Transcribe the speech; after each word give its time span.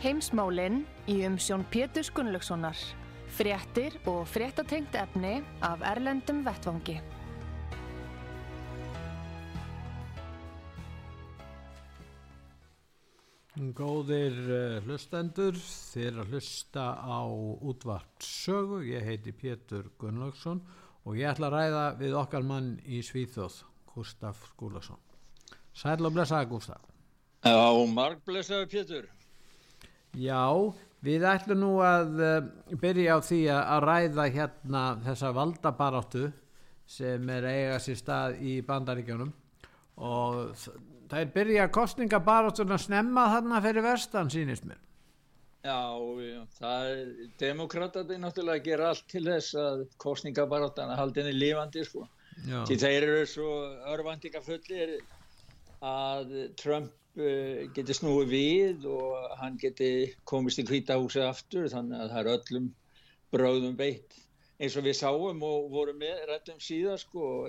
Heimsmálinn 0.00 0.86
í 1.12 1.18
umsjón 1.28 1.60
Pétur 1.68 2.06
Gunnlaugssonar. 2.16 2.78
Fréttir 3.36 3.98
og 4.08 4.22
fréttatengt 4.32 4.94
efni 4.96 5.42
af 5.60 5.82
Erlendum 5.84 6.40
Vettvangi. 6.46 6.94
Góðir 13.76 14.40
uh, 14.40 14.78
hlustendur, 14.86 15.60
þér 15.60 16.22
að 16.22 16.32
hlusta 16.32 16.86
á 16.96 17.20
útvart 17.28 18.24
sögu. 18.24 18.80
Ég 18.88 19.04
heiti 19.04 19.36
Pétur 19.36 19.92
Gunnlaugsson 20.00 20.64
og 21.04 21.20
ég 21.20 21.28
ætla 21.28 21.52
að 21.52 21.58
ræða 21.58 21.86
við 22.00 22.18
okkar 22.24 22.48
mann 22.48 22.72
í 22.88 23.04
Svíþjóð, 23.04 23.60
Gustaf 23.92 24.48
Skúlason. 24.54 24.96
Sæl 25.76 26.00
og 26.00 26.16
blessaði 26.16 26.54
Gustaf. 26.56 26.88
Já, 27.44 27.60
marg 27.92 28.24
blessaði 28.24 28.72
Pétur. 28.72 29.10
Já, 30.18 30.42
við 31.06 31.24
ætlum 31.30 31.60
nú 31.62 31.70
að 31.86 32.18
uh, 32.18 32.76
byrja 32.80 33.14
á 33.14 33.18
því 33.22 33.40
að, 33.54 33.84
ræða 33.86 34.26
hérna 34.34 34.84
þessa 35.04 35.32
valdabaráttu 35.36 36.30
sem 36.90 37.30
er 37.30 37.46
eiga 37.46 37.78
sér 37.78 37.98
stað 38.00 38.40
í 38.42 38.56
bandaríkjónum 38.66 39.30
og 40.02 40.56
það 40.58 41.18
er 41.20 41.34
byrja 41.34 41.68
kostningabaráttun 41.70 42.74
að 42.74 42.86
snemma 42.88 43.28
þarna 43.36 43.62
fyrir 43.62 43.86
vestan 43.86 44.32
sínist 44.32 44.66
mér. 44.66 44.80
Já, 45.60 45.78
já 46.24 46.42
það 46.56 46.90
er, 46.90 47.08
demokratati 47.38 48.16
náttúrulega 48.18 48.64
gera 48.64 48.90
allt 48.90 49.06
til 49.12 49.26
þess 49.28 49.54
að 49.60 49.84
kostningabaráttan 50.00 50.90
að 50.90 51.02
halda 51.04 51.22
henni 51.22 51.36
lífandi 51.36 51.84
sko. 51.86 52.06
Því 52.40 52.78
þeir 52.80 53.04
eru 53.04 53.26
svo 53.28 53.50
örvandingafullir 53.92 54.96
að 55.84 56.32
Trump 56.58 56.90
Eh, 56.90 56.99
geti 57.74 57.94
snúið 57.96 58.28
við 58.30 58.86
og 58.86 59.36
hann 59.40 59.58
geti 59.58 60.14
komist 60.24 60.60
í 60.62 60.66
hvítahúsið 60.68 61.26
aftur 61.26 61.68
þannig 61.72 62.04
að 62.04 62.12
það 62.12 62.20
er 62.20 62.32
öllum 62.36 62.68
bráðum 63.30 63.76
beitt. 63.78 64.14
Eins 64.60 64.76
og 64.76 64.84
við 64.84 64.98
sáum 64.98 65.42
og 65.42 65.70
vorum 65.72 65.98
með 65.98 66.26
réttum 66.28 66.60
síðan 66.62 67.00
sko 67.00 67.48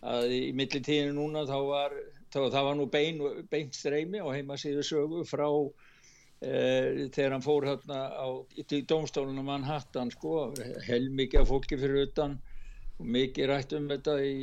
að 0.00 0.32
í 0.32 0.40
millitíðinu 0.56 1.14
núna 1.16 1.44
þá 1.48 1.58
var 1.68 1.94
þá, 2.32 2.40
það 2.50 2.66
var 2.66 2.76
nú 2.76 2.86
bein, 2.90 3.22
beint 3.50 3.76
streymi 3.76 4.20
á 4.20 4.28
heimasíðu 4.32 4.84
sögu 4.86 5.24
frá 5.28 5.48
e, 6.40 7.08
þegar 7.12 7.36
hann 7.36 7.44
fór 7.44 7.68
hérna 7.68 8.00
á, 8.16 8.28
domstólunum 8.88 9.48
Manhattan 9.48 10.12
sko 10.14 10.50
heilmikið 10.88 11.42
af 11.42 11.52
fólki 11.52 11.78
fyrir 11.80 12.08
utan 12.08 12.38
og 13.00 13.08
mikið 13.16 13.50
rætt 13.50 13.76
um 13.76 13.88
þetta 13.92 14.16
í 14.24 14.34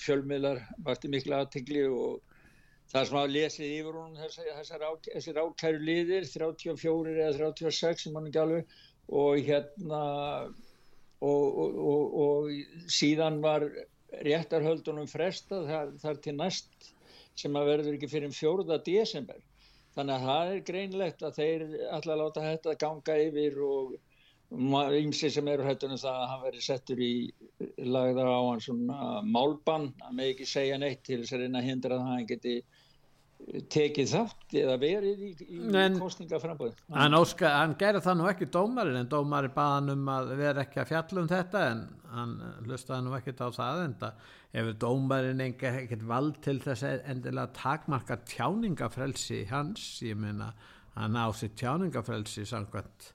fjölmiðlar 0.00 0.62
varti 0.84 1.10
miklu 1.12 1.36
aðtegli 1.38 1.86
og 1.88 2.27
það 2.92 3.08
sem 3.08 3.18
að 3.20 3.34
lesið 3.34 3.72
yfir 3.78 3.98
hún 3.98 4.16
þessar, 4.16 4.86
þessar 5.12 5.42
ákæru 5.42 5.82
liðir 5.84 6.28
34 6.30 7.16
eða 7.16 7.34
36 7.36 8.06
sem 8.06 8.16
hann 8.16 8.30
ekki 8.30 8.42
alveg. 8.44 8.78
Og 9.08 9.40
hérna 9.44 10.02
og, 11.24 11.44
og, 11.64 11.78
og, 11.90 12.16
og 12.24 12.90
síðan 12.92 13.40
var 13.44 13.66
réttarhöldunum 14.24 15.08
fresta 15.10 15.62
þar, 15.68 15.92
þar 16.00 16.20
til 16.24 16.36
næst 16.38 16.92
sem 17.38 17.56
að 17.56 17.70
verður 17.72 17.98
ekki 17.98 18.10
fyrir 18.10 18.34
fjóruða 18.34 18.80
desember. 18.86 19.40
Þannig 19.96 20.14
að 20.14 20.28
það 20.28 20.52
er 20.52 20.66
greinlegt 20.68 21.24
að 21.26 21.38
þeir 21.40 21.64
alltaf 21.90 22.20
láta 22.20 22.44
þetta 22.44 22.76
ganga 22.80 23.16
yfir 23.24 23.58
og 23.66 23.96
ymsi 24.96 25.28
sem 25.30 25.48
eru 25.52 25.66
hættunum 25.66 26.00
það 26.00 26.20
að 26.22 26.28
hann 26.32 26.44
veri 26.46 26.62
settur 26.64 27.00
í 27.04 27.12
lagðar 27.84 28.30
á 28.32 28.40
hann 28.48 28.62
svona 28.64 28.98
málbann. 29.26 29.90
Að 30.06 30.14
með 30.20 30.32
ekki 30.32 30.48
segja 30.48 30.78
neitt 30.80 31.02
til 31.04 31.20
þess 31.22 31.36
að 31.36 31.44
reyna 31.44 31.60
að 31.60 31.68
hindra 31.68 31.98
að 31.98 32.06
hann 32.08 32.28
geti 32.30 32.54
tekið 33.72 34.10
þátt 34.12 34.56
eða 34.60 34.74
verið 34.82 35.22
í, 35.24 35.30
í 35.56 35.60
kostningaframböðu 35.98 36.74
hann, 36.92 37.16
hann 37.16 37.76
gerði 37.80 38.02
það 38.04 38.18
nú 38.18 38.26
ekki 38.28 38.48
dómarinn 38.52 39.00
en 39.00 39.12
dómarinn 39.12 39.54
baða 39.54 39.78
hann 39.78 39.94
um 39.94 40.10
að 40.12 40.34
vera 40.40 40.64
ekki 40.66 40.82
að 40.82 40.90
fjalla 40.90 41.22
um 41.22 41.30
þetta 41.30 41.62
en 41.72 41.86
hann 42.12 42.34
hlustaði 42.66 43.06
nú 43.06 43.14
ekki 43.16 43.36
á 43.40 43.48
það 43.56 43.84
en 43.84 43.96
það 44.02 44.34
ef 44.58 44.72
dómarinn 44.80 45.44
ekkert 45.44 46.04
vald 46.08 46.40
til 46.44 46.58
þess 46.64 46.86
endilega 46.88 47.52
takmarka 47.56 48.18
tjáningafrelsi 48.28 49.44
hans. 49.50 49.84
Ég 50.04 50.16
meina 50.18 50.52
hann 50.96 51.16
á 51.16 51.28
sér 51.36 51.52
tjáningafrelsi 51.58 52.46
samkvæmt 52.48 53.12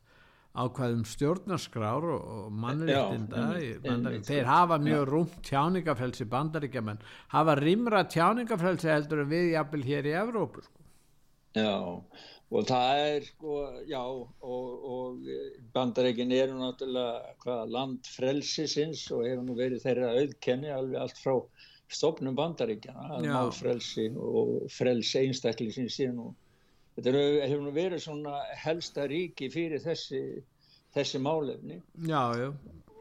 ákvaðum 0.53 1.01
stjórnarskrár 1.09 2.05
og 2.13 2.51
mannreitinda 2.53 4.19
þeir 4.27 4.45
hafa 4.45 4.77
mjög 4.81 5.07
rúmt 5.09 5.39
tjáningafrelsi 5.47 6.27
bandaríkja 6.29 6.83
menn 6.85 7.01
hafa 7.33 7.55
rimra 7.57 8.03
tjáningafrelsi 8.05 8.91
heldur 8.91 9.23
en 9.23 9.31
við 9.33 9.49
jafnvel 9.55 9.87
hér 9.87 10.11
í 10.11 10.13
Evrópu 10.21 10.61
sko. 10.61 10.85
Já 11.57 11.73
og 12.53 12.67
það 12.69 12.99
er 13.01 13.25
sko 13.25 13.53
já 13.89 14.01
og, 14.03 14.33
og 14.93 15.29
bandaríkin 15.73 16.33
eru 16.37 16.59
náttúrulega 16.59 17.33
hvaða 17.41 17.65
land 17.73 18.09
frelsisins 18.13 19.07
og 19.13 19.25
hefur 19.25 19.45
nú 19.47 19.57
verið 19.57 19.85
þeirra 19.87 20.11
auðkenni 20.19 20.73
alveg 20.73 20.99
allt 21.01 21.21
frá 21.23 21.39
stopnum 21.93 22.37
bandaríkjana 22.37 23.17
að 23.17 23.27
má 23.31 23.41
frelsi 23.53 24.05
og 24.13 24.69
frelsi 24.73 25.25
einstaklingsins 25.25 25.97
síðan 25.97 26.21
og 26.27 26.37
þetta 26.95 27.13
hefur 27.47 27.63
nú 27.65 27.73
verið 27.75 28.03
svona 28.05 28.39
helsta 28.63 29.07
ríki 29.09 29.49
fyrir 29.53 29.81
þessi, 29.83 30.23
þessi 30.95 31.21
málefni 31.23 31.79
já, 32.07 32.23
já. 32.37 32.49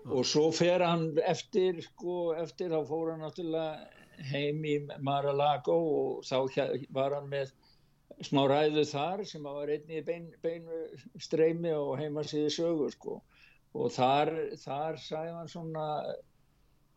og 0.08 0.28
svo 0.28 0.47
fer 0.56 0.84
hann 0.84 1.10
eftir 1.28 1.82
sko, 1.84 2.32
eftir 2.38 2.72
þá 2.72 2.80
fór 2.88 3.12
hann 3.12 3.26
náttúrulega 3.26 4.28
heim 4.32 4.64
í 4.69 4.78
Mar-a-Lago 5.03 5.76
og 5.76 6.25
þá 6.28 6.36
var 6.94 7.16
hann 7.19 7.30
með 7.32 7.53
smá 8.22 8.44
ræðu 8.48 8.84
þar 8.86 9.25
sem 9.26 9.47
var 9.47 9.70
einni 9.72 10.03
bein, 10.06 10.28
beinu 10.44 10.82
streymi 11.20 11.72
og 11.74 11.97
heima 12.00 12.24
síðu 12.26 12.50
sögu 12.54 12.91
sko. 12.92 13.22
og 13.72 13.88
þar, 13.92 14.30
þar 14.60 14.98
sæði 15.00 15.32
hann 15.32 15.48
svona 15.48 15.86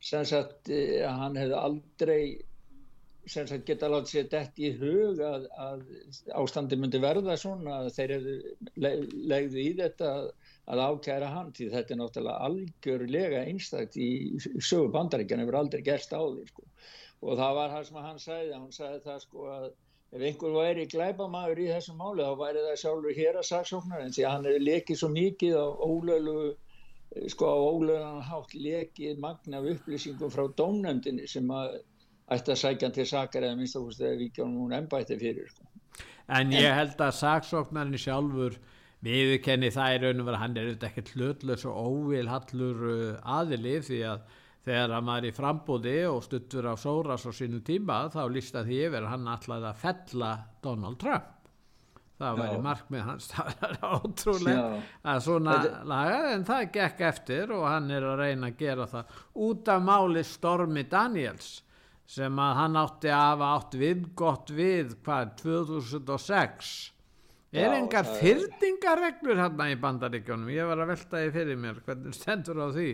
sem 0.03 0.25
sagt 0.27 0.69
eh, 0.69 1.01
að 1.07 1.21
hann 1.21 1.39
hefði 1.39 1.55
aldrei 1.59 2.23
sem 3.25 3.47
sagt 3.49 3.65
geta 3.67 3.89
látið 3.89 4.11
sér 4.11 4.27
dætt 4.31 4.59
í 4.61 4.71
hug 4.79 5.21
að, 5.25 5.45
að 5.61 5.79
ástandi 6.41 6.77
myndi 6.77 7.01
verða 7.01 7.37
svona 7.41 7.79
að 7.81 7.87
þeir 7.95 8.13
legðu 9.31 9.61
í 9.61 9.71
þetta 9.79 10.11
að, 10.65 10.83
ákæra 10.89 11.31
hann 11.33 11.53
því 11.55 11.69
þetta 11.73 11.95
er 11.95 11.99
náttúrulega 12.01 12.49
algjörlega 12.49 13.45
einstakt 13.49 13.97
í 13.97 14.09
sögu 14.41 14.91
bandaríkjan 14.93 15.41
hefur 15.43 15.59
aldrei 15.61 15.81
gerst 15.85 16.13
á 16.13 16.21
því 16.21 16.45
sko. 16.51 16.67
og 17.25 17.39
það 17.39 17.57
var 17.59 17.73
það 17.73 17.87
sem 17.89 17.99
hann 18.09 18.21
sagði 18.21 18.53
hann 18.59 18.77
sagði 18.77 19.01
það 19.07 19.23
sko 19.25 19.49
að 19.55 19.67
ef 20.15 20.27
einhver 20.29 20.53
væri 20.59 20.85
glæbamaður 20.91 21.63
í 21.63 21.71
þessum 21.71 21.97
máli 21.99 22.27
þá 22.27 22.37
væri 22.43 22.67
það 22.67 22.77
sjálfur 22.83 23.17
hér 23.17 23.41
að 23.41 23.49
saksóknar 23.49 24.05
en 24.05 24.13
því 24.15 24.27
að 24.27 24.35
hann 24.35 24.47
hefur 24.49 24.67
lekið 24.69 25.01
svo 25.01 25.09
mikið 25.15 25.57
á 25.57 25.67
ólölu 25.89 26.37
sko 27.31 27.49
á 27.49 27.57
ólölan 27.57 28.23
hátt 28.29 28.53
lekið 28.53 29.19
magna 29.23 29.61
upplýsingum 29.73 30.31
frá 30.33 30.45
dómnefndinni 30.61 31.27
sem 31.31 31.49
að 31.51 31.79
ætti 32.31 32.53
að 32.53 32.61
sækja 32.61 32.91
til 32.93 33.05
sakar 33.09 33.45
eða 33.45 33.57
minnst 33.59 33.77
ákvæmst 33.77 34.01
eða 34.01 34.21
vikjónum 34.21 34.63
hún 34.63 34.77
ennbætti 34.79 35.17
fyrir 35.19 35.51
sko. 35.51 35.67
En 36.25 36.53
ég 36.55 36.73
held 36.73 36.97
að 37.01 37.17
saksóknarinn 37.19 38.01
sjálfur 38.01 38.57
viðkenni 39.05 39.69
það 39.73 39.93
í 39.93 39.99
raun 40.01 40.23
og 40.23 40.29
vera 40.31 40.41
hann 40.41 40.57
er 40.57 40.71
auðvitað 40.71 40.89
ekkert 40.89 41.11
hlutlega 41.13 41.69
og 41.69 41.91
óvilhallur 41.91 42.81
uh, 42.89 43.35
aðilið 43.37 43.85
því 43.89 44.01
að 44.09 44.25
þegar 44.65 44.95
hann 44.95 45.11
var 45.11 45.27
í 45.27 45.33
frambóði 45.35 45.95
og 46.09 46.23
stuttur 46.25 46.65
á 46.65 46.75
Sóras 46.81 47.27
á 47.29 47.31
sínu 47.37 47.61
tíma 47.65 48.07
þá 48.13 48.23
lísta 48.33 48.65
því 48.65 48.81
yfir 48.87 49.09
hann 49.11 49.29
alltaf 49.29 49.69
að 49.69 49.81
fella 49.83 50.31
Donald 50.65 50.97
Trump. 51.03 51.31
Það 52.15 52.37
væri 52.39 52.59
markmið 52.63 53.01
hans. 53.03 53.25
Það 53.35 53.63
er 53.67 53.77
ótrúlega 53.83 54.65
að 55.03 55.17
svona 55.25 55.55
laga 55.83 56.19
en 56.31 56.45
það 56.47 56.69
gekk 56.77 57.01
eftir 57.09 57.51
og 57.51 57.65
hann 57.67 57.91
er 57.91 58.07
að 58.07 58.21
reyna 58.23 58.49
að 58.49 58.61
gera 58.61 58.87
það 58.87 59.17
út 59.45 59.71
af 59.73 59.83
máli 59.83 60.23
Stormi 60.25 60.85
Daniels 60.89 61.49
sem 62.05 62.41
að 62.41 62.57
hann 62.61 62.79
átti 62.79 63.09
að 63.09 63.23
hafa 63.25 63.51
átt 63.57 63.77
við 63.81 64.07
gott 64.17 64.51
við 64.53 64.95
hvað 65.05 65.35
2006 65.41 66.73
er 67.55 67.69
Já, 67.69 67.75
engar 67.79 68.07
fyrtingareglur 68.19 69.39
hérna 69.39 69.69
í 69.71 69.77
bandaríkjónum 69.79 70.51
ég 70.53 70.67
var 70.69 70.83
að 70.83 70.91
velta 70.93 71.21
því 71.21 71.35
fyrir 71.37 71.61
mér 71.61 71.79
hvernig 71.85 72.17
stendur 72.17 72.61
á 72.61 72.67
því 72.75 72.89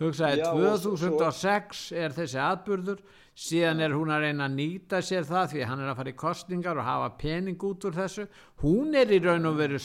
Þú 0.00 0.08
hugsaði 0.08 0.44
2006 0.48 1.80
er 2.00 2.14
þessi 2.16 2.38
atbyrður, 2.40 3.02
síðan 3.36 3.82
er 3.84 3.92
hún 3.92 4.12
að 4.14 4.22
reyna 4.24 4.46
að 4.46 4.54
nýta 4.56 5.02
sér 5.04 5.26
það 5.28 5.50
því 5.52 5.66
hann 5.68 5.82
er 5.84 5.90
að 5.92 5.98
fara 5.98 6.12
í 6.14 6.16
kostningar 6.22 6.80
og 6.80 6.86
hafa 6.86 7.10
pening 7.20 7.66
út 7.68 7.84
úr 7.84 7.98
þessu. 7.98 8.24
Hún 8.62 8.96
er 8.96 9.12
í 9.12 9.18
raun 9.20 9.50
og 9.50 9.58
veru, 9.58 9.80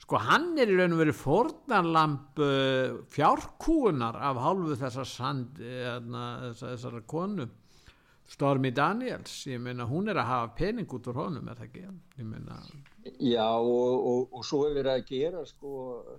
sko 0.00 0.22
hann 0.30 0.54
er 0.56 0.72
í 0.72 0.78
raun 0.78 0.96
og 0.96 1.02
veru 1.02 1.16
fornarlamp 1.18 2.40
uh, 2.40 2.96
fjárkúunar 3.12 4.16
af 4.30 4.40
hálfu 4.46 4.78
þessar, 4.80 5.12
sand, 5.12 5.60
eðna, 5.60 6.24
þessar, 6.46 6.72
þessar 6.78 7.04
konu. 7.12 7.48
Stormi 8.28 8.70
Daniels, 8.72 9.32
ég 9.46 9.60
meina 9.60 9.84
hún 9.86 10.08
er 10.08 10.18
að 10.18 10.30
hafa 10.30 10.52
pening 10.58 10.92
út 10.96 11.08
úr 11.12 11.18
honum, 11.20 11.48
er 11.48 11.58
það 11.58 11.66
ekki? 11.66 11.82
Meina... 12.24 12.58
Já 13.20 13.50
og, 13.52 14.06
og, 14.10 14.22
og 14.32 14.46
svo 14.48 14.62
er 14.68 14.78
verið 14.78 14.92
að 14.94 15.08
gera 15.10 15.42
sko 15.46 15.72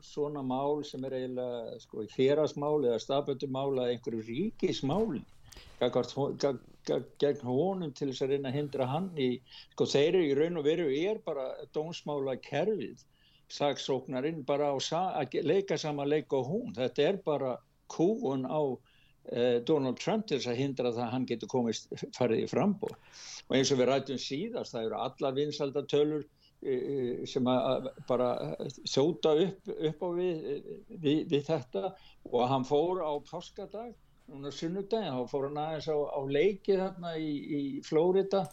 svona 0.05 0.43
mál 0.45 0.83
sem 0.85 1.05
er 1.07 1.15
eiginlega 1.17 1.79
sko 1.81 2.05
hérasmál 2.13 2.85
eða 2.85 2.99
staföldumál 3.01 3.71
að 3.73 3.95
einhverju 3.95 4.21
ríkismáli 4.27 5.23
gegn 7.19 7.41
honum 7.49 7.91
til 7.97 8.11
þess 8.11 8.23
að 8.23 8.35
reyna 8.35 8.51
að 8.51 8.57
hindra 8.59 8.87
hann 8.87 9.09
í, 9.17 9.29
sko 9.73 9.87
þeir 9.89 10.07
eru 10.11 10.23
í 10.29 10.35
raun 10.37 10.61
og 10.61 10.67
veru 10.69 10.87
er 10.93 11.19
bara 11.25 11.47
dónsmála 11.75 12.37
kerfið 12.45 13.01
saksóknarinn 13.51 14.45
bara 14.45 14.71
á 14.71 14.77
að 14.77 15.39
leika 15.43 15.77
sama 15.77 16.05
leik 16.05 16.33
og 16.33 16.47
hún, 16.49 16.73
þetta 16.77 17.09
er 17.09 17.17
bara 17.25 17.57
kúun 17.91 18.45
á 18.45 18.61
Donald 19.65 19.97
Trump 19.97 20.27
til 20.29 20.37
þess 20.37 20.51
að 20.51 20.59
hindra 20.61 20.91
það 20.93 21.05
að 21.05 21.13
hann 21.15 21.27
getur 21.29 21.49
komist 21.49 21.93
farið 22.17 22.43
í 22.43 22.49
frambóð 22.51 22.93
og 22.93 23.55
eins 23.57 23.71
og 23.73 23.79
við 23.79 23.89
rættum 23.89 24.19
síðast, 24.21 24.75
það 24.75 24.87
eru 24.89 24.99
allar 25.01 25.37
vinsaldatölur 25.37 26.25
sem 27.29 27.47
að 27.49 27.89
bara 28.07 28.29
þjóta 28.89 29.35
upp, 29.43 29.69
upp 29.89 30.01
á 30.01 30.09
við, 30.17 30.45
við, 30.89 31.19
við 31.29 31.43
þetta. 31.45 31.91
Og 32.31 32.47
hann 32.49 32.65
fór 32.65 33.03
á 33.05 33.13
páskadag 33.27 33.93
núna 34.31 34.51
sunnudagin, 34.53 35.13
þá 35.13 35.29
fór 35.29 35.49
hann 35.49 35.61
aðeins 35.61 35.89
á, 35.91 35.97
á 35.97 36.19
leiki 36.25 36.77
þarna 36.79 37.13
í, 37.21 37.31
í 37.59 37.61
Flórida 37.85 38.45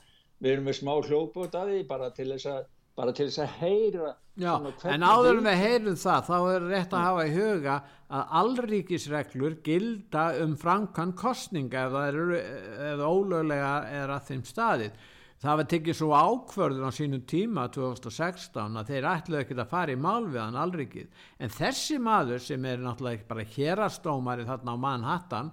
við 0.42 0.56
erum 0.56 0.68
með 0.68 0.78
smá 0.80 0.92
hljóput 1.06 1.56
að 1.56 1.72
því 1.72 1.82
bara 1.88 2.10
til 2.12 2.28
þess 2.34 2.50
að, 2.52 2.66
bara 3.02 3.14
til 3.16 3.28
þess 3.28 3.42
að 3.42 3.56
heyra 3.60 4.16
Já, 4.40 4.52
en 4.88 5.02
áður 5.04 5.42
við 5.44 5.58
heyrum 5.60 5.96
það 6.00 6.28
þá 6.30 6.36
er 6.48 6.62
rétt 6.70 6.94
að 6.96 7.02
hafa 7.04 7.24
í 7.28 7.32
huga 7.34 7.72
að 8.08 8.36
allríkisreglur 8.40 9.56
gilda 9.66 10.22
um 10.40 10.54
framkvæm 10.60 11.12
kostninga 11.20 11.82
ef 11.82 11.92
það 11.92 12.06
eru, 12.08 12.38
ef 12.86 13.02
ólöglega 13.04 13.72
er 13.98 14.12
að 14.14 14.30
þeim 14.30 14.46
staðið. 14.48 15.02
Það 15.42 15.58
var 15.58 15.68
tekið 15.72 15.98
svo 15.98 16.08
ákvörður 16.14 16.88
á 16.88 16.90
sínum 16.96 17.26
tíma 17.28 17.66
2016 17.74 18.78
að 18.78 18.94
þeir 18.94 19.10
ætluðu 19.10 19.40
ekki 19.42 19.58
að 19.58 19.72
fara 19.74 19.92
í 19.92 20.00
mál 20.00 20.28
við 20.30 20.40
hann 20.40 20.58
allrikið 20.62 21.28
en 21.42 21.52
þessi 21.52 21.98
maður 21.98 22.44
sem 22.46 22.68
er 22.70 22.80
náttúrulega 22.80 23.18
ekki 23.18 23.30
bara 23.34 23.48
hérastómari 23.56 24.46
þarna 24.48 24.76
á 24.78 24.84
Manhattan 24.86 25.52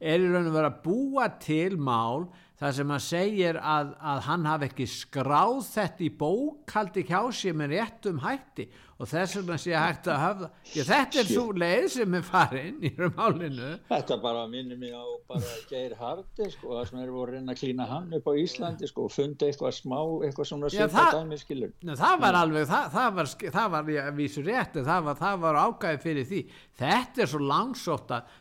er 0.00 0.24
í 0.24 0.30
raun 0.32 0.48
og 0.48 0.56
verið 0.56 0.70
að 0.70 0.80
búa 0.86 1.28
til 1.44 1.76
mál 1.76 2.30
þar 2.58 2.74
sem 2.74 2.92
að 2.94 3.04
segir 3.06 3.58
að, 3.62 3.94
að 4.02 4.20
hann 4.26 4.46
hafi 4.50 4.68
ekki 4.68 4.86
skráð 4.90 5.60
þetta 5.68 6.04
í 6.06 6.10
bókaldi 6.22 7.04
hjá 7.06 7.20
sér 7.34 7.58
með 7.58 7.74
réttum 7.76 8.22
hætti 8.24 8.66
og 8.98 9.06
þess 9.06 9.36
vegna 9.38 9.56
sé 9.62 9.74
hægt 9.78 10.08
að 10.10 10.18
hafa 10.18 10.48
þetta 10.74 11.20
er 11.22 11.28
svo 11.28 11.44
leið 11.54 11.84
sem 11.92 12.16
er 12.18 12.24
farin 12.26 12.80
í 12.82 12.90
málinu. 13.14 13.68
Þetta 13.90 14.18
bara 14.22 14.46
minnir 14.50 14.80
mig 14.80 14.90
á 14.90 15.06
bara 15.28 15.52
Geir 15.70 15.94
Hardi 16.00 16.48
sko, 16.50 16.72
það 16.74 16.88
sem 16.90 17.02
er 17.04 17.12
voru 17.14 17.36
reyna 17.36 17.54
að 17.54 17.60
klína 17.62 17.86
hann 17.90 18.18
upp 18.18 18.26
á 18.26 18.32
Íslandi 18.42 18.90
sko, 18.90 19.06
og 19.06 19.14
fundi 19.14 19.46
eitthvað 19.46 19.76
smá 19.78 19.98
eitthvað 20.26 20.50
svona 20.50 20.72
dæmi 20.72 21.38
skilur 21.38 21.72
Ná, 21.86 21.94
það 22.00 22.18
var 22.24 22.40
alveg, 22.42 22.68
það, 22.72 22.90
það 22.96 23.16
var 23.20 23.32
það 23.58 23.70
var 23.76 23.92
ég 23.94 24.10
vísu 24.18 24.44
rétt 24.46 24.78
það 24.90 25.08
var, 25.08 25.18
það 25.22 25.40
var 25.46 25.62
ágæði 25.62 26.02
fyrir 26.08 26.28
því. 26.32 26.42
Þetta 26.78 27.22
er 27.22 27.32
svo 27.32 27.42
langsótt 27.44 28.14
að 28.18 28.36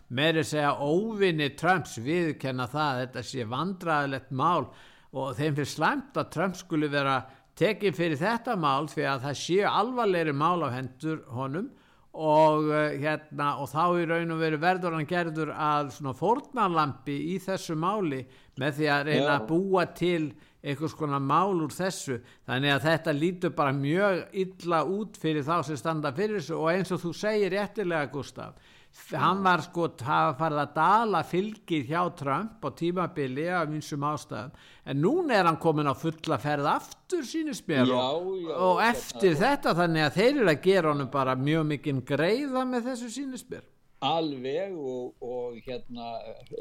þess 0.48 0.57
að 0.63 0.83
óvinni 0.88 1.50
Trumps 1.59 1.98
viðkenna 2.01 2.68
það 2.71 3.01
þetta 3.04 3.25
sé 3.30 3.48
vandraðilegt 3.51 4.31
mál 4.31 4.69
og 5.18 5.36
þeim 5.38 5.56
fyrir 5.57 5.69
slæmt 5.71 6.18
að 6.19 6.31
Trump 6.33 6.57
skulle 6.59 6.89
vera 6.92 7.21
tekið 7.57 7.98
fyrir 7.98 8.21
þetta 8.21 8.56
mál 8.59 8.88
því 8.92 9.07
að 9.09 9.27
það 9.27 9.42
séu 9.42 9.68
alvarleiri 9.69 10.33
mál 10.38 10.65
á 10.65 10.69
hendur 10.75 11.24
honum 11.33 11.69
og, 12.18 12.68
uh, 12.71 12.98
hérna, 12.98 13.54
og 13.62 13.69
þá 13.69 13.83
í 14.01 14.06
raun 14.09 14.33
og 14.33 14.42
veru 14.42 14.59
verður 14.62 14.98
hann 14.98 15.09
gerður 15.09 15.54
að 15.54 15.92
svona 15.98 16.15
fornalampi 16.18 17.18
í 17.33 17.38
þessu 17.44 17.77
máli 17.77 18.24
með 18.57 18.80
því 18.80 18.92
að 18.94 19.04
reyna 19.12 19.27
Já. 19.27 19.33
að 19.36 19.50
búa 19.51 19.86
til 19.98 20.24
einhvers 20.68 20.95
konar 20.98 21.21
mál 21.21 21.62
úr 21.62 21.74
þessu 21.74 22.18
þannig 22.48 22.74
að 22.74 22.88
þetta 22.88 23.13
lítur 23.15 23.54
bara 23.57 23.75
mjög 23.75 24.24
illa 24.44 24.81
út 24.89 25.19
fyrir 25.21 25.45
þá 25.45 25.62
sem 25.68 25.77
standa 25.80 26.12
fyrir 26.18 26.42
þessu 26.42 26.57
og 26.57 26.71
eins 26.74 26.92
og 26.95 27.04
þú 27.04 27.13
segir 27.15 27.54
réttilega 27.54 28.09
Gustaf 28.12 28.74
hann 29.15 29.44
var 29.45 29.63
sko 29.63 29.88
að 29.94 30.33
fara 30.39 30.63
að 30.65 30.73
dala 30.75 31.21
fylgið 31.27 31.88
hjá 31.91 32.01
Trump 32.17 32.65
á 32.65 32.69
tímabili 32.75 33.47
af 33.47 33.71
einsum 33.71 34.03
ástæðum. 34.07 34.51
En 34.88 35.01
núna 35.03 35.38
er 35.38 35.47
hann 35.47 35.59
komin 35.61 35.89
á 35.89 35.95
fulla 35.95 36.38
ferð 36.41 36.67
aftur 36.71 37.23
sínist 37.27 37.67
mér 37.69 37.94
og, 37.94 38.51
og 38.51 38.83
eftir 38.83 39.35
já. 39.35 39.39
þetta 39.45 39.75
þannig 39.77 40.07
að 40.07 40.19
þeir 40.19 40.29
eru 40.33 40.51
að 40.51 40.61
gera 40.67 40.94
honum 40.94 41.11
bara 41.13 41.35
mjög 41.39 41.65
mikinn 41.71 42.05
greiða 42.07 42.65
með 42.67 42.91
þessu 42.91 43.11
sínist 43.15 43.51
mér. 43.51 43.65
Alveg 44.07 44.75
og, 44.77 45.15
og 45.25 45.55
hérna 45.65 46.11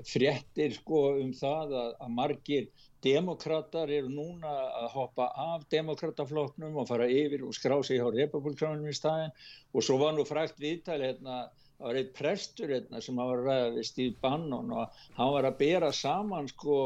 fréttir 0.09 0.73
sko 0.79 1.03
um 1.21 1.35
það 1.37 1.75
að, 1.77 1.91
að 2.00 2.15
margir 2.17 2.71
demokrater 3.05 3.91
eru 3.93 4.09
núna 4.09 4.55
að 4.81 4.88
hoppa 4.94 5.29
af 5.43 5.67
demokratafloknum 5.71 6.79
og 6.81 6.88
fara 6.88 7.06
yfir 7.12 7.44
og 7.44 7.55
skrá 7.55 7.77
sig 7.85 8.00
á 8.00 8.09
republikanum 8.09 8.88
í 8.88 8.97
staðin 8.97 9.35
og 9.75 9.85
svo 9.85 9.99
var 10.00 10.17
nú 10.17 10.25
frækt 10.27 10.59
viðtæli 10.62 11.11
hérna 11.11 11.44
það 11.76 11.88
var 11.88 12.00
einn 12.00 12.14
prestur 12.17 12.73
hérna 12.73 13.02
sem 13.05 13.20
var 13.20 13.34
að 13.37 13.46
ræða 13.50 13.69
við 13.76 13.88
Steve 13.90 14.17
Bannon 14.23 14.73
og 14.73 15.05
hann 15.19 15.34
var 15.37 15.49
að 15.49 15.58
bera 15.61 15.93
saman 15.93 16.49
sko 16.52 16.78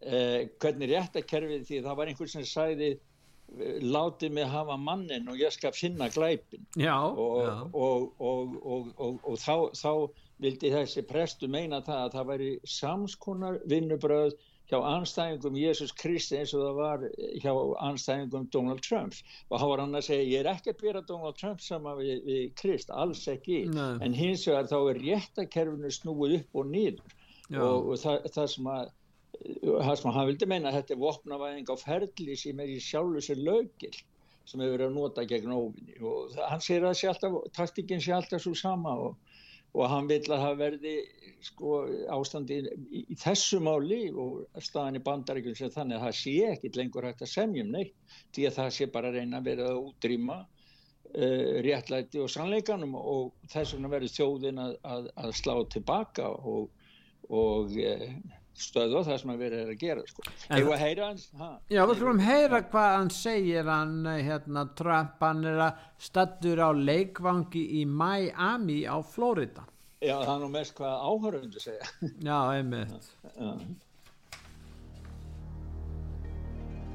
eh, 0.00 0.48
hvernig 0.62 0.92
réttakerfið 0.92 1.66
því 1.68 1.82
það 1.86 2.00
var 2.00 2.12
einhvern 2.12 2.32
sem 2.34 2.46
sæði 2.46 2.90
eh, 2.94 3.80
látið 3.82 4.36
mig 4.38 4.50
hafa 4.52 4.78
mannin 4.78 5.28
og 5.30 5.42
ég 5.42 5.54
skal 5.54 5.74
finna 5.74 6.10
glæpin 6.14 6.66
já, 6.78 6.94
og, 6.94 7.42
já. 7.42 7.56
og, 7.72 8.22
og, 8.22 9.20
og 9.24 9.42
þá, 9.42 9.56
þá 9.74 9.92
vildi 10.38 10.70
þessi 10.70 11.02
prestu 11.06 11.50
meina 11.50 11.82
það 11.82 12.04
að 12.04 12.14
það 12.14 12.30
væri 12.32 12.52
samskonar 12.78 13.58
vinnubröð 13.70 14.38
hjá 14.68 14.78
anstæðingum 14.84 15.56
Jésús 15.56 15.94
Kristi 15.96 16.38
eins 16.38 16.52
og 16.56 16.64
það 16.66 16.78
var 16.78 17.06
hjá 17.42 17.52
anstæðingum 17.88 18.48
Donald 18.52 18.82
Trump. 18.84 19.16
Og 19.48 19.62
þá 19.62 19.66
var 19.72 19.82
hann 19.84 20.00
að 20.00 20.06
segja 20.10 20.28
ég 20.28 20.42
er 20.42 20.50
ekki 20.52 20.74
að 20.74 20.82
byrja 20.82 21.04
Donald 21.08 21.38
Trump 21.40 21.64
sama 21.64 21.94
við, 22.00 22.20
við 22.28 22.44
Krist, 22.60 22.92
alls 22.92 23.24
ekki. 23.30 23.64
Nei. 23.72 23.96
en 24.04 24.16
hins 24.16 24.44
vegar 24.48 24.68
þá 24.68 24.78
er 24.80 25.02
réttakerfinu 25.06 25.92
snúið 25.94 26.38
upp 26.40 26.60
og 26.60 26.70
nýður 26.72 27.16
og, 27.56 27.92
og 27.94 28.00
það, 28.02 28.28
það 28.34 28.50
sem 28.54 28.70
að 28.74 28.94
það 29.38 29.96
sem 30.00 30.14
hann 30.16 30.28
vildi 30.28 30.46
meina 30.50 30.74
þetta 30.74 30.94
er 30.94 31.02
vopnavæðing 31.02 31.68
á 31.70 31.76
ferli 31.78 32.36
sem 32.38 32.62
er 32.62 32.70
í 32.72 32.78
sjálfu 32.82 33.22
sér 33.24 33.42
lögil 33.44 33.94
sem 34.48 34.62
hefur 34.62 34.74
verið 34.74 34.86
að 34.88 34.96
nota 34.96 35.24
gegn 35.28 35.52
óvinni. 35.52 35.98
Og 36.00 36.36
hann 36.40 36.62
segir 36.64 36.86
að 36.88 37.40
taktikinn 37.56 38.00
sé 38.00 38.14
alltaf 38.16 38.42
svo 38.42 38.54
sama 38.56 38.94
og 38.96 39.27
og 39.76 39.88
hann 39.92 40.08
vil 40.08 40.22
að 40.32 40.44
það 40.44 40.60
verði 40.62 40.94
sko, 41.44 41.72
ástandi 42.14 42.60
í, 42.60 43.02
í 43.12 43.16
þessu 43.20 43.60
máli 43.62 44.00
og 44.10 44.62
staðan 44.64 44.98
í 44.98 45.02
bandaríkjum 45.04 45.56
sem 45.58 45.72
þannig 45.74 45.98
að 45.98 46.06
það 46.06 46.16
sé 46.20 46.36
ekkit 46.52 46.78
lengur 46.80 47.08
hægt 47.08 47.24
að 47.24 47.34
semjum 47.34 47.74
neitt 47.74 48.16
því 48.36 48.48
að 48.48 48.56
það 48.60 48.70
sé 48.78 48.88
bara 48.94 49.12
að 49.12 49.20
reyna 49.20 49.40
að 49.40 49.50
vera 49.50 49.68
að 49.72 49.82
útrýma 49.82 50.38
uh, 50.40 51.52
réttlæti 51.66 52.22
og 52.24 52.32
sannleikanum 52.32 52.96
og 52.98 53.30
þess 53.52 53.76
vegna 53.76 53.92
verður 53.92 54.16
þjóðin 54.16 54.64
að, 54.64 54.74
að, 54.94 55.12
að 55.24 55.36
slá 55.42 55.54
tilbaka 55.76 56.32
og, 56.32 56.68
og 57.28 57.76
uh, 57.76 58.08
stöðu 58.58 59.02
það 59.06 59.18
sem 59.22 59.32
að 59.32 59.42
vera 59.44 59.62
að 59.64 59.74
gera 59.80 60.04
sko. 60.08 60.24
Eða 60.48 60.74
að 60.74 60.82
heyra 60.82 61.08
hans 61.08 61.24
ha, 61.38 61.50
Já, 61.70 61.80
við 61.86 61.98
skulum 62.00 62.22
heyra 62.22 62.62
hvað 62.72 62.94
hann 62.96 63.10
segir 63.14 63.68
hann, 63.70 63.96
hérna, 64.28 64.64
Trump, 64.78 65.18
hann 65.22 65.44
er 65.48 65.60
að 65.68 65.82
stattur 66.08 66.62
á 66.62 66.70
leikvangi 66.74 67.64
í 67.80 67.84
Miami 67.88 68.80
á 68.86 68.98
Florida. 69.02 69.66
Já, 69.98 70.14
það 70.22 70.32
er 70.36 70.40
nú 70.44 70.48
mest 70.54 70.74
hvað 70.78 71.04
áhörundu 71.10 71.62
segja. 71.62 71.92
Já, 72.28 72.38
einmitt. 72.54 73.12
Já 73.34 73.52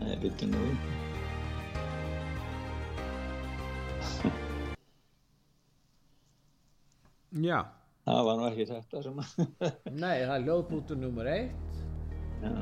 Nei, 0.03 0.17
bitur 0.19 0.49
nú. 0.51 0.65
Já 7.43 7.82
það 8.07 8.23
var 8.27 8.39
nú 8.39 8.47
ekki 8.49 8.65
þetta 8.69 9.03
sem 9.05 9.21
Nei, 10.03 10.17
það 10.23 10.33
er 10.35 10.47
ljóðbútur 10.47 10.99
nummer 10.99 11.29
eitt. 11.31 11.83
Já. 12.43 12.53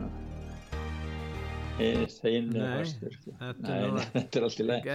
Er 1.81 2.03
sko. 2.05 3.33
Nei, 3.63 3.77
þetta 4.13 4.37
er 4.37 4.43
alltaf 4.45 4.65
leið 4.67 4.89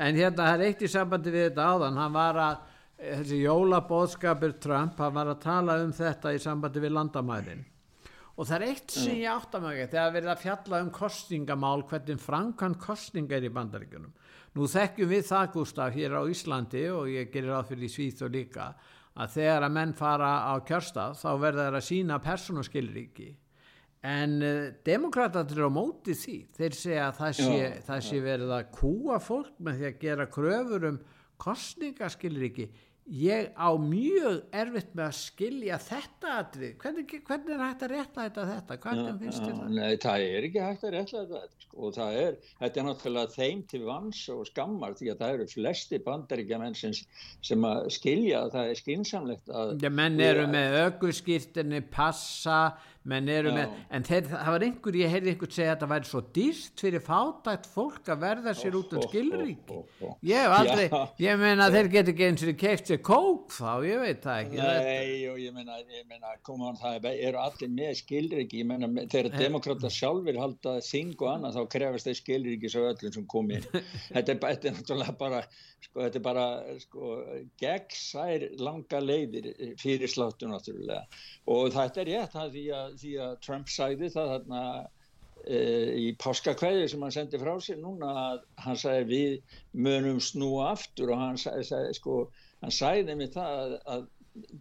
En 0.00 0.16
hérna, 0.16 0.36
það 0.38 0.52
er 0.52 0.62
eitt 0.68 0.84
í 0.86 0.88
sambandi 0.88 1.32
við 1.34 1.48
þetta 1.50 1.66
áðan. 1.72 1.98
Hann 2.00 2.14
var 2.14 2.38
að, 2.44 2.62
þessi 3.02 3.40
jólabóðskapur 3.42 4.54
Trump, 4.62 5.02
hann 5.02 5.18
var 5.18 5.32
að 5.34 5.42
tala 5.42 5.76
um 5.82 5.92
þetta 5.92 6.32
í 6.32 6.40
sambandi 6.40 6.84
við 6.84 6.94
landamærin. 6.96 7.66
Og 8.38 8.46
það 8.46 8.56
er 8.56 8.64
eitt 8.70 8.94
sem 8.94 9.18
ég 9.18 9.34
átt 9.34 9.56
að 9.58 9.64
maður 9.66 9.92
þegar 9.92 10.14
verið 10.14 10.32
að 10.32 10.42
fjalla 10.46 10.80
um 10.84 10.90
kostingamál 10.94 11.80
hvernig 11.90 12.20
frankan 12.22 12.78
kosting 12.78 13.32
er 13.34 13.44
í 13.44 13.52
bandaríkunum 13.52 14.14
nú 14.56 14.66
þekkjum 14.70 15.10
við 15.10 15.26
það 15.28 15.50
Gustaf 15.54 15.94
hér 15.94 16.14
á 16.18 16.22
Íslandi 16.30 16.84
og 16.90 17.10
ég 17.12 17.32
gerir 17.34 17.58
á 17.58 17.62
fyrir 17.66 17.86
í 17.86 17.92
Svíð 17.92 18.24
og 18.26 18.32
líka 18.34 18.68
að 19.18 19.34
þegar 19.34 19.66
að 19.66 19.76
menn 19.76 19.92
fara 19.98 20.30
á 20.46 20.54
kjörstað 20.66 21.18
þá 21.18 21.28
verða 21.42 21.66
þeir 21.66 21.78
að 21.78 21.86
sína 21.88 22.18
persónuskilriki 22.22 23.28
en 24.08 24.34
uh, 24.46 24.58
demokratatir 24.86 25.64
á 25.66 25.70
móti 25.74 26.14
því. 26.14 26.36
Þeir 26.54 26.76
segja 26.78 27.06
að 27.08 27.16
það 27.18 27.32
sé, 27.40 27.54
já, 27.58 27.70
það 27.88 28.04
sé 28.08 28.20
verið 28.22 28.52
að 28.54 28.68
kúa 28.78 29.18
fólk 29.22 29.56
með 29.58 29.80
því 29.80 29.88
að 29.88 30.02
gera 30.04 30.28
kröfur 30.30 30.86
um 30.92 31.00
kostningaskilriki 31.38 32.68
ég 33.08 33.48
á 33.56 33.70
mjög 33.80 34.42
erfitt 34.52 34.90
með 34.92 35.04
að 35.06 35.14
skilja 35.16 35.78
þetta 35.80 36.32
atrið, 36.42 36.74
hvernig, 36.82 37.14
hvernig 37.24 37.54
er 37.54 37.62
hægt 37.64 37.84
að 37.86 37.92
réttlæta 37.94 38.44
þetta, 38.50 38.78
hvernig 38.84 39.22
finnst 39.22 39.44
þér 39.44 39.54
það? 39.54 39.70
Nei, 39.78 39.96
það 40.02 40.24
er 40.26 40.48
ekki 40.48 40.64
hægt 40.64 40.84
að 40.84 40.94
réttlæta 40.96 41.40
þetta 41.42 41.64
sko. 41.64 41.78
og 41.78 41.94
það 41.96 42.18
er, 42.24 42.36
þetta 42.60 42.80
er 42.82 42.86
náttúrulega 42.88 43.34
þeim 43.38 43.62
til 43.72 43.82
vans 43.86 44.20
og 44.34 44.44
skammar 44.50 44.98
því 44.98 45.10
að 45.12 45.22
það 45.22 45.34
eru 45.38 45.48
flesti 45.54 46.02
bandaríkja 46.04 46.60
menn 46.64 46.78
sem, 46.82 47.00
sem 47.50 47.68
að 47.70 47.88
skilja 47.96 48.44
að 48.44 48.54
það 48.58 48.72
er 48.74 48.82
skinsamlegt 48.82 49.56
að 49.62 49.74
Já, 49.86 49.92
menn 50.02 50.20
eru 50.28 50.46
með 50.52 50.78
ögurskýrtinni, 50.84 51.82
passa 51.94 52.60
Já. 52.68 52.97
Með, 53.08 53.74
en 53.94 54.04
þeir, 54.04 54.26
það 54.30 54.50
var 54.54 54.64
einhver 54.66 54.98
ég 54.98 55.12
heyrði 55.12 55.32
einhvern 55.32 55.54
segja 55.54 55.74
að 55.74 55.82
það 55.82 55.92
væri 55.92 56.08
svo 56.10 56.22
dýrst 56.38 56.82
fyrir 56.82 57.04
fátækt 57.04 57.68
fólk 57.72 58.10
að 58.12 58.24
verða 58.24 58.54
sér 58.58 58.78
út 58.78 58.92
um 58.92 59.04
skilríki. 59.06 59.78
ég 60.28 60.42
hef 60.42 60.56
aldrei, 60.58 60.88
Já. 60.88 60.98
ég 61.24 61.40
meina 61.40 61.70
þeir 61.72 61.90
getur 61.94 62.14
ekki 62.14 62.26
eins 62.28 62.44
og 62.44 62.58
keift 62.58 62.90
sér 62.90 63.00
kók 63.08 63.54
þá, 63.54 63.72
ég 63.86 64.02
veit 64.02 64.22
það 64.26 64.42
ekki 64.42 64.58
Nei, 64.58 65.28
og 65.30 65.40
ég 65.40 65.56
meina, 65.56 65.78
ég 65.78 66.04
meina 66.10 66.34
koma 66.42 66.70
hann, 66.70 66.80
það 66.82 67.08
eru 67.14 67.42
allir 67.42 67.72
með 67.72 67.94
skilríki 68.02 68.62
ég 68.62 68.68
meina, 68.68 68.90
þegar 69.06 69.30
eh. 69.32 69.38
demokrata 69.46 69.92
sjálfur 69.92 70.42
halda 70.42 70.76
þing 70.84 71.16
og 71.18 71.32
annað, 71.32 71.58
þá 71.58 71.72
krefast 71.76 72.10
þeir 72.10 72.20
skilríki 72.22 72.72
svo 72.72 72.86
öllum 72.90 73.14
sem 73.14 73.26
kom 73.30 73.50
inn. 73.54 73.66
Þetta 74.18 74.32
er, 74.32 74.38
þetta 74.38 74.68
er 74.68 74.74
náttúrulega 74.76 75.14
bara 75.18 75.40
sko, 75.84 76.00
þetta 76.02 76.18
er 76.18 76.24
bara, 76.24 76.44
sko, 76.82 77.10
gegnsær 77.60 78.46
langa 78.62 79.00
leiðir 79.02 79.50
fyrir 79.80 80.10
sláttu 80.10 80.48
náttúrulega. 80.50 81.04
Og 81.52 81.70
þetta 81.74 82.02
er 82.02 82.10
rétt, 82.12 82.34
það 82.34 82.54
því 82.56 82.64
að 82.78 82.87
því 83.00 83.12
að 83.24 83.34
Trump 83.46 83.72
sæði 83.72 84.10
það 84.14 84.32
þarna 84.34 84.62
e, 85.44 85.58
í 86.02 86.06
páskakvæði 86.22 86.86
sem 86.92 87.04
hann 87.06 87.14
sendi 87.16 87.40
frá 87.42 87.52
sér 87.64 87.80
núna 87.82 88.12
að 88.24 88.40
hann 88.64 88.80
sæði 88.84 89.04
við 89.12 89.58
munum 89.86 90.22
snúa 90.22 90.72
aftur. 90.72 91.12
Og 91.14 91.22
hann 91.22 91.38
sæði 91.40 91.94
sko, 91.98 92.22
hann 92.62 92.74
sæði 92.74 93.18
með 93.20 93.36
það 93.36 93.60
að, 93.60 93.76
að 93.94 94.08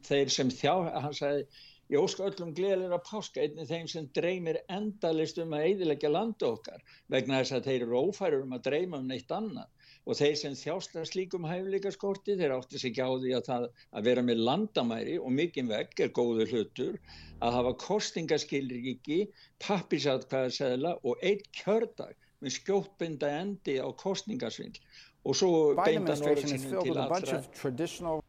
þeir 0.10 0.34
sem 0.34 0.53
þjá, 0.53 0.74
hann 1.05 1.17
sæði 1.17 1.48
ég 1.93 2.03
ósku 2.03 2.25
öllum 2.27 2.51
gleðilega 2.55 3.00
páska 3.07 3.43
einnig 3.43 3.69
þeim 3.69 3.88
sem 3.91 4.07
dreymir 4.15 4.60
endalist 4.67 5.38
um 5.39 5.53
að 5.55 5.67
eidilegja 5.69 6.12
landa 6.12 6.50
okkar 6.50 6.81
vegna 7.13 7.39
þess 7.39 7.55
að 7.55 7.69
þeir 7.69 7.86
eru 7.86 8.01
ófærir 8.10 8.43
um 8.43 8.55
að 8.57 8.65
dreyma 8.67 9.00
um 9.00 9.07
neitt 9.07 9.31
annað 9.31 9.76
og 10.07 10.15
þeir 10.15 10.35
sem 10.39 10.53
þjástla 10.55 11.03
slíkum 11.07 11.45
hæfleikaskorti 11.47 12.37
þeir 12.39 12.53
átti 12.55 12.79
sig 12.79 12.95
á 12.95 13.11
því 13.11 13.33
að, 13.35 13.43
það, 13.49 13.65
að 13.91 14.07
vera 14.07 14.23
með 14.23 14.43
landamæri 14.47 15.17
og 15.19 15.33
mikinn 15.35 15.71
vegg 15.71 15.99
er 16.03 16.13
góðu 16.15 16.47
hlutur 16.51 16.95
að 17.43 17.57
hafa 17.57 17.73
kostingaskilriki, 17.83 19.19
pappisatkvæðarsæðla 19.65 20.95
og 21.03 21.27
eitt 21.27 21.49
kjördag 21.59 22.15
með 22.39 22.55
skjóttbynda 22.55 23.33
endi 23.41 23.77
á 23.83 23.87
kostingasvindl 23.99 24.81
og 25.27 25.35
svo 25.35 25.51
beinda 25.77 26.15
norðsynum 26.15 26.87
til 26.87 26.97
allra. 27.03 27.43
traditional... 27.59 28.23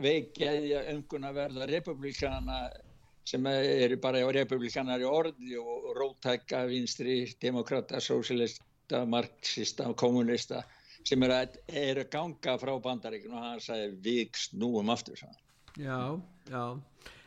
veikjaði 0.00 0.74
önguna 0.92 1.30
verða 1.32 1.66
republikana 1.70 2.66
sem 3.26 3.46
eru 3.48 3.96
bara 3.98 4.20
republikanar 4.36 5.02
í 5.02 5.06
orði 5.08 5.56
og 5.58 5.86
rótækka 5.96 6.66
vinstri, 6.70 7.24
demokrata, 7.42 8.00
sósilist 8.00 8.60
marxista 9.08 9.88
og 9.90 9.96
kommunista 9.98 10.62
sem 11.06 11.22
er 11.22 11.34
að, 11.36 11.58
er 11.70 12.02
að 12.02 12.10
ganga 12.10 12.56
frá 12.58 12.72
bandaríkinu 12.82 13.36
og 13.36 13.44
hann 13.44 13.62
sagði 13.62 13.92
við 14.02 14.40
snúum 14.42 14.90
aftur 14.90 15.18
sann. 15.20 15.36
Já, 15.76 16.18
já 16.50 16.64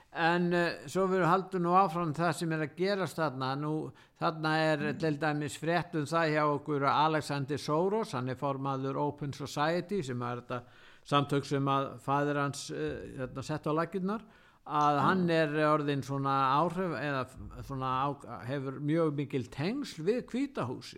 en 0.09 0.49
uh, 0.53 0.87
svo 0.89 1.05
við 1.09 1.23
haldum 1.29 1.67
nú 1.67 1.75
áfram 1.77 2.13
það 2.17 2.31
sem 2.39 2.53
er 2.55 2.63
að 2.65 2.77
gerast 2.79 3.19
þarna 3.19 3.51
nú 3.59 3.73
þarna 4.19 4.53
er 4.63 4.83
mm. 4.87 4.99
til 5.03 5.17
dæmis 5.21 5.57
fréttum 5.61 6.07
það 6.09 6.33
hjá 6.33 6.43
okkur 6.47 6.85
Alexander 6.89 7.61
Soros 7.61 8.15
hann 8.17 8.29
er 8.29 8.39
formaður 8.39 8.97
Open 9.03 9.33
Society 9.33 10.01
sem 10.05 10.21
er 10.25 10.41
þetta 10.41 10.61
samtök 11.09 11.45
sem 11.45 11.69
að 11.69 11.91
fæður 12.05 12.41
hans 12.41 12.65
uh, 12.73 12.87
þetta, 13.19 13.45
sett 13.45 13.69
á 13.69 13.71
laginnar 13.77 14.25
að 14.65 14.97
mm. 14.97 15.03
hann 15.05 15.23
er 15.33 15.53
orðin 15.69 16.01
svona 16.05 16.39
áhrif 16.57 16.97
eða 16.97 17.23
svona 17.67 17.93
á, 18.01 18.07
hefur 18.49 18.81
mjög 18.81 19.13
mikil 19.21 19.45
tengsl 19.53 20.01
við 20.09 20.25
kvítahúsi 20.31 20.97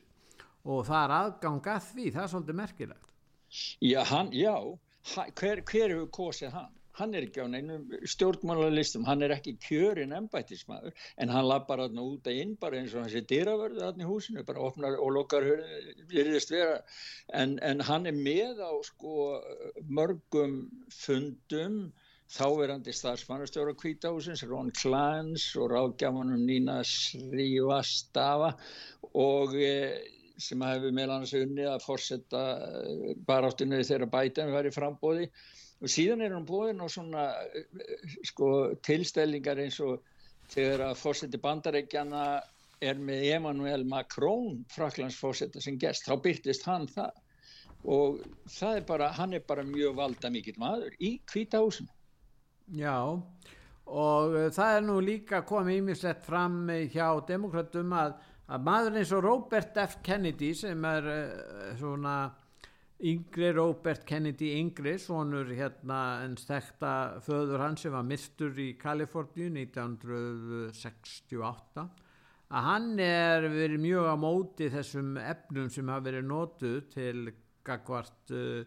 og 0.66 0.86
það 0.88 1.02
er 1.04 1.16
aðgang 1.18 1.72
að 1.74 1.88
því, 1.92 2.12
það 2.12 2.24
er 2.24 2.34
svolítið 2.36 2.60
merkilegt 2.62 3.10
Já, 3.84 4.04
hann, 4.08 4.30
já 4.32 4.56
hver, 5.36 5.64
hver 5.68 5.90
hefur 5.92 6.08
kosið 6.16 6.54
hann? 6.56 6.78
Hann 7.00 7.16
er 7.16 7.24
ekki 7.24 7.40
á 7.40 7.48
neinum 7.48 7.86
stjórnmálalistum, 8.14 9.06
hann 9.08 9.24
er 9.24 9.32
ekki 9.34 9.54
kjörinn 9.64 10.12
embættismæður 10.16 10.92
en 11.24 11.32
hann 11.32 11.48
lappar 11.48 11.80
hann 11.86 12.02
út 12.02 12.28
að 12.28 12.42
inn 12.44 12.58
bara 12.60 12.82
eins 12.82 12.94
og 12.94 13.06
hann 13.06 13.14
sé 13.14 13.24
dýravörðu 13.28 13.86
hann 13.86 14.04
í 14.04 14.08
húsinu, 14.08 14.44
bara 14.48 14.64
opnar 14.68 14.98
og 15.00 15.14
lokkar 15.16 15.48
virðist 16.12 16.52
vera 16.52 16.82
en, 17.42 17.58
en 17.64 17.84
hann 17.88 18.12
er 18.12 18.18
með 18.18 18.60
á 18.60 18.72
sko 18.88 19.40
mörgum 19.88 20.58
fundum 20.92 21.80
þáverandi 22.32 22.94
starfsmannastjóra 22.96 23.74
kvítahúsins, 23.76 24.44
Ron 24.48 24.72
Klans 24.76 25.50
og 25.60 25.72
ráðgjafanum 25.74 26.46
Nína 26.48 26.78
Srívastafa 26.88 28.54
og 29.20 29.56
e, 29.60 29.74
sem 30.44 30.64
hefur 30.66 30.94
meðal 30.96 31.18
annars 31.18 31.34
unni 31.38 31.66
að 31.70 31.84
fórsetta 31.86 32.44
eh, 32.82 33.12
baráttinu 33.28 33.82
þegar 33.84 34.12
bætan 34.14 34.54
í 34.54 34.74
frambóði 34.74 35.28
og 35.82 35.90
síðan 35.90 36.26
er 36.26 36.36
hann 36.36 36.48
búin 36.48 36.82
á 36.82 36.88
svona 36.92 37.28
eh, 37.58 38.08
sko, 38.28 38.74
tilstellingar 38.86 39.62
eins 39.64 39.80
og 39.84 40.02
þegar 40.52 40.88
að 40.90 41.00
fórseti 41.02 41.40
bandarækjana 41.42 42.26
er 42.82 42.98
með 42.98 43.28
Emmanuel 43.36 43.84
Macron 43.86 44.64
fraklandsfórseta 44.74 45.62
sem 45.62 45.78
gest, 45.82 46.08
þá 46.08 46.18
byrtist 46.22 46.66
hann 46.68 46.88
það 46.90 47.14
og 47.82 48.22
það 48.50 48.78
er 48.78 48.86
bara, 48.90 49.10
hann 49.18 49.34
er 49.34 49.46
bara 49.48 49.66
mjög 49.66 49.96
valda 49.98 50.30
mikill 50.34 50.58
maður 50.62 50.94
í 51.02 51.16
kvítahúsinu. 51.30 51.90
Já, 52.78 52.98
og 53.90 54.36
uh, 54.38 54.50
það 54.54 54.76
er 54.76 54.84
nú 54.86 55.00
líka 55.04 55.42
komið 55.48 55.80
ímislegt 55.82 56.28
fram 56.28 56.60
hjá 56.94 57.08
demokratum 57.28 57.96
að 57.98 58.14
að 58.50 58.64
maður 58.66 58.98
eins 59.02 59.12
og 59.16 59.24
Robert 59.26 59.78
F. 59.84 59.94
Kennedy 60.04 60.54
sem 60.58 60.86
er 60.86 61.04
uh, 61.12 61.78
svona 61.80 62.16
yngri 63.02 63.52
Robert 63.56 64.06
Kennedy 64.06 64.60
yngri, 64.60 65.00
svonur 65.02 65.48
hérna 65.58 66.24
en 66.26 66.38
stekta 66.38 67.22
föður 67.26 67.60
hans 67.64 67.82
sem 67.86 67.94
var 67.94 68.04
mistur 68.06 68.60
í 68.62 68.78
Kaliforníu 68.82 69.50
1968 69.56 71.86
að 72.52 72.62
hann 72.68 73.00
er 73.00 73.50
verið 73.50 73.80
mjög 73.82 74.06
á 74.12 74.16
móti 74.20 74.70
þessum 74.72 75.18
efnum 75.22 75.70
sem 75.72 75.90
hafa 75.90 76.06
verið 76.10 76.26
nótuð 76.28 76.90
til 76.92 77.34
gagvart 77.66 78.32
uh, 78.36 78.62
uh, 78.62 78.66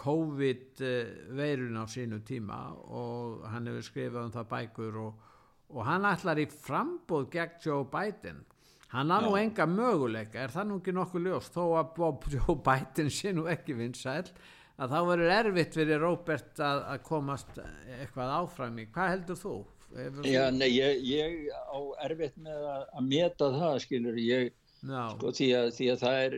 COVID-veirun 0.00 1.76
á 1.78 1.84
sínu 1.92 2.18
tíma 2.26 2.58
og 2.72 3.44
hann 3.52 3.66
hefur 3.70 3.84
skrifað 3.90 4.24
um 4.24 4.32
það 4.34 4.52
bækur 4.54 4.94
og, 5.04 5.12
og 5.70 5.80
hann 5.86 6.04
ætlar 6.08 6.38
í 6.40 6.46
frambóð 6.50 7.24
gegn 7.36 7.56
Joe 7.62 7.84
Biden 7.92 8.38
hann 8.92 9.10
har 9.10 9.24
nú 9.24 9.34
enga 9.38 9.66
möguleika 9.70 10.44
er 10.44 10.52
það 10.54 10.68
nú 10.70 10.80
ekki 10.80 10.94
nokkuð 10.96 11.26
ljós 11.26 11.48
þó 11.54 11.62
að 11.80 11.94
Bob 11.96 12.28
Joe 12.32 12.58
Biden 12.68 13.10
sé 13.12 13.32
nú 13.34 13.46
ekki 13.50 13.76
vinsæl 13.78 14.26
að 14.76 14.92
þá 14.92 14.98
verður 15.08 15.32
erfitt 15.38 15.78
fyrir 15.78 16.02
Robert 16.02 16.60
að, 16.60 16.82
að 16.92 17.02
komast 17.06 17.58
eitthvað 17.58 18.34
áfram 18.40 18.76
í. 18.82 18.86
Hvað 18.92 19.12
heldur 19.14 19.40
þú? 19.40 19.54
Já, 20.26 20.42
nei, 20.52 20.68
ég, 20.74 21.00
ég 21.08 21.36
á 21.54 21.78
erfitt 22.04 22.36
með 22.42 22.66
að, 22.68 22.82
að 22.98 23.06
meta 23.08 23.48
það 23.54 23.78
skilur 23.86 24.18
ég 24.20 24.50
sko, 24.82 25.30
því, 25.30 25.48
að, 25.56 25.70
því 25.78 25.88
að 25.92 26.02
það 26.02 26.18
er 26.26 26.36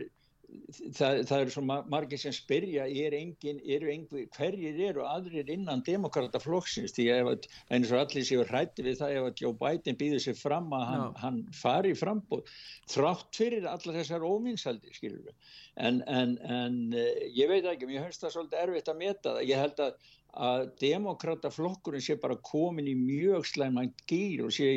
það, 0.95 1.21
það 1.29 1.41
eru 1.43 1.53
svo 1.53 1.63
margir 1.67 2.21
sem 2.21 2.33
spyrja 2.35 2.85
er 2.87 3.15
engin, 3.17 3.59
eru 3.75 3.89
einhver, 3.91 4.25
hverjir 4.35 4.79
eru 4.89 5.05
aðrir 5.07 5.49
innan 5.53 5.83
demokrataflokksins 5.87 6.95
því 6.95 7.07
að 7.15 7.47
eins 7.75 7.93
og 7.93 8.01
allir 8.01 8.27
séu 8.27 8.45
hrætti 8.47 8.85
við 8.85 8.99
það 9.01 9.15
ef 9.17 9.29
að 9.29 9.43
Joe 9.43 9.57
Biden 9.61 9.99
býður 9.99 10.23
sér 10.25 10.37
fram 10.39 10.69
að 10.75 10.85
hann, 10.91 11.05
hann 11.23 11.41
fari 11.55 11.95
frambóð 11.97 12.53
þrátt 12.91 13.41
fyrir 13.41 13.67
allar 13.69 13.99
þessar 14.01 14.25
óvinnsaldi 14.27 14.93
skilur 14.95 15.25
við 15.27 15.35
en, 15.79 16.01
en, 16.07 16.37
en 16.43 16.79
eh, 16.93 17.27
ég 17.37 17.51
veit 17.51 17.67
ekki, 17.69 17.89
mér 17.89 18.07
höfst 18.07 18.25
það 18.25 18.35
svolítið 18.37 18.63
erfitt 18.65 18.93
að 18.93 19.03
meta 19.03 19.35
það, 19.35 19.45
ég 19.49 19.63
held 19.63 19.85
að 19.85 20.15
að 20.37 20.67
demokrataflokkurinn 20.81 22.03
sé 22.05 22.15
bara 22.21 22.37
komin 22.49 22.87
í 22.87 22.93
mjög 22.97 23.47
slæman 23.49 23.89
gýr 24.09 24.43
og 24.45 24.53
sé 24.53 24.69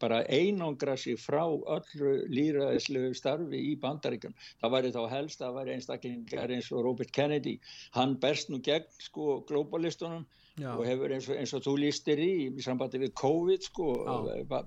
bara 0.00 0.22
einangra 0.30 0.96
sig 0.96 1.18
frá 1.18 1.42
öllu 1.48 2.12
líraðislegu 2.30 3.14
starfi 3.18 3.58
í 3.72 3.74
bandaríkjum. 3.82 4.36
Það 4.62 4.74
væri 4.76 4.94
þá 4.94 5.02
helst 5.10 5.42
að 5.42 5.58
væri 5.58 5.74
einstaklingar 5.74 6.54
eins 6.54 6.70
og 6.72 6.84
Robert 6.86 7.12
Kennedy. 7.12 7.58
Hann 7.98 8.16
berst 8.22 8.50
nú 8.50 8.62
gegn 8.62 8.86
sko 9.02 9.42
globalistunum 9.48 10.24
Já. 10.54 10.70
og 10.76 10.84
hefur 10.86 11.10
eins 11.10 11.26
og, 11.28 11.36
eins 11.36 11.52
og 11.56 11.64
þú 11.66 11.74
lístir 11.82 12.20
í 12.22 12.32
í 12.46 12.62
sambandi 12.62 13.00
við 13.02 13.16
COVID 13.18 13.66
sko 13.66 13.88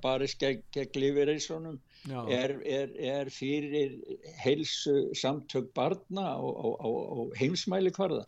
bara 0.04 0.28
gegn 0.28 0.66
geg 0.76 1.00
lifireysonum 1.00 1.80
er, 2.08 2.54
er, 2.66 2.94
er 2.98 3.32
fyrir 3.34 3.96
heilsu 4.44 5.14
samtök 5.18 5.72
barna 5.78 6.36
og 6.40 7.34
heimsmæli 7.40 7.94
hverða 7.96 8.26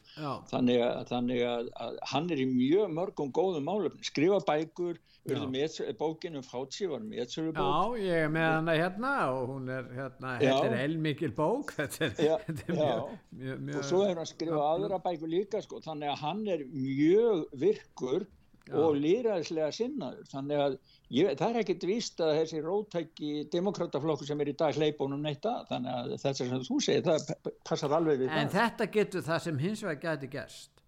þannig, 0.51 0.81
að, 0.83 1.03
þannig 1.11 1.43
að, 1.47 1.69
að 1.85 2.01
hann 2.13 2.31
er 2.33 2.43
í 2.43 2.47
mjög 2.49 2.95
mörgum 2.97 3.31
góðum 3.35 3.69
málefni 3.69 4.07
skrifa 4.07 4.41
bækur 4.47 4.99
bókinu 5.99 6.41
Fátsí 6.45 6.87
var 6.89 7.03
með 7.03 7.19
Já, 7.35 7.99
ég 8.01 8.23
er 8.25 8.31
með 8.33 8.47
hana 8.49 8.75
hérna 8.79 9.13
og 9.35 9.51
hún 9.51 9.69
er 9.73 9.89
hérna, 9.93 10.35
þetta 10.41 10.69
er 10.69 10.77
heilmikil 10.79 11.31
bók 11.37 11.73
þetta 11.77 12.07
er, 12.07 12.15
já, 12.29 12.35
þetta 12.47 12.65
er 12.65 12.79
mjög, 12.79 13.13
mjög, 13.41 13.61
mjög 13.67 13.79
og 13.81 13.87
svo 13.89 14.01
hefur 14.05 14.21
hann 14.23 14.31
skrifað 14.31 14.65
aðra 14.65 15.01
bækur 15.05 15.33
líka 15.35 15.61
sko, 15.65 15.81
þannig 15.85 16.13
að 16.13 16.21
hann 16.23 16.43
er 16.55 16.65
mjög 16.73 17.45
virkur. 17.63 18.27
Og 18.77 18.97
líraðislega 18.99 19.69
sinnaður. 19.75 20.25
Þannig 20.31 20.63
að 20.63 20.75
ég, 21.15 21.31
það 21.39 21.47
er 21.49 21.61
ekkit 21.63 21.85
víst 21.89 22.23
að 22.23 22.33
þessi 22.41 22.63
rótæki 22.65 23.31
demokrataflokkur 23.53 24.29
sem 24.29 24.43
er 24.43 24.51
í 24.51 24.57
dag 24.59 24.77
hleypunum 24.77 25.23
neitt 25.25 25.47
að. 25.49 25.63
Þannig 25.71 25.95
að 25.95 26.11
þetta 26.17 26.35
sem 26.41 26.67
þú 26.67 26.81
segir, 26.85 27.07
það 27.07 27.55
passar 27.69 27.95
alveg 27.97 28.21
við 28.23 28.33
en 28.33 28.51
það. 28.51 28.59
þetta 28.59 28.89
getur 28.97 29.25
það 29.29 29.41
sem 29.47 29.63
hins 29.63 29.85
vegar 29.87 30.03
geti 30.05 30.31
gerst 30.37 30.85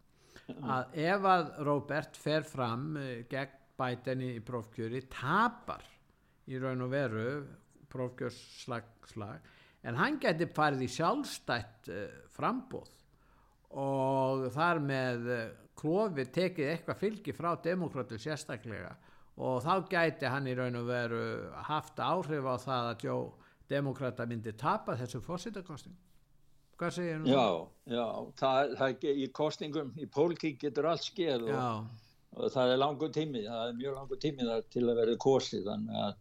að 0.52 1.02
ef 1.06 1.26
að 1.32 1.50
Robert 1.64 2.18
fer 2.20 2.46
fram 2.48 2.96
eh, 3.00 3.24
gegn 3.32 3.58
Biden 3.82 4.22
í 4.22 4.32
prófkjöri 4.46 5.06
tapar 5.10 5.86
í 6.52 6.60
raun 6.62 6.84
og 6.86 6.92
veru 6.92 7.28
prófkjörsslag 7.92 8.90
slag, 9.10 9.48
en 9.84 9.98
hann 10.00 10.20
geti 10.22 10.48
farið 10.54 10.86
í 10.86 10.90
sjálfstætt 10.92 11.90
uh, 11.92 12.04
frambóð 12.32 12.92
og 13.82 14.48
þar 14.54 14.82
með 14.84 15.30
klofi 15.82 16.28
tekið 16.36 16.74
eitthvað 16.76 17.02
fylgi 17.02 17.34
frá 17.36 17.52
demokratu 17.64 18.20
sérstaklega 18.22 18.94
og 19.42 19.62
þá 19.66 19.74
gæti 19.90 20.30
hann 20.30 20.50
í 20.50 20.56
raun 20.58 20.78
og 20.82 20.88
veru 20.90 21.24
haft 21.68 22.00
áhrif 22.04 22.46
á 22.46 22.56
það 22.62 22.90
að 22.92 23.06
jó 23.08 23.18
demokrata 23.72 24.28
myndi 24.28 24.54
tapa 24.58 24.98
þessu 25.00 25.22
fósittakosting 25.26 25.98
hvað 26.82 26.96
segir 26.98 27.18
hann? 27.18 27.28
Já, 27.30 27.46
já, 27.96 28.06
það, 28.42 28.76
það, 28.80 29.06
í 29.12 29.28
kostingum 29.38 29.92
í 29.98 30.08
pólitík 30.12 30.60
getur 30.66 30.90
allt 30.92 31.06
skeið 31.06 31.48
og, 31.54 31.88
og 32.38 32.54
það 32.54 32.74
er 32.74 32.82
langur 32.82 33.14
tími 33.14 33.46
það 33.46 33.64
er 33.68 33.80
mjög 33.80 33.98
langur 34.00 34.22
tími 34.26 34.50
þar 34.50 34.68
til 34.74 34.86
að 34.88 35.02
verða 35.02 35.18
kosið 35.26 35.70
þannig 35.70 36.04
að 36.06 36.20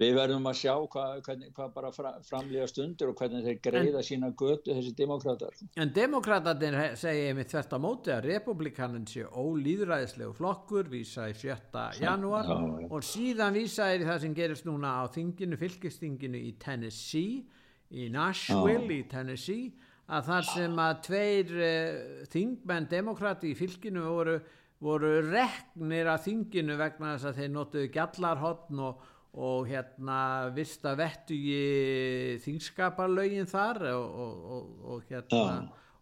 við 0.00 0.14
verðum 0.16 0.46
að 0.50 0.56
sjá 0.60 0.72
hvað, 0.92 1.14
hvernig, 1.26 1.50
hvað 1.56 1.72
bara 1.74 1.90
framlega 2.26 2.68
stundur 2.70 3.12
og 3.12 3.18
hvernig 3.20 3.44
þeir 3.46 3.58
greiða 3.64 4.00
en, 4.00 4.06
sína 4.06 4.30
götu 4.38 4.74
þessi 4.76 4.94
demokrater 4.98 5.62
En 5.78 5.92
demokraterinn 5.94 6.96
segja 6.98 7.34
með 7.36 7.50
þetta 7.54 7.80
móti 7.82 8.14
að 8.14 8.28
republikanin 8.28 9.08
sé 9.10 9.26
ólýðræðislegu 9.26 10.36
flokkur 10.38 10.90
vísa 10.92 11.28
í 11.30 11.36
7. 11.38 11.84
janúar 12.02 12.48
já, 12.48 12.56
já. 12.56 12.90
og 12.90 13.08
síðan 13.08 13.58
vísa 13.58 13.90
er 13.94 14.06
það 14.08 14.22
sem 14.26 14.36
gerist 14.38 14.68
núna 14.68 14.94
á 15.00 15.04
þinginu, 15.14 15.58
fylgistinginu 15.60 16.40
í 16.40 16.54
Tennessee 16.62 17.42
í 17.90 18.08
Nashville 18.12 18.86
já. 18.86 18.96
í 18.98 19.02
Tennessee 19.10 19.72
að 20.08 20.30
þar 20.30 20.46
sem 20.54 20.78
að 20.80 20.94
tveir 21.04 21.58
uh, 21.58 22.22
þingmenn 22.32 22.88
demokrati 22.88 23.52
í 23.52 23.58
fylginu 23.58 24.06
voru 24.08 24.38
voru 24.84 25.18
reknir 25.26 26.08
að 26.10 26.24
þinginu 26.28 26.76
vegna 26.78 27.14
þess 27.16 27.30
að 27.30 27.40
þeir 27.40 27.54
notuðu 27.54 27.88
gjallarhotn 27.96 28.82
og, 28.86 29.06
og 29.38 29.68
hérna 29.70 30.20
vista 30.54 30.96
vettu 30.98 31.36
í 31.36 32.38
þingskaparlaugin 32.42 33.46
þar 33.46 33.84
og, 33.92 34.18
og, 34.24 34.72
og 34.82 35.04
hérna 35.12 35.44
ja, 35.44 35.58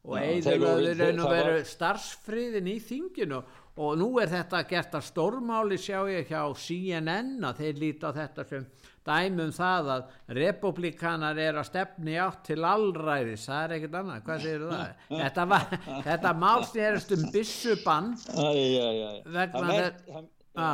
og 0.06 0.18
eða 0.22 0.72
raun 0.96 1.22
og 1.24 1.30
veru 1.34 1.62
starfsfriðin 1.66 2.68
í 2.70 2.80
þinginu. 2.80 3.42
Og 3.76 3.96
nú 4.00 4.06
er 4.22 4.30
þetta 4.32 4.62
gert 4.70 4.94
að 4.96 5.04
stórmáli 5.10 5.76
sjá 5.76 5.98
ég 6.08 6.30
hjá 6.30 6.40
CNN 6.56 7.44
að 7.44 7.58
þeir 7.60 7.80
líti 7.82 8.08
á 8.08 8.10
þetta 8.16 8.44
sem 8.48 8.62
dæmum 9.06 9.50
það 9.54 9.90
að 9.92 10.14
republikanar 10.38 11.40
er 11.44 11.58
að 11.60 11.68
stefni 11.68 12.16
átt 12.18 12.40
til 12.48 12.62
allræðis, 12.64 13.44
það 13.50 13.64
er 13.66 13.74
ekkert 13.76 13.98
annað, 14.00 14.22
hvað 14.26 14.46
segir 14.46 14.64
það? 14.70 14.94
Þetta, 15.22 15.44
var, 15.52 15.66
þetta 16.08 16.32
málstýrst 16.40 17.14
um 17.18 17.26
bissubann 17.34 18.08
vegna 19.36 19.76
þetta 19.76 20.70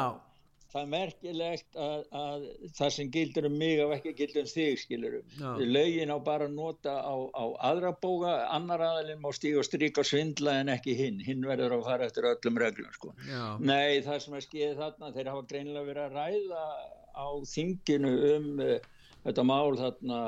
það 0.72 0.82
er 0.82 0.90
merkilegt 0.92 1.78
að, 1.86 2.04
að 2.16 2.46
það 2.78 2.92
sem 2.96 3.10
gildur 3.16 3.48
um 3.48 3.58
mig 3.60 3.82
og 3.84 3.92
ekki 3.96 4.14
gildur 4.20 4.46
um 4.46 4.52
þig 4.52 4.80
skilur 4.80 5.18
lögin 5.60 6.14
á 6.14 6.18
bara 6.24 6.48
nota 6.48 6.94
á, 7.04 7.14
á 7.32 7.44
aðra 7.70 7.92
bóga, 8.02 8.32
annar 8.54 8.84
aðalinn 8.86 9.20
má 9.22 9.28
stíga 9.36 9.60
og 9.60 9.68
stryka 9.68 10.02
og 10.02 10.08
svindla 10.08 10.56
en 10.62 10.72
ekki 10.72 10.96
hinn. 10.98 11.20
Hinn 11.24 11.44
verður 11.46 11.78
að 11.78 11.86
fara 11.90 12.08
eftir 12.08 12.28
öllum 12.30 12.58
reglum 12.62 12.96
sko. 12.96 13.12
nei 13.60 14.00
það 14.06 14.24
sem 14.24 14.38
er 14.38 14.46
skeiðið 14.48 14.82
þarna 14.82 15.12
þeir 15.16 15.30
hafa 15.34 15.46
greinilega 15.52 15.88
verið 15.90 16.08
að 16.08 16.18
ræða 16.18 16.66
á 17.12 17.26
þinginu 17.52 18.12
um 18.32 18.50
uh, 18.64 18.76
þetta 19.22 19.44
mál 19.46 19.76
þarna, 19.78 20.20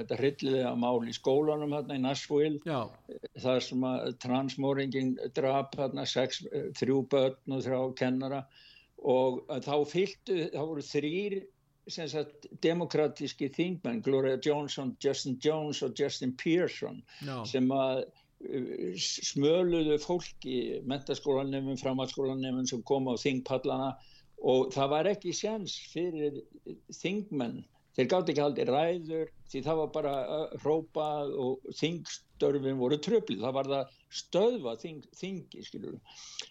þetta 0.00 0.18
hryllilega 0.18 0.72
mál 0.76 1.06
í 1.08 1.14
skólanum 1.16 1.72
þarna 1.76 1.96
í 1.96 2.02
Nashville. 2.02 2.58
Já. 2.66 2.82
þar 3.44 3.64
sem 3.68 3.86
að 3.88 4.10
transmóringin 4.24 5.14
drap 5.36 5.76
þarna 5.78 6.04
sex, 6.08 6.42
eh, 6.50 6.68
þrjú 6.78 7.02
börn 7.12 7.56
og 7.56 7.64
þrjá 7.64 7.80
kennara 8.02 8.42
og 9.02 9.42
þá 9.64 9.74
fylgtu, 9.88 10.38
þá 10.52 10.62
voru 10.62 10.84
þrýr 10.86 11.40
sagt, 11.90 12.46
demokratíski 12.62 13.48
þingmenn, 13.50 14.02
Gloria 14.06 14.38
Johnson, 14.38 14.96
Justin 15.02 15.38
Jones 15.42 15.82
og 15.82 15.96
Justin 15.98 16.34
Pearson 16.38 17.02
no. 17.26 17.42
sem 17.48 17.66
að 17.74 18.04
smöluðu 18.98 19.98
fólki 20.02 20.56
mentaskólanefnum, 20.90 21.78
framhaldsskólanefnum 21.78 22.66
sem 22.70 22.82
kom 22.86 23.06
á 23.10 23.14
þingpallana 23.18 23.92
og 24.42 24.72
það 24.74 24.88
var 24.90 25.10
ekki 25.12 25.34
sjans 25.36 25.76
fyrir 25.92 26.40
þingmenn 26.98 27.60
þeir 27.96 28.08
gátt 28.12 28.32
ekki 28.32 28.44
haldi 28.44 28.66
ræður 28.68 29.30
því 29.52 29.62
það 29.66 29.80
var 29.82 29.90
bara 29.96 30.14
hrópað 30.62 31.34
og 31.44 31.66
þingstörfin 31.78 32.80
voru 32.80 32.98
tröflið 33.04 33.44
það 33.44 33.56
var 33.58 33.70
það 33.72 33.98
stöðva 34.22 34.74
þing, 34.80 35.04
þingi 35.16 35.64
skilur. 35.66 35.98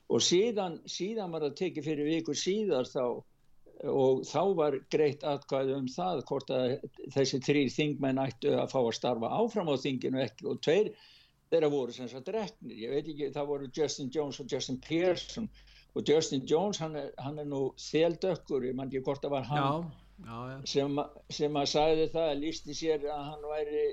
og 0.09 0.23
síðan, 0.25 0.79
síðan 0.89 1.33
var 1.33 1.47
það 1.47 1.57
tekið 1.61 1.89
fyrir 1.89 2.11
vikur 2.11 2.37
síðar 2.37 2.89
þá 2.89 3.05
og 3.89 4.21
þá 4.29 4.41
var 4.57 4.77
greitt 4.93 5.23
aðkvæðu 5.25 5.77
um 5.79 5.87
það 5.89 6.21
hvort 6.29 6.51
að 6.53 6.75
þessi 7.15 7.39
þrýr 7.41 7.73
þingmenn 7.73 8.21
ættu 8.21 8.53
að 8.53 8.69
fá 8.75 8.77
að 8.81 8.93
starfa 8.97 9.31
áfram 9.39 9.71
á 9.73 9.75
þinginu 9.81 10.21
ekki 10.21 10.49
og 10.51 10.61
tveir 10.61 10.91
þeirra 11.51 11.71
voru 11.71 11.95
sem 11.95 12.07
sagt 12.11 12.29
reknir, 12.31 12.77
ég 12.77 12.93
veit 12.93 13.09
ekki, 13.09 13.31
það 13.33 13.49
voru 13.49 13.71
Justin 13.75 14.11
Jones 14.13 14.39
og 14.39 14.53
Justin 14.53 14.77
Pearson 14.85 15.49
og 15.97 16.07
Justin 16.07 16.45
Jones 16.47 16.79
hann 16.79 16.95
er, 16.95 17.09
hann 17.19 17.41
er 17.41 17.49
nú 17.49 17.71
þeldökkur, 17.81 18.69
ég 18.69 18.77
mann 18.77 18.91
ekki 18.91 19.03
hvort 19.07 19.25
að 19.25 19.35
var 19.35 19.49
hann 19.49 19.65
já. 19.65 19.97
Sem, 20.69 20.99
sem 21.33 21.55
að 21.57 21.69
sagði 21.71 22.09
það 22.13 22.31
að 22.31 22.41
lísti 22.45 22.75
sér 22.77 23.05
að 23.09 23.23
hann 23.29 23.47
væri 23.49 23.85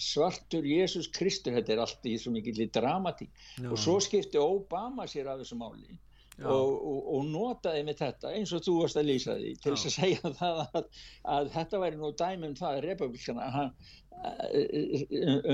svartur 0.00 0.66
Jésús 0.66 1.10
Kristur. 1.12 1.56
Þetta 1.58 1.74
er 1.74 1.82
allt 1.84 2.06
í 2.08 2.14
svo 2.20 2.32
mikill 2.34 2.58
í 2.62 2.70
dramatík 2.72 3.42
og 3.68 3.76
svo 3.80 3.98
skipti 4.02 4.40
Obama 4.40 5.08
sér 5.10 5.32
af 5.32 5.42
þessu 5.42 5.58
máli 5.60 5.98
og, 6.40 6.70
og, 6.72 7.00
og 7.16 7.24
notaði 7.28 7.82
með 7.84 7.98
þetta 8.00 8.32
eins 8.36 8.52
og 8.56 8.62
þú 8.64 8.76
varst 8.80 9.00
að 9.00 9.10
lýsa 9.10 9.36
því 9.36 9.50
til 9.60 9.74
þess 9.74 9.88
að 9.90 9.96
segja 9.96 10.32
það 10.40 10.60
að, 10.64 10.86
að 11.34 11.50
þetta 11.56 11.80
væri 11.82 12.00
nú 12.00 12.12
dæmum 12.16 12.56
það 12.56 12.80
republikana 12.86 13.50
um, 13.60 13.74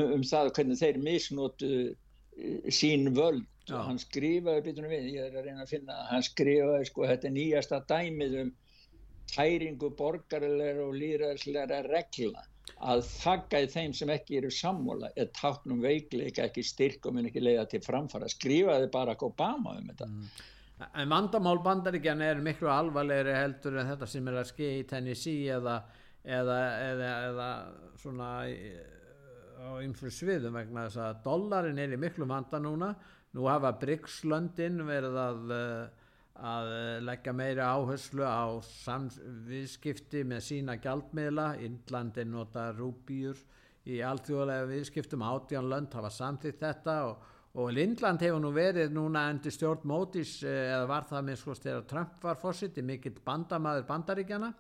um 0.03 0.27
það 0.27 0.53
hvernig 0.59 0.81
þeir 0.83 1.03
misnótu 1.03 1.73
sín 2.71 3.13
völd. 3.17 3.47
Já. 3.67 3.81
hann 3.83 3.97
skrifaði, 3.99 4.61
bitur 4.63 4.85
við, 4.87 5.07
ég 5.17 5.25
er 5.27 5.41
að 5.41 5.49
reyna 5.49 5.65
að 5.65 5.71
finna 5.73 5.95
hann 6.07 6.23
skrifaði, 6.23 6.85
sko, 6.87 7.03
þetta 7.11 7.33
nýjasta 7.35 7.81
dæmið 7.91 8.37
um 8.45 8.53
tæringu 9.33 9.91
borgarlegar 9.99 10.83
og 10.87 10.99
líðræðslegar 11.01 11.91
regla 11.91 12.45
að 12.77 13.05
þakka 13.09 13.63
í 13.65 13.69
þeim 13.73 13.95
sem 13.97 14.11
ekki 14.13 14.41
eru 14.41 14.51
sammóla 14.53 15.09
er 15.17 15.31
táknum 15.37 15.81
veikleika 15.85 16.49
ekki 16.49 16.65
styrk 16.67 17.07
og 17.07 17.17
mun 17.17 17.29
ekki 17.31 17.41
leiða 17.41 17.65
til 17.71 17.81
framfara. 17.85 18.29
Skrifaði 18.29 18.91
Barack 18.93 19.23
Obama 19.25 19.77
um 19.79 19.89
þetta. 19.93 20.09
Mm. 20.11 20.27
En 21.01 21.09
vandamál 21.09 21.63
bandaríkjan 21.65 22.21
er 22.21 22.43
miklu 22.45 22.69
alvarlegri 22.69 23.33
heldur 23.33 23.79
en 23.81 23.95
þetta 23.95 24.09
sem 24.13 24.27
er 24.29 24.41
að 24.43 24.51
skei 24.51 24.73
í 24.83 24.85
Tennessee 24.89 25.47
eða, 25.57 25.79
eða, 26.21 26.59
eða, 26.91 27.13
eða 27.31 27.49
svona 28.03 28.31
á 29.57 29.81
ymfru 29.81 30.11
sviðum 30.13 30.59
vegna 30.59 30.85
þess 30.87 31.01
að 31.01 31.23
dollarin 31.25 31.81
er 31.81 31.95
í 31.97 32.01
miklu 32.01 32.29
vanda 32.29 32.61
núna. 32.61 32.93
Nú 33.37 33.49
hafa 33.49 33.73
Brygslöndin 33.81 34.83
verið 34.85 35.17
að, 35.21 35.55
eh, 35.57 36.05
að 36.45 36.71
leggja 37.07 37.33
meiri 37.37 37.63
áherslu 37.63 38.25
á 38.27 38.61
viðskipti 39.47 40.25
með 40.29 40.43
sína 40.45 40.77
gjaldmiðla. 40.83 41.55
Indlandin 41.65 42.33
nota 42.35 42.69
rúbýjur 42.77 43.41
í 43.87 44.03
alþjóðlega 44.05 44.69
viðskiptum. 44.71 45.25
Átján 45.25 45.71
lönd 45.71 45.95
hafa 45.97 46.11
samþýtt 46.13 46.61
þetta 46.63 46.99
og, 47.07 47.25
og 47.57 47.81
Indland 47.81 48.23
hefur 48.25 48.43
nú 48.43 48.53
verið 48.55 48.93
núna 48.95 49.29
endur 49.31 49.55
stjórn 49.55 49.87
mótis 49.89 50.39
eh, 50.45 50.73
eða 50.75 50.91
var 50.91 51.09
það 51.09 51.27
með 51.31 51.41
skoðst 51.43 51.67
þegar 51.69 51.89
Trump 51.93 52.23
var 52.27 52.41
fósitt 52.43 52.79
í 52.81 52.85
mikill 52.85 53.17
bandamaður 53.25 53.89
bandaríkjana. 53.89 54.53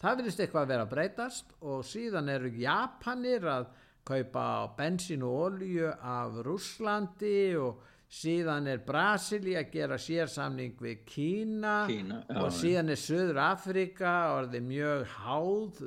Það 0.00 0.22
vilist 0.22 0.40
eitthvað 0.40 0.62
að 0.62 0.72
vera 0.72 0.84
að 0.86 0.92
breytast 0.94 1.54
og 1.60 1.84
síðan 1.84 2.32
eru 2.32 2.54
Japanir 2.56 3.44
að 3.52 3.70
kaupa 4.08 4.44
bensín 4.78 5.26
og 5.26 5.34
olju 5.44 5.90
af 5.92 6.38
Rúslandi 6.46 7.56
og 7.60 7.82
síðan 8.10 8.66
er 8.72 8.80
Brasili 8.82 9.52
að 9.58 9.68
gera 9.70 9.96
sérsamning 10.02 10.72
við 10.82 11.04
Kína, 11.06 11.74
Kína 11.86 12.16
já, 12.26 12.38
og 12.42 12.50
síðan 12.56 12.90
er 12.90 12.98
Söður 12.98 13.38
Afrika 13.44 14.14
orðið 14.40 14.64
mjög 14.66 15.04
háð 15.20 15.78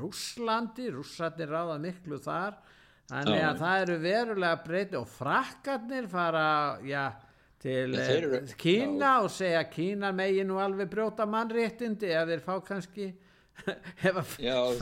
Rúslandi, 0.00 0.88
rússarnir 0.96 1.52
ráða 1.52 1.78
miklu 1.82 2.18
þar. 2.24 2.58
Þannig 3.08 3.44
að 3.46 3.60
það 3.62 3.82
eru 3.84 3.96
verulega 4.02 4.58
breyti 4.66 4.98
og 4.98 5.06
frakkarnir 5.08 6.08
fara 6.12 6.48
já, 6.84 7.06
til 7.62 7.94
Já, 7.94 8.02
ja, 8.02 8.16
eru- 8.18 8.42
Kína 8.60 9.12
og 9.22 9.30
segja 9.32 9.62
Kína 9.70 10.10
megi 10.12 10.44
nú 10.44 10.58
alveg 10.60 10.90
brjóta 10.92 11.24
mannréttindi 11.26 12.10
ef 12.12 12.28
þeir 12.28 12.42
fá 12.44 12.58
kannski 12.66 13.08
og- 14.62 14.78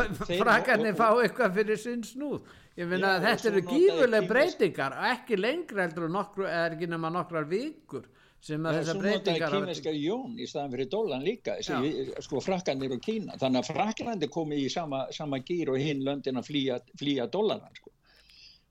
fá 1.00 1.08
eitthvað 1.22 1.56
fyrir 1.60 1.80
sinn 1.80 2.02
snúð. 2.06 2.40
Ég 2.76 2.90
finna 2.92 3.14
að 3.16 3.22
og 3.22 3.26
þetta 3.26 3.40
svo 3.42 3.48
eru 3.50 3.60
notaði 3.62 3.80
gífurleg 3.80 4.22
kínversk- 4.26 4.32
breytingar 4.34 4.96
og 4.98 5.04
ekki 5.14 5.36
lengra 5.40 5.86
heldur 5.86 6.10
nokkru, 6.12 6.44
er 6.46 6.74
ekki 6.76 6.88
nema 6.92 7.08
nokkrar 7.14 7.46
vikur 7.48 8.04
sem 8.46 8.62
að 8.68 8.76
þessar 8.76 8.84
svo 8.92 9.00
notaði 9.00 9.08
breytingar 9.08 9.48
hafa- 9.48 9.60
kímerska 9.64 9.94
jón 9.96 10.36
í 10.36 10.46
staðan 10.50 10.74
fyrir 10.76 10.90
dólan 10.92 11.24
líka. 11.24 11.54
Þessi, 11.62 12.22
sko 12.26 12.42
frakkanir 12.44 12.92
og 12.92 13.00
Kína 13.06 13.38
þannig 13.40 13.62
að 13.64 13.70
Fraklandi 13.72 14.28
komi 14.28 14.60
í 14.60 14.68
sama, 14.70 15.06
sama 15.10 15.38
gýr 15.40 15.72
og 15.72 15.80
hinn 15.80 16.04
löndin 16.04 16.36
að 16.36 16.50
flýja, 16.50 16.78
flýja 17.00 17.26
dólaran 17.32 17.72
sko. 17.80 17.90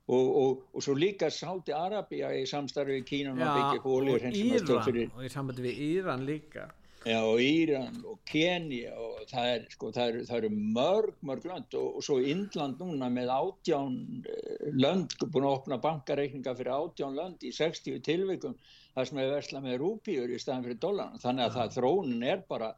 og, 0.06 0.26
og, 0.38 0.62
og 0.72 0.82
svo 0.86 0.94
líka 0.94 1.26
Sáti 1.34 1.74
Arabia 1.74 2.28
í 2.30 2.44
samstarfi 2.46 3.00
í 3.00 3.04
Kína 3.08 3.32
og 3.34 3.40
upp 3.80 3.86
og 3.90 3.96
olíurhreinsunarstöð 3.98 4.70
Íran 4.70 4.84
fyrir 4.86 5.08
og 5.16 5.24
í 5.26 5.30
sambandi 5.34 5.64
við 5.66 5.80
Íran 5.90 6.22
líka 6.28 6.68
Já, 7.06 7.20
og 7.22 7.38
Íran 7.38 8.00
og 8.02 8.16
Kenya 8.26 8.96
og 8.98 9.28
það 9.30 9.48
er, 9.52 9.66
sko, 9.70 9.90
það 9.94 10.08
eru, 10.10 10.22
það 10.26 10.38
eru 10.40 10.48
mörg, 10.74 11.20
mörg 11.28 11.44
lönd 11.46 11.76
og, 11.78 12.00
og 12.00 12.02
svo 12.02 12.16
Indland 12.32 12.80
núna 12.82 13.06
með 13.14 13.30
átján 13.30 14.00
eh, 14.26 14.64
lönd, 14.74 15.14
búin 15.22 15.46
að 15.46 15.54
opna 15.60 15.78
bankareikninga 15.84 16.56
fyrir 16.58 16.72
átján 16.74 17.14
lönd 17.14 17.46
í 17.46 17.52
60 17.54 18.02
tilvikum 18.08 18.56
þar 18.96 19.06
sem 19.06 19.20
er 19.22 19.30
versla 19.36 19.62
með 19.62 19.78
rúpíur 19.84 20.34
í 20.34 20.40
staðan 20.42 20.66
fyrir 20.66 20.82
dólaran. 20.82 21.22
Þannig 21.22 21.46
að 21.46 21.56
það 21.60 21.76
þróunin 21.76 22.26
er 22.32 22.42
bara 22.50 22.72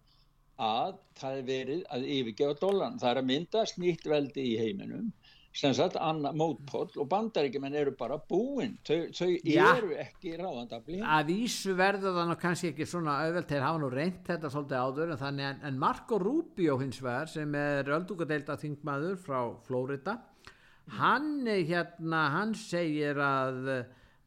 að 0.68 1.00
það 1.22 1.38
er 1.38 1.48
verið 1.48 1.82
að 1.96 2.06
yfirgefa 2.18 2.60
dólaran. 2.60 3.00
Það 3.00 3.14
er 3.14 3.22
að 3.22 3.28
myndast 3.32 3.80
nýtt 3.80 4.08
veldi 4.12 4.44
í 4.50 4.58
heiminum 4.60 5.08
sem 5.58 5.74
sagt 5.74 5.96
annar 5.98 6.36
mótpóll 6.38 6.92
og 7.02 7.08
bandaríkjumenn 7.10 7.74
eru 7.80 7.94
bara 7.98 8.18
búin. 8.30 8.76
Þau, 8.86 9.08
þau 9.16 9.30
eru 9.50 9.92
ekki 9.98 10.36
ráðandafli. 10.38 11.00
að 11.02 11.32
vísu 11.32 11.74
verður 11.78 12.14
það 12.20 12.30
nú 12.30 12.38
kannski 12.44 12.70
ekki 12.72 12.86
svona 12.86 13.18
auðvelt, 13.24 13.50
þeir 13.50 13.66
hafa 13.66 13.82
nú 13.82 13.90
reynt 13.92 14.22
þetta 14.28 14.52
svolítið 14.54 14.84
áður 14.84 15.12
en, 15.14 15.20
þannig, 15.24 15.50
en, 15.50 15.60
en 15.70 15.80
Marco 15.82 16.20
Rubio 16.22 16.78
hins 16.78 17.02
vegar 17.02 17.30
sem 17.32 17.54
er 17.58 17.90
öldungadeilda 17.98 18.58
þingmaður 18.62 19.18
frá 19.24 19.40
Flórida 19.66 20.18
hann 20.96 21.46
er 21.46 21.64
hérna, 21.68 22.22
hann 22.32 22.54
segir 22.56 23.18
að 23.20 23.66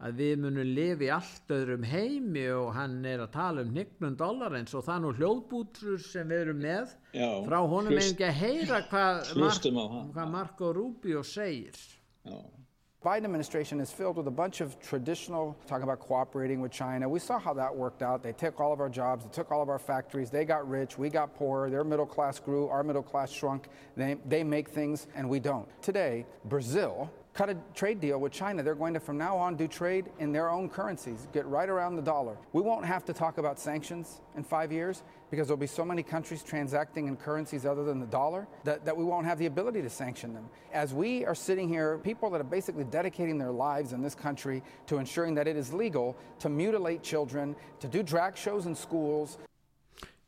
að 0.02 0.16
við 0.18 0.40
munum 0.42 0.72
lifi 0.76 1.06
í 1.06 1.12
allt 1.14 1.52
öðrum 1.54 1.84
heimi 1.86 2.46
og 2.58 2.72
hann 2.74 2.96
er 3.06 3.20
að 3.22 3.32
tala 3.36 3.62
um 3.62 3.70
hnignum 3.76 4.16
dollarins 4.18 4.74
og 4.74 4.86
það 4.88 4.96
er 4.96 5.04
nú 5.06 5.12
hljóðbútrur 5.20 6.00
sem 6.02 6.28
við 6.32 6.42
erum 6.48 6.64
með 6.64 6.96
Já, 7.14 7.30
frá 7.46 7.60
honum 7.62 7.94
hlust- 7.94 8.08
er 8.10 8.16
ekki 8.16 8.30
að 8.30 8.40
heyra 8.42 8.82
hvað, 8.90 9.22
Hlustum 9.36 9.78
á 9.78 9.86
hann. 9.92 10.10
hvað 10.16 10.32
Marco 10.32 10.74
Rubio 10.74 11.22
segir 11.22 11.78
Já. 12.26 12.40
Biden 13.04 13.26
administration 13.26 13.80
is 13.82 13.92
filled 13.92 14.16
with 14.16 14.28
a 14.28 14.32
bunch 14.32 14.62
of 14.62 14.80
traditional 14.80 15.56
talking 15.66 15.82
about 15.82 16.00
cooperating 16.00 16.62
with 16.62 16.72
China. 16.72 17.10
We 17.10 17.18
saw 17.18 17.40
how 17.40 17.52
that 17.56 17.76
worked 17.76 18.04
out. 18.04 18.22
They 18.22 18.32
took 18.32 18.60
all 18.60 18.72
of 18.72 18.80
our 18.80 18.90
jobs, 18.90 19.24
they 19.26 19.32
took 19.32 19.52
all 19.52 19.64
of 19.64 19.70
our 19.70 19.80
factories, 19.80 20.30
they 20.30 20.46
got 20.46 20.70
rich, 20.70 21.00
we 21.00 21.10
got 21.10 21.34
poor, 21.36 21.68
their 21.72 21.84
middle 21.84 22.06
class 22.06 22.38
grew, 22.40 22.68
our 22.68 22.84
middle 22.84 23.02
class 23.02 23.32
shrunk. 23.32 23.70
They, 23.98 24.18
they 24.30 24.44
make 24.44 24.70
things 24.70 25.08
and 25.16 25.28
we 25.28 25.40
don't. 25.40 25.68
Today, 25.82 26.28
Brazil 26.46 27.10
cut 27.34 27.50
a 27.50 27.58
trade 27.74 28.02
deal 28.02 28.20
with 28.20 28.32
China. 28.32 28.62
They're 28.62 28.76
going 28.76 28.94
to 28.94 29.00
from 29.00 29.17
now 29.17 29.38
on 29.38 29.56
do 29.56 29.67
trade 29.67 30.06
in 30.20 30.32
their 30.32 30.50
own 30.50 30.70
currencies, 30.70 31.28
get 31.32 31.46
right 31.46 31.70
around 31.70 31.96
the 31.96 32.02
dollar. 32.02 32.38
We 32.54 32.62
won't 32.62 32.86
have 32.86 33.06
to 33.06 33.13
talk 33.13 33.38
about 33.38 33.60
sanctions 33.60 34.22
in 34.36 34.44
5 34.44 34.72
years 34.72 35.04
because 35.30 35.48
there'll 35.48 35.58
be 35.58 35.67
so 35.67 35.86
many 35.86 36.04
countries 36.04 36.44
transacting 36.44 37.08
in 37.08 37.15
currencies 37.15 37.65
other 37.65 37.86
than 37.86 38.00
the 38.00 38.06
dollar 38.06 38.48
that, 38.65 38.84
that 38.84 38.96
we 38.96 39.06
won't 39.06 39.26
have 39.26 39.39
the 39.39 39.46
ability 39.46 39.82
to 39.82 39.89
sanction 39.89 40.34
them. 40.34 40.50
As 40.74 40.94
we 40.94 41.26
are 41.26 41.36
sitting 41.36 41.70
here, 41.70 41.98
people 42.00 42.30
that 42.32 42.41
are 42.41 42.46
basically 42.46 42.84
dedicating 42.84 43.38
their 43.38 43.52
lives 43.52 43.94
in 43.94 44.02
this 44.02 44.13
country 44.13 44.62
to 44.88 44.98
ensuring 44.98 45.36
that 45.36 45.48
it 45.48 45.56
is 45.56 45.74
legal 45.74 46.17
to 46.39 46.50
mutilate 46.50 47.02
children, 47.02 47.56
to 47.80 47.88
do 47.88 48.04
drag 48.04 48.36
shows 48.36 48.65
in 48.65 48.76
schools, 48.76 49.38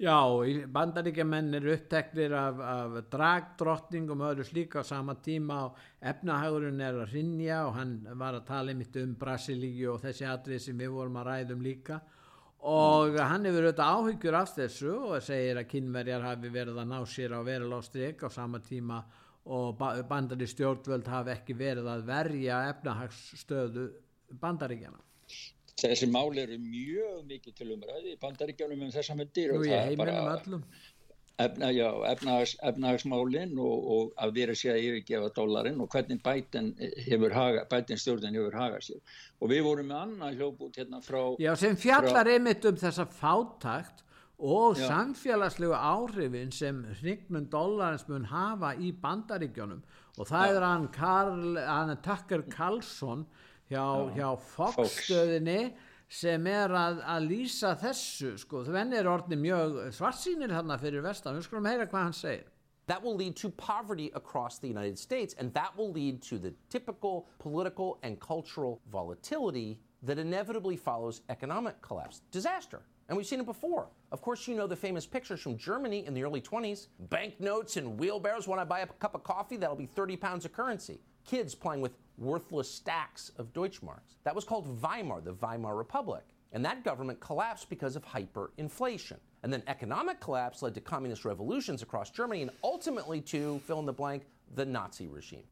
Já, 0.03 0.19
bandaríkjamenn 0.67 1.53
eru 1.55 1.71
uppteknir 1.77 2.33
af, 2.35 2.57
af 2.59 2.95
dragdrottningum 3.13 4.23
og 4.25 4.33
öðru 4.33 4.45
slíka 4.49 4.81
á 4.81 4.83
sama 4.83 5.13
tíma 5.15 5.61
og 5.69 5.77
efnahagurinn 6.03 6.81
er 6.83 6.97
að 7.05 7.13
rinja 7.13 7.61
og 7.69 7.77
hann 7.77 7.93
var 8.19 8.35
að 8.35 8.49
tala 8.49 8.73
einmitt 8.73 8.97
um 8.99 9.13
Brasilíu 9.21 9.93
og 9.93 10.01
þessi 10.03 10.27
atrið 10.27 10.59
sem 10.65 10.83
við 10.83 10.91
vorum 10.97 11.21
að 11.21 11.29
ræðum 11.29 11.63
líka 11.63 12.01
og 12.73 13.15
hann 13.15 13.47
hefur 13.47 13.69
auðvitað 13.69 13.93
áhyggjur 13.93 14.39
af 14.41 14.51
þessu 14.57 14.91
og 14.97 15.15
segir 15.23 15.61
að 15.61 15.69
kynverjar 15.71 16.27
hafi 16.27 16.51
verið 16.51 16.83
að 16.83 16.91
ná 16.91 16.99
sér 17.13 17.37
á 17.39 17.39
verulástrík 17.47 18.27
á 18.27 18.29
sama 18.33 18.59
tíma 18.59 18.99
og 19.55 19.77
ba 19.79 19.95
bandari 20.09 20.49
stjórnvöld 20.51 21.07
hafi 21.15 21.37
ekki 21.37 21.55
verið 21.63 21.87
að 21.95 22.05
verja 22.11 22.59
efnahagsstöðu 22.73 23.87
bandaríkjana. 24.35 24.99
Þessi 25.81 26.09
mál 26.11 26.37
eru 26.37 26.57
mjög 26.61 27.23
mikið 27.29 27.59
til 27.59 27.69
umræði 27.75 28.13
í 28.13 28.19
bandaríkjánum 28.21 28.87
um 28.87 28.91
þessa 28.93 29.15
myndir 29.17 29.53
Nú 29.53 29.61
og 29.61 29.67
ég 29.67 29.73
það 29.73 29.93
er 29.93 30.01
bara 30.03 30.57
efna, 31.41 31.71
já, 31.73 31.87
efnahags, 32.11 32.53
efnahagsmálin 32.61 33.57
og, 33.57 33.87
og 33.95 34.11
að 34.21 34.35
vera 34.37 34.55
sér 34.57 34.77
að 34.77 34.87
yfirgefa 34.87 35.31
dólarinn 35.33 35.81
og 35.81 35.89
hvernig 35.93 36.21
bætin 36.23 36.71
hefur 37.07 37.33
haga, 37.33 37.65
bætin 37.71 37.99
stjórnin 37.99 38.37
hefur 38.37 38.57
hagað 38.57 38.87
sér 38.87 39.19
og 39.41 39.51
við 39.51 39.63
vorum 39.65 39.89
með 39.89 40.01
annan 40.03 40.37
hljóput 40.37 40.77
hérna 40.77 41.01
frá 41.03 41.21
Já, 41.41 41.53
sem 41.59 41.77
fjallar 41.79 42.29
einmitt 42.29 42.65
um 42.69 42.77
þessa 42.77 43.07
fátakt 43.09 44.03
og 44.37 44.77
Já. 44.77 44.87
samfélagslegu 44.91 45.73
áhrifin 45.73 46.53
sem 46.53 46.83
hnignum 47.01 47.49
dollarins 47.49 48.05
mun 48.09 48.29
hafa 48.29 48.75
í 48.77 48.93
bandaríkjónum 49.01 49.81
og 50.19 50.29
það 50.29 50.45
Já. 50.45 50.53
er 50.53 50.67
hann, 50.67 50.87
Karl, 50.93 51.57
hann 51.57 51.97
Tucker 52.05 52.45
Carlson 52.53 53.25
hjá, 53.73 53.87
hjá 54.15 54.29
Fox. 54.37 54.77
Fox-stöðinni 54.77 55.59
sem 56.13 56.47
er 56.47 56.73
að, 56.77 56.99
að 57.09 57.29
lýsa 57.31 57.73
þessu 57.81 58.35
sko, 58.37 58.61
þvenn 58.67 58.93
er 58.99 59.09
orðni 59.09 59.39
mjög 59.41 59.79
svartsýnir 59.97 60.53
þarna 60.53 60.77
fyrir 60.81 61.05
vestan, 61.05 61.39
við 61.39 61.47
skulum 61.47 61.69
heyra 61.71 61.89
hvað 61.89 62.07
hann 62.07 62.17
segir 62.17 62.49
That 62.87 63.01
will 63.01 63.15
lead 63.15 63.37
to 63.37 63.49
poverty 63.49 64.11
across 64.13 64.59
the 64.59 64.67
United 64.67 64.99
States, 64.99 65.33
and 65.39 65.53
that 65.53 65.75
will 65.77 65.91
lead 65.91 66.21
to 66.23 66.37
the 66.37 66.53
typical 66.69 67.29
political 67.39 67.97
and 68.03 68.19
cultural 68.19 68.81
volatility 68.91 69.79
that 70.03 70.19
inevitably 70.19 70.75
follows 70.75 71.21
economic 71.29 71.81
collapse. 71.81 72.21
Disaster. 72.31 72.81
And 73.07 73.17
we've 73.17 73.25
seen 73.25 73.39
it 73.39 73.45
before. 73.45 73.87
Of 74.11 74.21
course, 74.21 74.47
you 74.47 74.55
know 74.55 74.67
the 74.67 74.75
famous 74.75 75.05
pictures 75.05 75.41
from 75.41 75.57
Germany 75.57 76.05
in 76.05 76.13
the 76.13 76.23
early 76.23 76.41
20s 76.41 76.87
banknotes 77.09 77.77
and 77.77 77.97
wheelbarrows. 77.97 78.47
When 78.47 78.59
I 78.59 78.65
buy 78.65 78.81
a 78.81 78.87
cup 78.87 79.15
of 79.15 79.23
coffee, 79.23 79.55
that'll 79.55 79.75
be 79.75 79.85
30 79.85 80.17
pounds 80.17 80.45
of 80.45 80.51
currency. 80.51 80.99
Kids 81.25 81.55
playing 81.55 81.81
with 81.81 81.93
worthless 82.17 82.69
stacks 82.69 83.31
of 83.37 83.53
Deutschmarks. 83.53 84.17
That 84.23 84.35
was 84.35 84.45
called 84.45 84.81
Weimar, 84.81 85.21
the 85.21 85.33
Weimar 85.33 85.75
Republic. 85.75 86.23
And 86.51 86.63
that 86.65 86.83
government 86.83 87.19
collapsed 87.19 87.69
because 87.69 87.95
of 87.95 88.05
hyperinflation. 88.05 89.17
And 89.41 89.51
then 89.51 89.63
economic 89.67 90.19
collapse 90.19 90.61
led 90.61 90.75
to 90.75 90.81
communist 90.81 91.25
revolutions 91.25 91.81
across 91.81 92.11
Germany 92.11 92.43
and 92.43 92.51
ultimately 92.63 93.21
to, 93.21 93.59
fill 93.65 93.79
in 93.79 93.85
the 93.85 93.93
blank, 93.93 94.23
the 94.55 94.65
Nazi 94.65 95.07
regime. 95.07 95.43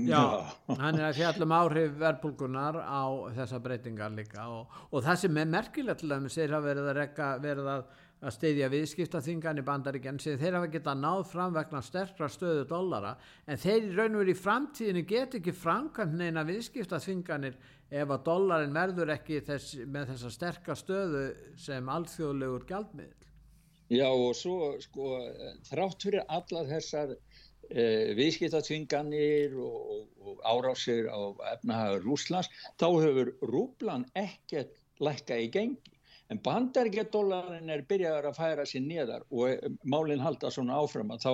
Já, 0.00 0.48
hann 0.78 0.96
er 0.96 1.10
að 1.10 1.18
fjallum 1.18 1.52
áhrif 1.52 1.98
verðbólgunar 2.00 2.78
á 2.80 3.28
þessa 3.36 3.58
breytingar 3.60 4.14
líka 4.16 4.46
og, 4.48 4.78
og 4.88 5.02
það 5.04 5.18
sem 5.20 5.40
er 5.42 5.50
merkilegt 5.52 6.00
til 6.00 6.08
dæmis 6.14 6.36
þeir 6.38 6.54
hafa 6.56 6.64
verið 6.70 6.88
að, 6.88 6.96
rekka, 6.96 7.26
verið 7.42 7.68
að, 7.74 7.82
að 8.22 8.34
steyðja 8.36 8.68
viðskiptaþingan 8.70 9.58
í 9.58 9.64
bandaríkjan 9.66 10.20
sem 10.22 10.38
þeir 10.38 10.56
hafa 10.58 10.70
getað 10.70 11.00
náð 11.02 11.22
fram 11.26 11.54
vegna 11.56 11.80
sterkra 11.82 12.28
stöðu 12.30 12.64
dollara 12.70 13.16
en 13.50 13.58
þeir 13.58 13.88
í 13.88 13.94
raun 13.96 14.14
og 14.14 14.22
verið 14.22 14.36
í 14.36 14.42
framtíðinu 14.42 15.02
get 15.10 15.34
ekki 15.38 15.54
framkvæmt 15.58 16.14
neina 16.20 16.44
viðskiptaþinganir 16.46 17.56
ef 17.90 18.14
að 18.14 18.24
dollarin 18.28 18.76
verður 18.76 19.14
ekki 19.16 19.42
þess, 19.46 19.74
með 19.90 20.12
þessa 20.12 20.30
sterka 20.36 20.76
stöðu 20.78 21.24
sem 21.60 21.90
alþjóðlegur 21.96 22.66
gjaldmiðl. 22.70 23.28
Já 23.92 24.08
og 24.08 24.36
svo 24.38 24.72
sko 24.80 25.16
þrátt 25.66 26.06
fyrir 26.06 26.22
alla 26.30 26.62
þessar 26.70 27.16
eh, 27.16 28.14
viðskiptatvinganir 28.16 29.58
og, 29.58 29.80
og, 29.96 30.06
og 30.22 30.46
árásir 30.46 31.10
á 31.10 31.20
efnahagur 31.56 32.06
Rúslands 32.06 32.48
þá 32.78 32.86
hefur 33.02 33.34
rúblan 33.50 34.06
ekkert 34.14 34.78
lækka 35.02 35.42
í 35.42 35.50
gengi 35.52 35.98
en 36.32 36.40
bandaríkjadólarin 36.42 37.70
er 37.72 37.84
byrjaður 37.88 38.28
að 38.30 38.38
færa 38.38 38.66
sér 38.68 38.84
neðar 38.86 39.24
og 39.30 39.50
eh, 39.50 39.70
málinn 39.84 40.22
halda 40.24 40.50
svona 40.52 40.78
áfram 40.80 41.12
að 41.14 41.26
þá 41.26 41.32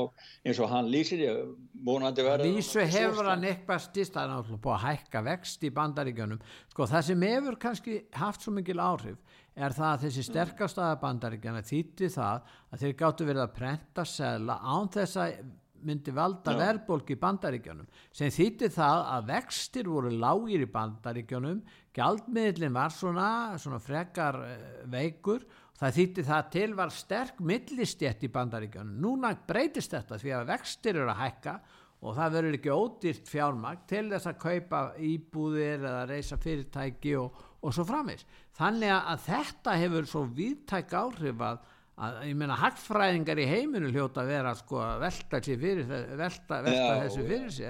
eins 0.49 0.63
og 0.63 0.73
hann 0.73 0.91
lýsir 0.93 1.23
ég 1.23 1.43
vonandi 1.87 2.27
verða 2.27 2.49
Vísu 2.49 2.83
hefur 2.83 3.31
hann 3.31 3.47
eitthvað 3.49 3.85
stýst 3.87 4.19
að 4.19 4.33
náttúrulega 4.33 4.65
búið 4.67 4.79
að 4.79 4.87
hækka 4.89 5.25
vext 5.29 5.67
í 5.69 5.73
bandaríkjunum. 5.79 6.43
Sko 6.73 6.89
það 6.91 7.07
sem 7.11 7.29
hefur 7.29 7.61
kannski 7.63 8.01
haft 8.19 8.45
svo 8.45 8.55
mikil 8.57 8.81
áhrif 8.83 9.39
er 9.59 9.75
það 9.75 9.89
að 9.93 10.03
þessi 10.07 10.27
sterkastaða 10.29 10.99
bandaríkjana 11.03 11.65
þýtti 11.67 12.11
það 12.15 12.53
að 12.73 12.85
þeir 12.85 12.99
gáttu 13.03 13.27
verið 13.29 13.45
að 13.45 13.57
prenta 13.57 14.05
segla 14.07 14.59
án 14.63 14.93
þess 14.95 15.19
að 15.23 15.41
myndi 15.87 16.15
valda 16.15 16.55
Já. 16.55 16.59
verðbólk 16.63 17.13
í 17.15 17.19
bandaríkjónum 17.21 17.89
sem 18.15 18.33
þýtti 18.35 18.71
það 18.75 19.05
að 19.15 19.31
vextir 19.33 19.91
voru 19.91 20.13
lágir 20.15 20.65
í 20.65 20.71
bandaríkjónum 20.73 21.63
gjaldmiðlinn 21.97 22.77
var 22.77 22.95
svona, 22.95 23.31
svona 23.59 23.81
frekar 23.83 24.39
uh, 24.45 24.69
veikur. 24.91 25.47
Það 25.79 25.95
þýtti 25.95 26.23
það 26.27 26.47
til 26.55 26.71
var 26.75 26.91
sterk 26.91 27.43
millistjett 27.47 28.25
í 28.27 28.31
bandaríkjónum 28.35 28.97
núna 29.03 29.35
breytist 29.47 29.95
þetta 29.95 30.19
því 30.19 30.33
að 30.35 30.49
vextir 30.53 30.97
eru 30.97 31.13
að 31.13 31.21
hækka 31.23 31.55
og 31.99 32.15
það 32.15 32.35
verður 32.37 32.57
ekki 32.59 32.75
ódýrt 32.75 33.31
fjármagn 33.31 33.87
til 33.91 34.05
þess 34.13 34.31
að 34.31 34.43
kaupa 34.43 34.83
íbúðir 35.03 35.83
eða 35.83 36.05
reysa 36.07 36.39
fyrirtæki 36.39 37.15
og, 37.19 37.41
og 37.63 37.75
svo 37.75 37.87
framins 37.89 38.27
þannig 38.59 38.95
að 38.95 39.25
þetta 39.27 39.75
hefur 39.83 40.07
svo 40.11 40.23
viðtæk 40.39 40.95
áhrif 40.99 41.43
að 41.49 41.65
að 41.99 42.19
ég 42.29 42.37
meina 42.39 42.57
hagfræðingar 42.59 43.41
í 43.43 43.47
heiminu 43.51 43.91
hljóta 43.93 44.23
að 44.23 44.33
vera 44.33 44.53
sko 44.59 44.83
að 44.85 45.01
velta, 45.03 45.41
fyrir, 45.45 45.87
velta, 45.89 46.61
velta 46.67 46.75
Já, 46.75 47.01
þessu 47.05 47.25
fyrir 47.27 47.55
sig 47.55 47.67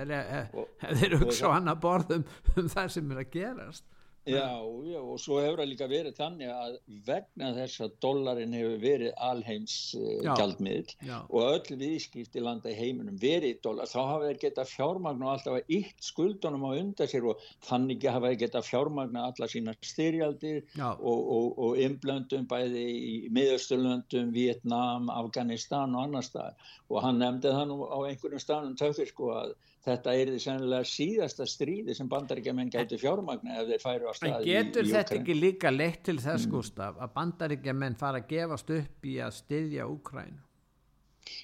þeir 0.82 1.06
eru 1.08 1.20
hugsa 1.22 1.48
á 1.48 1.56
hann 1.56 1.72
að 1.72 1.80
borðum 1.84 2.26
um 2.56 2.68
það 2.74 2.92
sem 2.96 3.14
er 3.14 3.22
að 3.22 3.32
gerast 3.38 3.86
Já, 4.28 4.48
já, 4.92 4.98
og 5.00 5.20
svo 5.22 5.38
hefur 5.40 5.62
það 5.62 5.70
líka 5.70 5.88
verið 5.90 6.16
þannig 6.18 6.50
að 6.52 6.74
vegna 7.06 7.50
þess 7.56 7.82
að 7.84 7.94
dollarin 8.04 8.56
hefur 8.56 8.76
verið 8.82 9.12
alheims 9.28 9.76
uh, 9.98 10.34
gjaldmiðl 10.38 10.92
og 11.14 11.38
öll 11.44 11.78
viðskipti 11.82 12.42
landa 12.44 12.72
í 12.72 12.76
heiminum 12.78 13.18
verið 13.22 13.62
dollar, 13.64 13.88
þá 13.88 13.98
hafa 14.00 14.28
þeir 14.28 14.40
geta 14.44 14.66
fjármagn 14.68 15.24
og 15.24 15.32
alltaf 15.32 15.58
eitt 15.62 16.04
skuldunum 16.04 16.66
á 16.68 16.70
undan 16.76 17.10
sér 17.10 17.30
og 17.32 17.46
þannig 17.68 18.08
hafa 18.08 18.32
þeir 18.32 18.42
geta 18.44 18.64
fjármagn 18.66 19.20
alla 19.22 19.50
sína 19.50 19.76
styrjaldir 19.80 20.60
og, 20.82 21.18
og, 21.18 21.48
og 21.56 21.80
inblöndum 21.82 22.46
bæði 22.50 22.84
í 22.98 23.14
miðausturlöndum, 23.34 24.34
Vietnam, 24.36 25.08
Afganistan 25.14 25.96
og 25.96 26.08
annar 26.08 26.26
stað 26.26 26.68
og 26.88 27.02
hann 27.04 27.20
nefndi 27.22 27.52
það 27.54 27.72
nú 27.72 27.80
á 27.88 27.98
einhverjum 28.08 28.42
staðnum 28.42 28.78
töfur 28.78 29.08
sko 29.08 29.32
að 29.36 29.56
þetta 29.88 30.16
er 30.16 30.32
því 30.32 30.40
sennilega 30.44 30.90
síðasta 30.92 31.46
stríði 31.48 31.96
sem 31.98 32.10
bandaríkjaman 32.10 32.72
gæti 32.74 32.98
fjármagna 33.00 33.60
ef 33.62 33.70
þeir 33.72 33.84
færu 33.84 34.10
á 34.10 34.12
stað 34.16 34.34
en 34.34 34.48
getur 34.48 34.84
í, 34.84 34.90
í 34.90 34.96
þetta 34.96 35.16
ekki 35.20 35.38
líka 35.38 35.72
leitt 35.74 36.04
til 36.08 36.18
þess 36.18 36.46
mm. 36.46 36.52
Gustaf 36.56 37.00
að 37.00 37.14
bandaríkjaman 37.16 37.98
fara 38.00 38.22
að 38.22 38.28
gefast 38.34 38.76
upp 38.80 39.08
í 39.08 39.16
að 39.24 39.34
styðja 39.42 39.88
Úkræn 39.88 40.36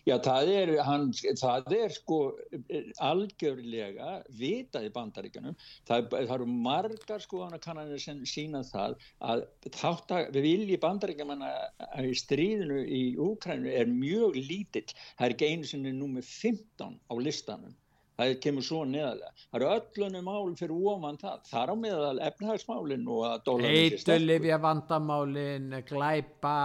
Já, 0.09 0.15
það 0.25 0.51
er, 0.53 0.73
hann, 0.87 1.11
það 1.41 1.75
er 1.77 1.93
sko 1.95 2.19
algjörlega 3.05 4.11
vitað 4.39 4.89
í 4.89 4.93
bandaríkanum. 4.95 5.57
Það, 5.89 6.09
það 6.15 6.35
eru 6.37 6.49
margar 6.69 7.25
sko 7.25 7.49
kannanir 7.65 8.03
sem 8.03 8.23
sína 8.29 8.63
það 8.69 8.97
að 9.33 9.45
þátt 9.77 10.17
að 10.17 10.33
við 10.37 10.49
viljum 10.49 10.83
bandaríkjaman 10.87 11.47
að 11.49 12.11
í 12.11 12.17
stríðinu 12.21 12.83
í 12.85 13.03
Úkrænu 13.29 13.73
er 13.73 13.91
mjög 13.93 14.41
lítill. 14.41 14.89
Það 15.19 15.29
er 15.29 15.37
ekki 15.37 15.53
einu 15.53 15.73
sinni 15.73 15.97
númið 15.97 16.29
15 16.33 17.01
á 17.09 17.15
listanum 17.21 17.81
það 18.19 18.35
kemur 18.45 18.67
svo 18.67 18.85
neðalega 18.89 19.35
það 19.55 19.61
eru 19.61 19.71
öllunum 19.75 20.25
mál 20.27 20.55
fyrir 20.59 20.75
óman 20.75 21.19
það. 21.21 21.43
Þar 21.51 21.71
á 21.71 21.75
meðal 21.79 22.21
efnahagsmálin 22.29 23.05
eitulifja 23.71 24.59
vandamálin 24.63 25.69
glæpa 25.89 26.57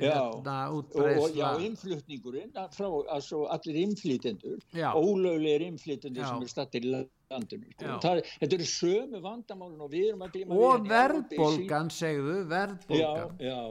hérna, 0.00 0.56
útbreysla 0.74 1.28
og 1.28 1.36
já, 1.38 1.48
innflutningurinn 1.68 2.54
frá, 2.74 2.88
altså, 3.14 3.44
allir 3.54 3.78
innflýtendur 3.84 4.64
ólöglegir 4.74 5.66
innflýtendur 5.68 6.26
sem 6.26 6.42
er 6.42 6.50
stattir 6.50 6.88
í 6.88 6.94
landinu 6.94 7.70
sko. 7.76 8.00
það, 8.02 8.22
þetta 8.40 8.58
eru 8.58 8.68
sömu 8.72 9.22
vandamálin 9.22 9.86
og 9.86 9.94
við 9.94 10.10
erum 10.10 10.26
að 10.26 10.34
glíma 10.34 10.58
og 10.58 10.90
verðbólgan 10.90 11.94
segðu 11.94 12.40
verðbólgan. 12.50 13.38
Já, 13.38 13.54
já, 13.54 13.62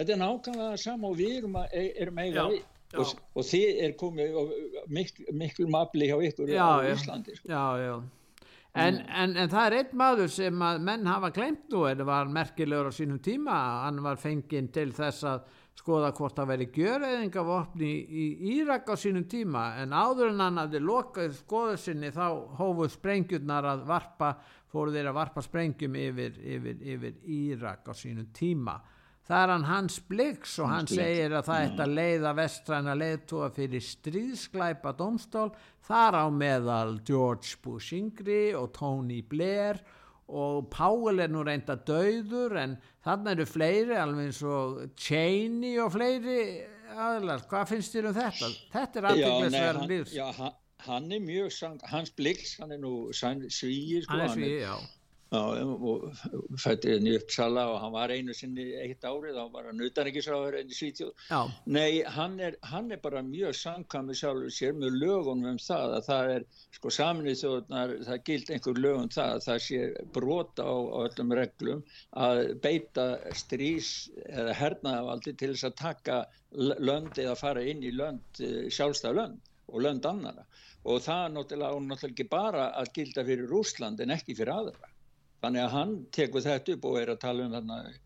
þetta 0.00 0.16
er 0.16 0.22
nákvæmlega 0.24 0.82
sama 0.82 1.12
og 1.12 1.18
við 1.22 1.38
erum, 1.38 1.58
að, 1.62 1.78
erum 1.94 2.22
eiga 2.26 2.50
við 2.50 2.62
og, 2.98 3.14
og 3.36 3.46
þið 3.48 3.84
er 3.86 3.94
komið 4.00 4.40
miklu, 4.92 5.28
miklu 5.44 5.68
mafli 5.72 6.10
hjá 6.10 6.18
ykkur 6.28 6.52
já, 6.52 6.64
á 6.66 6.76
Íslandi 6.92 7.38
sko. 7.38 7.48
já, 7.48 7.64
já. 7.82 7.94
En, 8.72 8.94
mm. 8.94 9.08
en, 9.22 9.34
en 9.36 9.50
það 9.52 9.66
er 9.66 9.74
einn 9.78 9.96
maður 10.00 10.30
sem 10.32 10.62
að 10.64 10.78
menn 10.86 11.08
hafa 11.10 11.28
glemt 11.36 11.66
nú 11.72 11.82
en 11.90 12.04
var 12.08 12.30
merkilegur 12.32 12.88
á 12.88 12.92
sínum 12.96 13.18
tíma 13.20 13.56
hann 13.84 14.00
var 14.04 14.20
fenginn 14.20 14.70
til 14.72 14.88
þess 14.96 15.26
að 15.28 15.42
skoða 15.76 16.12
hvort 16.16 16.36
það 16.36 16.50
veri 16.52 16.68
gjörðingavopni 16.72 17.90
í, 17.90 18.24
í 18.24 18.54
Írak 18.56 18.88
á 18.88 18.96
sínum 18.96 19.26
tíma 19.28 19.66
en 19.82 19.92
áður 19.92 20.32
en 20.32 20.40
hann 20.44 20.60
hafði 20.62 20.80
lokað 20.84 21.36
skoðu 21.36 21.76
sinni 21.80 22.12
þá 22.12 22.26
hófuð 22.60 22.92
sprengjurnar 22.96 23.68
að 23.74 23.84
varpa 23.88 24.32
fóru 24.72 24.94
þeir 24.94 25.10
að 25.10 25.18
varpa 25.20 25.44
sprengjum 25.44 25.96
yfir, 26.00 26.40
yfir, 26.40 26.82
yfir 26.94 27.20
Írak 27.28 27.88
á 27.88 27.92
sínum 27.96 28.28
tíma 28.32 28.78
það 29.28 29.42
er 29.42 29.52
hann 29.52 29.66
Hans 29.68 29.98
Blix 30.08 30.58
og 30.62 30.70
hann 30.72 30.88
segir 30.90 31.34
að 31.36 31.48
það 31.48 31.64
ætti 31.66 31.84
að 31.84 31.96
leiða 31.98 32.34
vestræna 32.38 32.94
leiðtúa 32.98 33.48
fyrir 33.54 33.84
stríðsklæpa 33.86 34.94
domstól 34.98 35.50
þar 35.86 36.18
á 36.22 36.26
meðal 36.34 36.96
George 37.06 37.58
Bush 37.62 37.94
yngri 37.96 38.54
og 38.58 38.72
Tony 38.76 39.22
Blair. 39.22 39.82
Og 40.32 40.70
Powell 40.72 41.20
er 41.20 41.28
nú 41.28 41.42
reynda 41.44 41.74
döður 41.76 42.54
en 42.62 42.78
þannig 43.04 43.34
eru 43.34 43.46
fleiri 43.50 43.98
alveg 44.00 44.30
eins 44.30 44.40
og 44.48 44.78
Cheney 44.96 45.76
og 45.82 45.92
fleiri 45.92 46.38
aðlar, 46.92 47.44
hvað 47.50 47.68
finnst 47.72 47.94
þér 47.96 48.08
um 48.10 48.16
þetta? 48.16 48.48
Þetta 48.72 49.00
er 49.00 49.08
aðbygglisverðan 49.10 49.90
lífs. 49.90 50.16
Já, 50.16 50.24
hann, 50.38 50.56
hann 50.86 51.12
er 51.12 51.22
mjög 51.24 51.52
sang, 51.56 51.78
Hans 51.90 52.12
Blix, 52.16 52.56
hann 52.60 52.72
er 52.72 52.80
nú 52.80 52.94
svíir 53.12 54.06
sko, 54.06 54.12
hann 54.14 54.24
er 54.24 54.34
svíir, 54.34 54.58
já 54.64 54.74
og 55.32 56.02
fætti 56.60 56.92
henni 56.92 57.14
uppsala 57.16 57.64
og 57.72 57.78
hann 57.80 57.92
var 57.94 58.12
einu 58.12 58.34
sinni 58.36 58.66
eitt 58.82 59.04
árið 59.08 59.38
þá 59.38 59.52
var 59.54 59.68
hann 59.70 59.80
utan 59.86 60.10
ekki 60.10 60.22
sáður 60.26 60.58
enn 60.58 60.72
í 60.72 60.76
Svítjóð 60.76 61.30
nei, 61.64 62.02
hann 62.16 62.38
er, 62.40 62.58
hann 62.68 62.92
er 62.92 63.00
bara 63.00 63.22
mjög 63.24 63.56
samkvæmið 63.56 64.18
sjálfur 64.20 64.52
sér 64.52 64.76
með 64.76 64.98
lögunum 65.00 65.54
um 65.54 65.60
það 65.62 65.96
að 65.96 66.08
það 66.10 66.32
er, 66.34 66.46
sko 66.76 66.92
saminnið 66.98 67.40
þjóðnar 67.42 67.94
það 68.08 68.22
gild 68.28 68.52
einhver 68.56 68.82
lögum 68.84 69.08
það 69.16 69.32
að 69.36 69.46
það 69.46 69.62
sé 69.68 69.80
brota 70.18 70.68
á, 70.68 70.76
á 70.76 70.98
öllum 71.06 71.34
reglum 71.40 71.82
að 72.28 72.42
beita 72.66 73.08
strís 73.42 73.92
eða 74.28 74.58
hernaðavaldi 74.60 75.36
til 75.40 75.54
þess 75.54 75.70
að 75.70 75.78
taka 75.80 76.20
lönd 76.84 77.16
eða 77.16 77.38
fara 77.40 77.64
inn 77.64 77.80
í 77.80 77.94
lönd 77.96 78.44
eh, 78.44 78.68
sjálfstæð 78.68 79.16
lönd 79.22 79.52
og 79.72 79.84
lönd 79.86 80.04
annara 80.04 80.44
og 80.84 81.00
það 81.00 81.28
náttúrulega, 81.38 81.84
náttúrulega 81.88 82.12
ekki 82.12 82.28
bara 82.28 82.72
að 82.76 82.96
gilda 82.98 83.24
fyrir 83.24 83.48
Rúsland 83.48 84.02
en 84.02 84.12
ekki 84.12 84.36
fyrir 84.36 84.52
aðra 84.52 84.91
þannig 85.42 85.64
að 85.64 85.74
hann 85.76 85.96
tekur 86.14 86.44
þetta 86.44 86.76
upp 86.76 86.86
og 86.90 87.00
er 87.00 87.14
að 87.14 87.22
tala 87.24 87.46
um 87.46 87.56
þarna 87.56 87.80
ég 87.88 87.98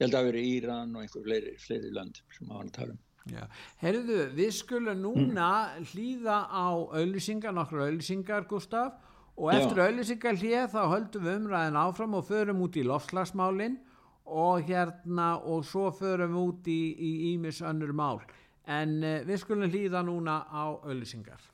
held 0.00 0.14
að 0.14 0.18
það 0.18 0.28
veri 0.30 0.42
Íran 0.56 0.96
og 0.96 1.04
einhver 1.04 1.24
fleiri, 1.28 1.54
fleiri 1.60 1.94
lönd 1.94 2.20
sem 2.36 2.52
hann 2.56 2.74
tala 2.74 2.96
um 2.96 3.06
Já. 3.28 3.44
Herðu, 3.82 4.16
við 4.32 4.54
skulum 4.56 5.02
núna 5.02 5.50
mm. 5.76 5.90
hlýða 5.92 6.38
á 6.48 6.72
auðlýsingar, 6.72 7.52
nokkru 7.54 7.84
auðlýsingar 7.84 8.46
Gustaf 8.48 8.96
og 9.36 9.52
eftir 9.52 9.82
auðlýsingar 9.84 10.38
hlýða 10.40 10.64
þá 10.72 10.80
höldum 10.94 11.26
við 11.26 11.36
umræðin 11.42 11.78
áfram 11.82 12.16
og 12.16 12.26
förum 12.28 12.64
út 12.64 12.78
í 12.80 12.86
lofslagsmálin 12.88 13.76
og 14.24 14.64
hérna 14.66 15.34
og 15.44 15.66
svo 15.68 15.90
förum 15.94 16.32
við 16.32 16.48
út 16.48 16.72
í 16.72 17.12
ímis 17.34 17.60
önnur 17.60 17.92
mál 17.92 18.22
en 18.70 18.98
uh, 19.04 19.20
við 19.28 19.42
skulum 19.44 19.70
hlýða 19.70 20.04
núna 20.06 20.40
á 20.48 20.64
auðlýsingar 20.80 21.44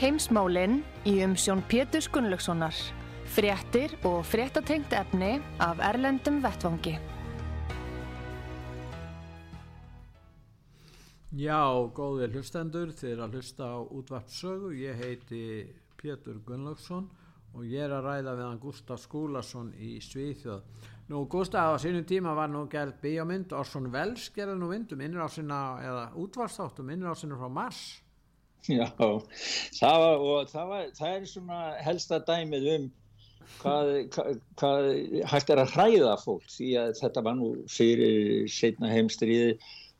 Heimsmálinn 0.00 0.78
í 1.04 1.18
umsjón 1.20 1.60
Pétur 1.68 2.06
Gunnlaugssonar. 2.08 2.72
Fréttir 3.28 3.92
og 4.08 4.22
fréttatengt 4.24 4.94
efni 4.96 5.34
af 5.60 5.82
Erlendum 5.84 6.38
Vettvangi. 6.40 6.94
Já, 11.36 11.60
góðir 11.92 12.32
hlustendur, 12.32 12.96
þið 12.96 13.12
er 13.12 13.22
að 13.26 13.36
hlusta 13.36 13.68
á 13.76 13.78
útvarpsögu. 13.84 14.72
Ég 14.80 15.04
heiti 15.04 15.44
Pétur 16.00 16.40
Gunnlaugsson 16.48 17.12
og 17.52 17.68
ég 17.68 17.84
er 17.84 17.92
að 17.92 18.08
ræða 18.08 18.38
við 18.40 18.44
hann 18.48 18.64
Gustaf 18.64 19.04
Skúlason 19.04 19.74
í 19.76 19.98
Svíþjóð. 20.00 20.64
Nú 21.12 21.26
Gustaf 21.28 21.74
á 21.74 21.76
sínum 21.76 22.08
tíma 22.08 22.32
var 22.32 22.48
nú 22.48 22.64
gælt 22.72 23.02
bíómynd, 23.04 23.52
Orson 23.52 23.92
Welles 23.92 24.32
gerði 24.32 24.56
nú 24.56 24.72
myndum 24.72 25.28
sinna, 25.28 25.76
eða 25.84 26.12
útvarstáttum 26.16 26.88
sinna 26.88 27.36
frá 27.36 27.50
Mars. 27.52 28.00
Já, 28.68 28.86
það, 28.96 30.02
var, 30.02 30.48
það, 30.50 30.64
var, 30.68 30.88
það 30.98 31.12
er 31.14 31.28
svona 31.30 31.60
helsta 31.80 32.20
dæmið 32.28 32.66
um 32.74 32.88
hvað, 33.60 33.92
hvað, 34.14 34.40
hvað 34.60 34.88
hægt 35.32 35.52
er 35.52 35.62
að 35.62 35.74
hræða 35.74 36.16
fólk 36.20 36.48
því 36.52 36.70
að 36.80 36.90
þetta 37.00 37.24
var 37.26 37.38
nú 37.38 37.52
fyrir 37.72 38.50
setna 38.52 38.90
heimstriði 38.92 39.54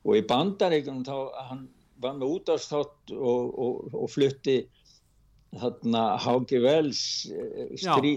og 0.05 0.17
í 0.17 0.25
bandaríkunum 0.29 1.05
þá 1.07 1.15
hann 1.49 1.65
var 2.01 2.15
með 2.17 2.37
útástátt 2.37 3.13
og, 3.13 3.51
og, 3.61 3.97
og 3.97 4.07
flutti 4.09 4.61
þarna 5.51 6.03
Háki 6.23 6.61
Vels 6.63 7.01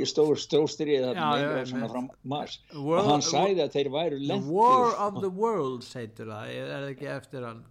stór 0.07 0.39
stróstrið 0.39 1.09
þarna 1.09 1.65
svona 1.67 1.89
frá 1.91 2.01
Mars. 2.31 2.61
World, 2.77 3.01
og 3.01 3.11
hann 3.11 3.25
sæði 3.27 3.65
að 3.65 3.75
þeir 3.75 3.91
væru 3.97 4.21
lengt 4.23 4.47
The 4.47 4.55
War 4.55 4.95
of 5.09 5.21
the 5.25 5.33
Worlds 5.35 5.91
heitur 5.99 6.31
það, 6.31 6.53
er 6.55 6.71
það 6.71 6.91
ekki 6.93 7.11
eftir 7.17 7.49
hann 7.49 7.65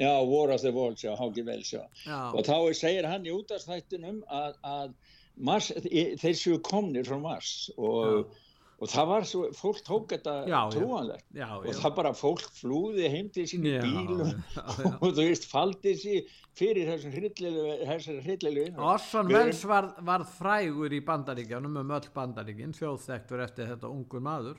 Já, 0.00 0.12
War 0.24 0.50
of 0.54 0.62
the 0.64 0.72
Worlds, 0.72 1.04
já, 1.04 1.14
Háki 1.16 1.42
Vels, 1.44 1.72
já. 1.72 1.82
já. 2.06 2.20
Og 2.32 2.44
þá 2.46 2.54
segir 2.78 3.08
hann 3.08 3.26
í 3.28 3.34
útastættinum 3.36 4.22
að, 4.32 4.54
að 4.64 4.94
Mars, 5.40 5.72
þeir 6.20 6.36
séu 6.36 6.60
komnir 6.64 7.04
frá 7.08 7.18
Mars 7.20 7.50
og, 7.76 8.32
og 8.80 8.90
það 8.92 9.10
var 9.12 9.26
svo, 9.28 9.42
fólk 9.56 9.82
tók 9.86 10.08
þetta 10.14 10.34
trúanlegt. 10.72 11.26
Og 11.36 11.68
það 11.76 11.94
bara 11.98 12.12
fólk 12.16 12.46
flúði 12.56 13.08
heim 13.12 13.28
til 13.32 13.46
sín 13.48 13.68
í 13.68 13.76
bíl 13.84 14.24
og 15.02 15.06
þú 15.06 15.20
veist, 15.20 15.46
faldi 15.52 15.94
sér 16.00 16.32
fyrir 16.56 16.90
þessum 16.90 17.14
hryllilegu 17.16 17.76
Orson 18.80 19.28
Welles 19.32 19.62
var, 19.68 19.92
var 20.04 20.24
frægur 20.38 20.96
í 20.96 21.04
bandaríkjanum 21.04 21.76
um 21.84 21.94
öll 21.96 22.10
bandaríkin, 22.16 22.76
þjóðþektur 22.76 23.44
eftir 23.46 23.68
þetta 23.74 23.92
ungur 23.92 24.24
maður 24.24 24.58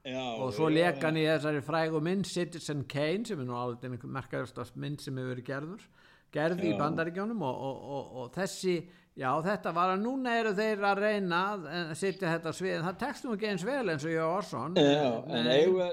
Já, 0.00 0.22
og 0.40 0.54
svo 0.56 0.70
leka 0.72 1.10
hann 1.10 1.18
í 1.20 1.26
þessari 1.28 1.60
frægu 1.64 2.00
mynd 2.04 2.28
Citizen 2.28 2.86
Kane 2.88 3.26
sem 3.28 3.40
er 3.42 3.48
nú 3.48 3.58
alveg 3.58 3.84
einhver 3.84 4.14
merkæðast 4.16 4.78
mynd 4.80 5.02
sem 5.04 5.18
hefur 5.20 5.34
verið 5.34 5.48
gerður 5.50 5.84
gerði 6.30 6.70
í 6.70 6.78
bandaríkjónum 6.78 7.42
og, 7.42 7.62
og, 7.68 7.84
og, 7.98 8.16
og 8.22 8.32
þessi 8.38 8.78
Já, 9.18 9.34
þetta 9.42 9.72
var 9.74 9.90
að 9.92 10.04
núna 10.04 10.32
eru 10.38 10.52
þeir 10.56 10.84
að 10.86 11.00
reyna 11.02 11.38
að 11.50 11.64
sitja 11.98 12.30
þetta 12.30 12.52
svið, 12.56 12.76
það 12.86 12.98
tekst 13.02 13.26
nú 13.26 13.32
ekki 13.34 13.48
eins 13.50 13.64
vel 13.66 13.82
eins 13.92 14.04
og 14.06 14.12
ég 14.14 14.22
Orsson. 14.22 14.78
Já, 14.78 15.10
en 15.36 15.48
egu, 15.50 15.88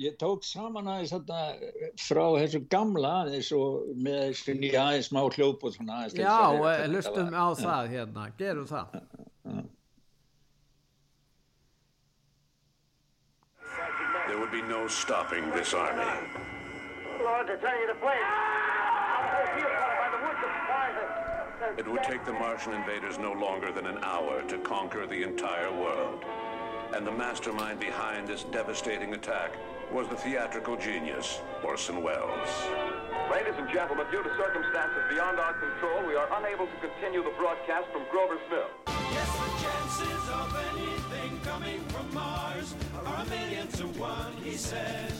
ég 0.00 0.14
tók 0.20 0.46
saman 0.46 0.88
aðeins 0.94 1.12
frá 2.06 2.22
þessu 2.38 2.62
gamla 2.72 3.10
aðeins 3.24 3.50
og 3.56 3.90
með 3.98 4.22
þessu 4.30 4.56
nýja 4.62 4.84
aðeins 4.86 5.10
smá 5.10 5.20
hljóp 5.26 5.66
og 5.66 5.74
svona 5.74 5.98
aðeins. 6.04 6.16
Já, 6.22 6.38
eh, 6.70 6.86
hlustum 6.94 7.34
á 7.34 7.46
það 7.60 7.92
hérna, 7.96 8.28
gerum 8.38 8.70
það. 8.70 9.00
Ja. 9.50 9.66
There 14.36 14.44
would 14.44 14.52
be 14.52 14.68
no 14.68 14.86
stopping 14.86 15.48
this 15.52 15.72
army. 15.72 16.04
Lord, 17.24 17.46
to 17.46 17.56
tell 17.56 17.80
you 17.80 17.86
the 17.86 17.94
place. 17.94 18.20
It 21.78 21.88
would 21.88 22.02
take 22.02 22.22
the 22.26 22.34
Martian 22.34 22.74
invaders 22.74 23.18
no 23.18 23.32
longer 23.32 23.72
than 23.72 23.86
an 23.86 23.96
hour 24.02 24.42
to 24.42 24.58
conquer 24.58 25.06
the 25.06 25.22
entire 25.22 25.72
world. 25.72 26.22
And 26.92 27.06
the 27.06 27.12
mastermind 27.12 27.80
behind 27.80 28.28
this 28.28 28.44
devastating 28.44 29.14
attack 29.14 29.52
was 29.90 30.06
the 30.08 30.16
theatrical 30.16 30.76
genius, 30.76 31.40
Orson 31.64 32.02
Welles. 32.02 32.50
Ladies 33.32 33.54
and 33.56 33.70
gentlemen, 33.72 34.04
due 34.10 34.22
to 34.22 34.36
circumstances 34.36 35.02
beyond 35.08 35.40
our 35.40 35.54
control, 35.54 36.06
we 36.06 36.14
are 36.14 36.28
unable 36.38 36.66
to 36.66 36.76
continue 36.86 37.24
the 37.24 37.32
broadcast 37.38 37.86
from 37.90 38.02
Grover's 38.10 38.44
Mill. 38.50 38.68
Yes, 38.86 39.32
the 39.32 39.48
chances 39.64 40.28
of 40.28 40.54
anything 40.74 41.40
coming 41.42 41.80
from 41.88 42.12
Mars 42.12 42.55
are 43.04 43.22
a 43.22 43.28
million 43.28 43.66
to 43.68 43.84
one, 43.98 44.32
he 44.42 44.56
said. 44.56 45.12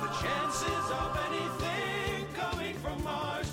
The 0.00 0.08
chances 0.22 0.86
of 1.02 1.18
anything 1.28 2.26
coming 2.34 2.74
from 2.76 3.02
Mars 3.02 3.45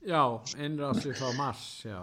Já, 0.00 0.22
innrásið 0.56 1.16
frá 1.18 1.30
Mars, 1.36 1.64
já. 1.84 1.98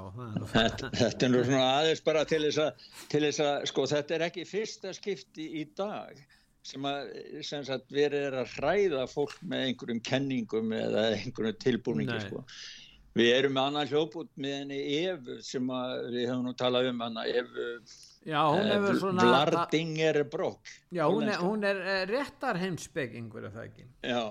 Þetta 0.53 1.25
er 1.25 1.31
nú 1.33 1.39
svona 1.41 1.69
aðeins 1.79 2.03
bara 2.05 2.25
til 2.29 2.43
þess 2.45 2.59
að, 2.61 2.89
til 3.09 3.21
þess 3.25 3.45
að, 3.45 3.55
sko, 3.71 3.85
þetta 3.89 4.17
er 4.17 4.25
ekki 4.27 4.43
fyrsta 4.45 4.93
skipti 4.93 5.47
í 5.61 5.63
dag 5.77 6.19
sem 6.67 6.85
að, 6.85 7.13
sem 7.47 7.63
sagt, 7.65 7.87
verið 7.95 8.27
er 8.27 8.41
að 8.43 8.53
hræða 8.57 9.05
fólk 9.09 9.39
með 9.47 9.69
einhverjum 9.69 10.01
kenningum 10.05 10.75
eða 10.77 11.07
einhverjum 11.15 11.57
tilbúningi, 11.63 12.19
sko. 12.27 12.43
Við 13.17 13.31
erum 13.33 13.55
með 13.55 13.69
annan 13.71 13.89
hljóput 13.89 14.29
með 14.37 14.53
henni 14.59 14.77
Evu 14.99 15.39
sem 15.45 15.71
við 16.11 16.27
hefum 16.27 16.43
nú 16.45 16.53
talað 16.57 16.91
um 16.91 16.99
hana 17.01 17.23
Evu 17.25 17.67
Já, 18.27 18.41
hún 18.43 18.67
Brokk 20.29 20.69
Já, 20.93 21.05
hún 21.07 21.25
er, 21.25 21.39
hún 21.41 21.65
er 21.65 21.81
uh, 21.81 22.01
réttar 22.11 22.59
heimsbyggingur 22.61 23.47
er 23.47 23.55
það 23.55 23.69
ekki 23.71 23.87
Já 24.05 24.21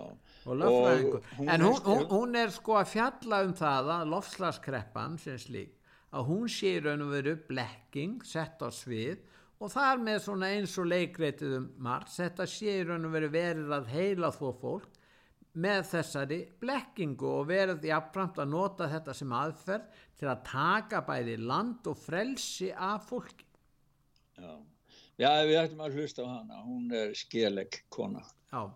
og 0.47 0.63
og 0.63 1.23
hún 1.39 1.49
en 1.51 1.65
hún, 1.67 1.81
hún, 1.85 2.05
hún 2.11 2.37
er 2.39 2.53
sko 2.55 2.77
að 2.81 2.93
fjalla 2.95 3.43
um 3.47 3.55
það 3.59 3.91
að 3.97 4.11
lofslagskreppan 4.13 5.17
sem 5.19 5.39
slík 5.43 5.73
að 6.17 6.29
hún 6.31 6.51
sé 6.51 6.77
raun 6.81 7.03
og 7.07 7.15
veru 7.17 7.35
blekking 7.49 8.21
sett 8.25 8.63
á 8.63 8.71
svið 8.71 9.19
og 9.59 9.73
þar 9.73 10.03
með 10.05 10.21
svona 10.27 10.53
eins 10.55 10.77
og 10.79 10.89
leikreitið 10.93 11.57
um 11.59 11.67
margt 11.83 12.15
þetta 12.15 12.47
sé 12.51 12.77
raun 12.85 13.09
og 13.09 13.17
veru 13.17 13.33
verið 13.33 13.75
að 13.75 13.91
heila 13.95 14.31
þó 14.35 14.47
fólk 14.61 14.93
með 15.57 15.87
þessari 15.89 16.41
blekkingu 16.61 17.29
og 17.41 17.47
verið 17.49 17.87
jafnframt 17.89 18.41
að 18.43 18.51
nota 18.53 18.89
þetta 18.93 19.15
sem 19.17 19.31
aðferð 19.33 20.01
til 20.21 20.29
að 20.29 20.43
taka 20.51 21.03
bæði 21.07 21.37
land 21.41 21.89
og 21.89 21.97
frelsi 21.97 22.69
af 22.73 23.09
fólki. 23.09 23.47
Já, 24.37 24.53
Já 25.17 25.31
við 25.49 25.61
ættum 25.63 25.81
að 25.81 25.97
hlusta 25.97 26.25
á 26.25 26.29
hana 26.29 26.61
hún 26.61 26.91
er 26.93 27.15
skeleg 27.17 27.81
kona. 27.89 28.21
Já 28.53 28.69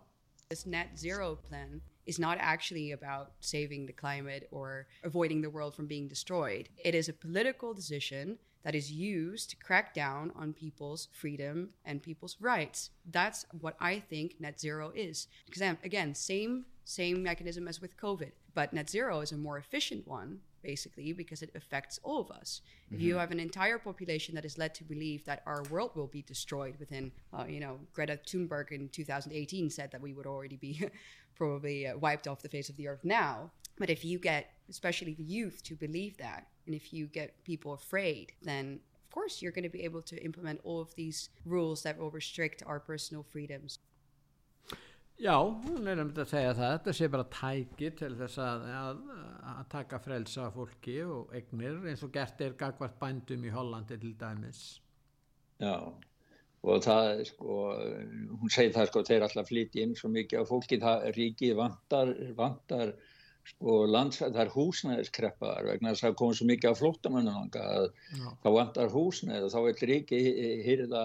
This 0.50 0.66
net 0.66 0.98
zero 0.98 1.36
plan 1.36 1.80
is 2.06 2.18
not 2.18 2.36
actually 2.40 2.90
about 2.90 3.30
saving 3.38 3.86
the 3.86 3.92
climate 3.92 4.48
or 4.50 4.88
avoiding 5.04 5.42
the 5.42 5.48
world 5.48 5.76
from 5.76 5.86
being 5.86 6.08
destroyed. 6.08 6.68
It 6.84 6.92
is 6.92 7.08
a 7.08 7.12
political 7.12 7.72
decision 7.72 8.36
that 8.64 8.74
is 8.74 8.90
used 8.90 9.50
to 9.50 9.56
crack 9.56 9.94
down 9.94 10.32
on 10.34 10.52
people's 10.52 11.06
freedom 11.12 11.68
and 11.84 12.02
people's 12.02 12.36
rights. 12.40 12.90
That's 13.08 13.46
what 13.60 13.76
I 13.78 14.00
think 14.00 14.40
net 14.40 14.58
zero 14.58 14.90
is. 14.92 15.28
Because 15.46 15.62
um, 15.62 15.78
again, 15.84 16.16
same 16.16 16.64
same 16.84 17.22
mechanism 17.22 17.68
as 17.68 17.80
with 17.80 17.96
COVID, 17.96 18.32
but 18.52 18.72
net 18.72 18.90
zero 18.90 19.20
is 19.20 19.30
a 19.30 19.36
more 19.36 19.56
efficient 19.56 20.08
one 20.08 20.40
basically 20.62 21.12
because 21.12 21.42
it 21.42 21.50
affects 21.54 21.98
all 22.02 22.20
of 22.20 22.30
us. 22.30 22.60
Mm-hmm. 22.86 22.94
If 22.94 23.00
you 23.00 23.12
mm-hmm. 23.12 23.20
have 23.20 23.30
an 23.30 23.40
entire 23.40 23.78
population 23.78 24.34
that 24.34 24.44
is 24.44 24.58
led 24.58 24.74
to 24.76 24.84
believe 24.84 25.24
that 25.24 25.42
our 25.46 25.62
world 25.70 25.92
will 25.94 26.06
be 26.06 26.22
destroyed 26.22 26.76
within, 26.78 27.12
uh, 27.32 27.44
you 27.48 27.60
know, 27.60 27.78
Greta 27.92 28.18
Thunberg 28.26 28.72
in 28.72 28.88
2018 28.88 29.70
said 29.70 29.90
that 29.92 30.00
we 30.00 30.12
would 30.12 30.26
already 30.26 30.56
be 30.56 30.88
probably 31.36 31.86
uh, 31.86 31.96
wiped 31.96 32.28
off 32.28 32.42
the 32.42 32.48
face 32.48 32.68
of 32.68 32.76
the 32.76 32.88
earth 32.88 33.04
now. 33.04 33.50
But 33.78 33.90
if 33.90 34.04
you 34.04 34.18
get, 34.18 34.52
especially 34.68 35.14
the 35.14 35.22
youth, 35.22 35.62
to 35.64 35.74
believe 35.74 36.18
that, 36.18 36.48
and 36.66 36.74
if 36.74 36.92
you 36.92 37.06
get 37.06 37.42
people 37.44 37.72
afraid, 37.72 38.32
then 38.42 38.80
of 39.02 39.10
course 39.10 39.40
you're 39.40 39.52
going 39.52 39.64
to 39.64 39.70
be 39.70 39.82
able 39.82 40.02
to 40.02 40.22
implement 40.22 40.60
all 40.64 40.80
of 40.80 40.94
these 40.94 41.30
rules 41.44 41.82
that 41.82 41.98
will 41.98 42.10
restrict 42.10 42.62
our 42.66 42.78
personal 42.78 43.22
freedoms. 43.22 43.78
Já, 45.20 45.36
hún 45.36 45.84
er 45.84 46.00
um 46.00 46.08
þetta 46.08 46.22
að 46.24 46.30
segja 46.30 46.52
það, 46.56 46.70
þetta 46.74 46.92
sé 46.96 47.06
bara 47.12 47.24
tæki 47.34 47.88
til 47.98 48.14
þess 48.16 48.38
að, 48.40 48.62
að, 48.72 49.00
að 49.50 49.66
taka 49.74 49.98
frelsa 50.00 50.46
fólki 50.54 50.94
og 51.04 51.34
egnir 51.36 51.82
eins 51.90 52.04
og 52.06 52.14
gert 52.14 52.40
er 52.40 52.54
gagvart 52.62 52.96
bændum 53.02 53.44
í 53.44 53.52
Hollandi 53.52 53.98
til 54.00 54.14
dæmis. 54.16 54.62
Já, 55.60 55.74
og 56.64 56.82
það, 56.86 57.20
sko, 57.28 57.58
hún 58.40 58.54
segir 58.54 58.72
það, 58.78 58.88
sko, 58.88 59.04
þeir 59.10 59.28
alltaf 59.28 59.52
flytja 59.52 59.84
inn 59.84 59.94
svo 59.98 60.08
mikið 60.14 60.40
á 60.40 60.44
fólki, 60.48 60.80
það 60.80 61.06
ríkið 61.18 61.56
vantar, 61.58 62.16
vantar, 62.40 62.96
sko, 63.52 63.78
lands, 63.92 64.22
það 64.24 64.42
er 64.46 64.54
húsnæðiskreppaðar 64.56 65.72
vegna 65.74 65.92
þess 65.92 66.08
að 66.08 66.20
komur 66.22 66.40
svo 66.40 66.48
mikið 66.48 66.72
á 66.72 66.80
flótamönnum 66.80 67.42
að 67.60 67.90
það 68.40 68.56
vantar 68.56 68.94
húsnæð 68.96 69.50
og 69.50 69.52
þá 69.52 69.60
er 69.66 69.90
ríkið 69.92 70.30
hýrða 70.64 71.04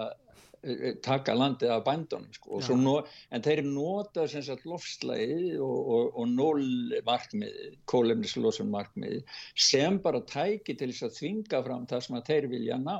taka 1.04 1.34
landið 1.36 1.72
af 1.74 1.84
bændunum 1.86 2.32
sko. 2.34 2.60
no, 2.78 2.96
en 3.30 3.44
þeir 3.44 3.62
nota 3.66 4.26
lofslæði 4.66 5.58
og, 5.62 5.76
og, 5.96 6.08
og 6.20 6.28
null 6.32 6.96
markmið, 7.06 7.76
kólefnislosun 7.90 8.72
markmið 8.72 9.22
sem 9.54 10.00
bara 10.02 10.22
tæki 10.26 10.74
til 10.74 10.90
þess 10.92 11.08
að 11.08 11.16
þvinga 11.20 11.62
fram 11.68 11.86
það 11.90 12.04
sem 12.06 12.20
þeir 12.30 12.50
vilja 12.52 12.80
ná. 12.82 12.98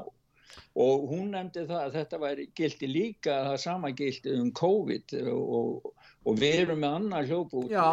Og 0.77 1.07
hún 1.11 1.35
nefndi 1.35 1.67
það 1.69 1.83
að 1.83 1.95
þetta 1.99 2.19
væri 2.23 2.49
gildi 2.57 2.89
líka 2.89 3.37
það 3.51 3.59
sama 3.61 3.93
gildi 3.97 4.37
um 4.41 4.51
COVID 4.57 5.17
og, 5.33 5.93
og 6.25 6.41
við 6.41 6.63
erum 6.63 6.83
með 6.85 6.99
annar 7.01 7.29
hljópu 7.29 7.67
hjá 7.69 7.87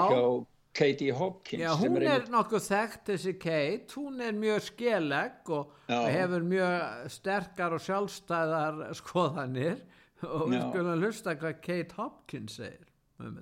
Katie 0.74 1.14
Hopkins 1.14 1.62
Já, 1.62 1.74
hún 1.78 1.98
er, 2.02 2.08
er 2.10 2.30
nokkuð 2.34 2.64
þekkt 2.66 3.12
þessi 3.12 3.34
Kate, 3.40 3.94
hún 3.94 4.22
er 4.26 4.34
mjög 4.34 4.64
skeleg 4.72 5.52
og 5.54 5.74
Já. 5.90 6.00
hefur 6.10 6.48
mjög 6.50 7.12
sterkar 7.14 7.76
og 7.78 7.84
sjálfstæðar 7.86 8.80
skoðanir. 8.98 9.84
Og 10.24 10.48
við 10.50 10.62
skulum 10.70 11.04
hlusta 11.04 11.36
hvað 11.36 11.58
Kate 11.62 11.98
Hopkins 12.00 12.58
segir 12.58 12.90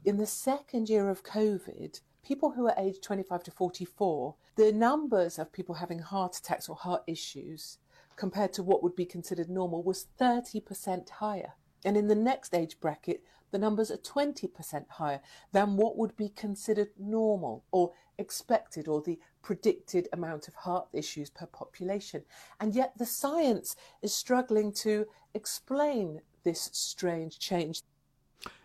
In 0.04 0.18
the 0.18 0.26
second 0.26 0.90
year 0.90 1.10
of 1.10 1.24
COVID 1.24 2.02
people 2.24 2.52
who 2.52 2.68
are 2.68 2.76
aged 2.78 3.02
25 3.02 3.44
to 3.44 3.52
44 3.52 4.36
the 4.56 4.72
numbers 4.72 5.40
of 5.40 5.52
people 5.52 5.76
having 5.76 6.00
heart 6.00 6.36
attacks 6.36 6.68
or 6.70 6.76
heart 6.76 7.04
issues 7.08 7.78
compared 8.16 8.54
to 8.54 8.64
what 8.64 8.84
would 8.84 8.96
be 8.96 9.06
considered 9.06 9.50
normal 9.50 9.82
was 9.82 10.08
30% 10.20 11.10
higher. 11.10 11.54
And 11.84 11.98
in 11.98 12.08
the 12.08 12.16
next 12.16 12.54
age 12.54 12.80
bracket 12.80 13.24
the 13.52 13.60
numbers 13.60 13.92
are 13.92 13.98
20% 13.98 14.90
higher 14.90 15.22
than 15.52 15.78
what 15.78 15.98
would 15.98 16.16
be 16.16 16.30
considered 16.30 16.90
normal 16.98 17.64
or 17.72 17.92
expected 18.18 18.88
or 18.88 19.02
the 19.02 19.20
predicted 19.42 20.08
amount 20.14 20.48
of 20.48 20.54
heart 20.56 20.88
issues 20.94 21.30
per 21.30 21.46
population. 21.48 22.24
And 22.60 22.76
yet 22.76 22.94
the 22.98 23.06
science 23.06 23.76
is 24.02 24.14
struggling 24.14 24.72
to 24.84 25.06
explain 25.34 26.22
this 26.44 26.70
strange 26.74 27.40
change. 27.40 27.82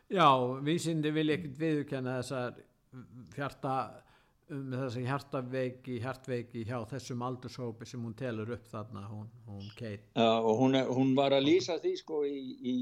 Já, 0.09 0.61
vísindi 0.63 1.11
vil 1.11 1.31
ekkert 1.31 1.59
með 4.47 4.83
þessi 4.85 5.03
hjartaveiki, 5.09 5.95
hjartveiki 6.03 6.63
hjá 6.69 6.77
þessum 6.91 7.23
aldurshópi 7.27 7.87
sem 7.89 8.03
hún 8.07 8.15
telur 8.19 8.53
upp 8.55 8.69
þarna, 8.71 9.03
hún, 9.11 9.27
hún 9.49 9.65
Kate. 9.75 10.05
Já, 10.15 10.29
og 10.39 10.61
hún, 10.61 10.79
hún 10.87 11.15
var 11.19 11.35
að 11.35 11.49
lýsa 11.49 11.79
því 11.83 11.95
sko 11.99 12.21
í, 12.29 12.37
í 12.63 12.75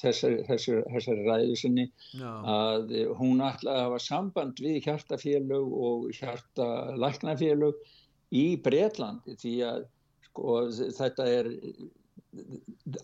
þessari, 0.00 0.40
þessari, 0.48 0.82
þessari 0.96 1.26
ræðu 1.28 1.60
sinni 1.60 1.86
Já. 2.18 2.32
að 2.54 2.96
hún 3.20 3.44
ætlaði 3.46 3.76
að 3.76 3.86
hafa 3.86 4.00
samband 4.06 4.64
við 4.64 4.80
hjartafélög 4.88 5.78
og 5.86 6.10
hjartalæknafélög 6.18 7.86
í 8.34 8.44
Breitlandi 8.64 9.38
því 9.38 9.54
að 9.68 9.86
sko 10.30 10.58
þetta 10.98 11.28
er 11.38 11.52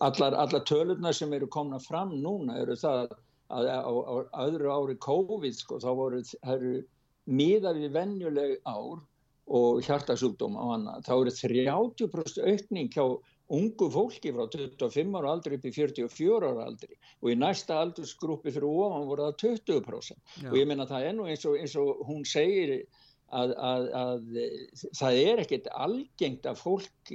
allar, 0.03 0.35
allar 0.35 0.67
tölurna 0.67 1.15
sem 1.15 1.31
eru 1.35 1.47
komna 1.51 1.79
fram 1.83 2.13
núna 2.19 2.59
eru 2.61 2.75
það 2.79 3.15
að 3.47 3.71
á 3.71 3.91
öðru 4.43 4.71
ári 4.75 4.99
COVID 5.03 5.55
sko 5.55 5.79
þá 5.79 5.89
voru, 5.95 6.19
það 6.35 6.55
eru 6.57 6.77
miða 7.27 7.73
við 7.75 7.93
vennjuleg 7.95 8.57
ár 8.67 9.03
og 9.47 9.81
hjartasjúkdóma 9.85 10.63
og 10.63 10.75
annað, 10.75 11.03
þá 11.07 11.13
eru 11.15 11.33
30% 11.37 12.39
aukning 12.51 12.89
hjá 12.91 13.03
ungu 13.47 13.87
fólki 13.91 14.33
frá 14.35 14.47
25 14.51 15.15
ára 15.15 15.31
aldri 15.31 15.55
upp 15.55 15.67
í 15.69 15.71
44 15.71 16.49
ára 16.49 16.65
aldri. 16.67 16.97
Og 17.23 17.31
í 17.31 17.37
næsta 17.39 17.77
aldursgrúpi 17.79 18.51
fyrir 18.51 18.67
ofan 18.67 19.07
voru 19.07 19.29
það 19.29 19.37
20% 19.61 20.17
Já. 20.43 20.49
og 20.51 20.57
ég 20.59 20.67
menna 20.67 20.87
það 20.89 21.07
er 21.07 21.15
nú 21.15 21.27
eins 21.31 21.45
og, 21.47 21.55
eins 21.61 21.75
og 21.79 22.03
hún 22.09 22.25
segir 22.27 22.81
að, 23.31 23.53
að, 23.55 23.87
að 24.01 24.27
það 24.99 25.21
er 25.21 25.43
ekkert 25.43 25.71
algengt 25.75 26.47
að 26.47 26.59
fólk 26.63 27.13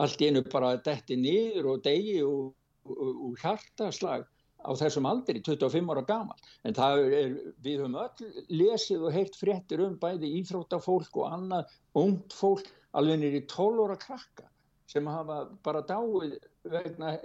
allt 0.00 0.24
einu 0.24 0.44
bara 0.52 0.76
detti 0.84 1.16
niður 1.20 1.72
og 1.74 1.82
degi 1.86 2.20
og, 2.24 2.52
og, 2.88 3.02
og 3.28 3.40
hjartaslag 3.40 4.28
á 4.62 4.70
þessum 4.78 5.08
aldri, 5.10 5.42
25 5.44 5.92
ára 5.92 6.04
gamal 6.08 6.38
en 6.64 6.78
er, 6.78 7.34
við 7.64 7.82
höfum 7.82 7.98
öll 8.02 8.42
lesið 8.62 9.06
og 9.08 9.16
heilt 9.16 9.38
fréttir 9.38 9.82
um 9.84 9.98
bæði 10.00 10.32
íþróttafólk 10.40 11.20
og 11.22 11.28
annað 11.36 11.76
ungt 11.98 12.36
fólk 12.36 12.70
alveg 12.96 13.20
nýri 13.22 13.44
12 13.50 13.86
ára 13.86 13.98
krakka 14.00 14.48
sem 14.92 15.06
hafa 15.08 15.44
bara 15.64 15.82
dáið 15.88 16.36
vegna 16.68 17.16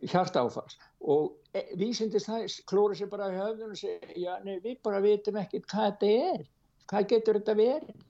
hjartáfars 0.00 0.78
og 1.00 1.36
e, 1.54 1.64
vísindist 1.78 2.30
það 2.30 2.46
klóri 2.70 2.96
sér 2.98 3.10
bara 3.12 3.28
í 3.32 3.36
höfðun 3.36 3.74
og 3.74 3.78
segja, 3.78 4.14
já, 4.16 4.32
nei, 4.46 4.56
við 4.64 4.80
bara 4.84 5.02
vitum 5.04 5.38
ekkert 5.40 5.68
hvað 5.70 5.90
þetta 5.90 6.10
er. 6.30 6.48
Hvað 6.90 7.08
getur 7.12 7.38
þetta 7.38 7.56
verið? 7.58 8.08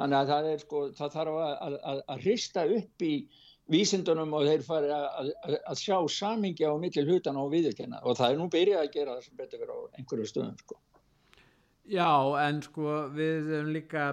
Þannig 0.00 0.18
að 0.18 0.30
það 0.32 0.48
er 0.50 0.62
sko, 0.64 0.82
það 0.96 1.14
þarf 1.16 1.38
að, 1.44 1.76
að, 1.92 2.02
að 2.14 2.24
hrista 2.24 2.64
upp 2.78 3.04
í 3.04 3.14
vísindunum 3.70 4.32
og 4.36 4.46
þeir 4.48 4.64
fari 4.66 4.92
að, 4.94 5.32
að, 5.44 5.56
að 5.72 5.80
sjá 5.80 5.96
samingi 6.10 6.66
á 6.66 6.74
milli 6.80 7.04
hlutan 7.06 7.38
og 7.40 7.52
viðurkenna 7.54 8.02
og 8.02 8.18
það 8.18 8.32
er 8.32 8.40
nú 8.40 8.48
byrjað 8.52 8.84
að 8.84 8.94
gera 8.96 9.16
það 9.16 9.26
sem 9.26 9.40
betur 9.40 9.62
verið 9.62 9.76
á 9.76 9.80
einhverju 10.00 10.30
stöðum 10.30 10.56
sko. 10.64 10.80
Já, 11.90 12.10
en 12.46 12.60
sko 12.62 12.96
við 13.14 13.52
erum 13.58 13.72
líka 13.74 14.10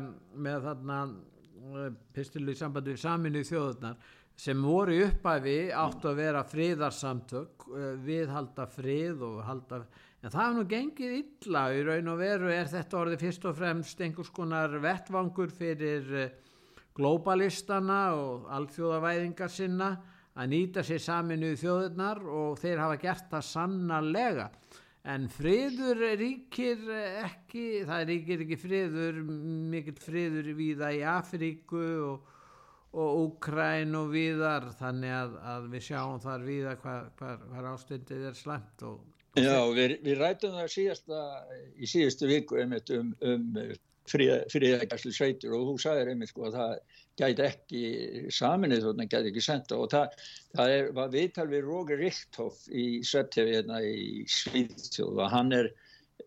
með 0.48 0.70
þarna 0.70 1.00
eh, 1.08 1.90
pistilu 2.16 2.54
í 2.54 2.58
sambandi 2.58 2.96
við 2.96 3.04
saminu 3.04 3.44
þjóðunar 3.46 4.14
sem 4.38 4.62
voru 4.62 4.98
uppæfi 5.08 5.58
áttu 5.74 6.12
að 6.12 6.20
vera 6.22 6.44
fríðarsamtök 6.46 7.68
eh, 7.74 7.94
við 8.06 8.34
halda 8.34 8.68
fríð 8.70 9.24
og 9.26 9.40
halda 9.46 9.84
en 10.22 10.34
það 10.34 10.44
er 10.44 10.56
nú 10.58 10.66
gengið 10.72 11.16
illa 11.20 11.64
í 11.74 11.86
raun 11.86 12.12
og 12.14 12.20
veru 12.22 12.52
er 12.54 12.70
þetta 12.70 13.02
orðið 13.02 13.26
fyrst 13.26 13.48
og 13.50 13.58
fremst 13.58 14.02
einhvers 14.02 14.34
konar 14.34 14.74
vettvangur 14.82 15.54
fyrir 15.54 16.10
globalistana 16.98 18.02
og 18.18 18.48
alþjóðavæðingar 18.58 19.52
sinna 19.54 19.92
að 20.38 20.52
nýta 20.54 20.84
sér 20.86 21.02
saminuð 21.02 21.58
þjóðurnar 21.62 22.22
og 22.30 22.58
þeir 22.62 22.84
hafa 22.84 23.00
gert 23.02 23.30
það 23.32 23.46
sannarlega. 23.52 24.48
En 25.08 25.28
friður 25.32 26.02
ríkir 26.20 26.82
ekki, 27.24 27.68
það 27.88 28.08
ríkir 28.10 28.44
ekki 28.44 28.58
friður, 28.60 29.22
mikill 29.72 30.00
friður 30.04 30.50
viða 30.58 30.90
í 30.94 31.04
Afríku 31.08 31.84
og, 32.10 32.34
og 32.92 33.22
Úkræn 33.22 33.96
og 33.96 34.12
viðar 34.12 34.68
þannig 34.82 35.16
að, 35.16 35.38
að 35.54 35.70
við 35.76 35.86
sjáum 35.88 36.20
þar 36.26 36.44
viða 36.50 36.76
hvað 36.82 37.08
hva, 37.22 37.38
hva 37.54 37.70
ástundið 37.72 38.28
er 38.32 38.42
slemt 38.42 38.84
og 38.90 39.06
Já, 39.38 39.62
við, 39.70 40.00
við 40.02 40.16
rætum 40.18 40.56
það 40.58 40.70
síðasta, 40.74 41.18
í 41.78 41.88
síðustu 41.90 42.30
viku 42.30 42.58
um, 42.58 42.74
um 43.22 43.44
friðækjastlu 44.12 45.14
sveitur 45.16 45.58
og 45.58 45.72
þú 45.72 45.76
sagðir 45.84 46.14
einmitt 46.14 46.32
sko 46.32 46.48
að 46.48 46.58
það 46.60 46.76
gæti 47.18 47.46
ekki 47.48 47.82
saminnið 48.34 48.86
þarna 48.86 49.10
gæti 49.10 49.32
ekki 49.32 49.44
senda 49.44 49.80
og 49.82 49.90
það, 49.94 50.16
það 50.58 50.76
er, 50.76 50.92
var 51.00 51.12
viðtal 51.16 51.48
við 51.52 51.68
Roger 51.68 52.02
Richthoff 52.04 52.64
í 52.70 52.88
Svetthefi 53.08 53.58
hérna 53.58 53.82
í 53.84 54.24
Svíðtjóð 54.32 55.24
og 55.26 55.34
hann 55.34 55.56
er 55.58 55.72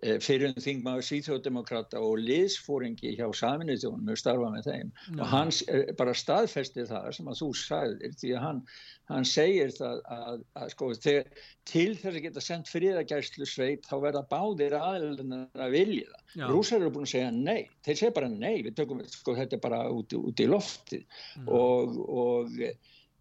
Eh, 0.01 0.17
fyrir 0.23 0.55
þingmaður 0.57 1.05
síþjóðdemokrata 1.05 2.01
og 2.01 2.23
liðsfóringi 2.23 3.11
hjá 3.19 3.27
saminnið 3.37 3.83
þjónum 3.83 4.13
og 4.15 4.21
starfa 4.21 4.51
með 4.55 4.69
þeim 4.71 4.93
Ná. 4.95 5.19
og 5.19 5.27
hann 5.29 5.51
eh, 5.67 5.91
bara 5.99 6.15
staðfesti 6.17 6.87
það 6.89 7.09
sem 7.17 7.29
að 7.29 7.41
þú 7.43 7.49
sagðir 7.59 8.15
því 8.23 8.31
að 8.33 8.45
hann, 8.47 8.63
hann 9.11 9.27
segir 9.29 9.73
það 9.75 10.03
að, 10.17 10.45
að 10.61 10.71
sko 10.75 10.91
þegar, 11.07 11.43
til 11.71 11.89
þess 11.99 12.11
að 12.11 12.21
geta 12.27 12.45
sendt 12.45 12.71
fríðagæslu 12.73 13.49
sveit 13.49 13.89
þá 13.89 13.97
verða 14.05 14.23
báðir 14.31 14.77
aðlunar 14.79 15.67
að 15.67 15.75
vilja 15.77 16.07
það. 16.13 16.47
Rúsar 16.51 16.81
eru 16.81 16.95
búin 16.95 17.09
að 17.09 17.13
segja 17.15 17.33
nei, 17.35 17.69
þeir 17.87 18.01
segja 18.03 18.15
bara 18.21 18.31
nei. 18.33 18.63
Við 18.67 18.79
tökum 18.79 19.03
sko 19.11 19.37
þetta 19.39 19.61
bara 19.63 19.83
út, 19.91 20.15
út 20.17 20.43
í 20.43 20.49
lofti 20.51 21.03
og, 21.47 21.99
og 22.07 22.63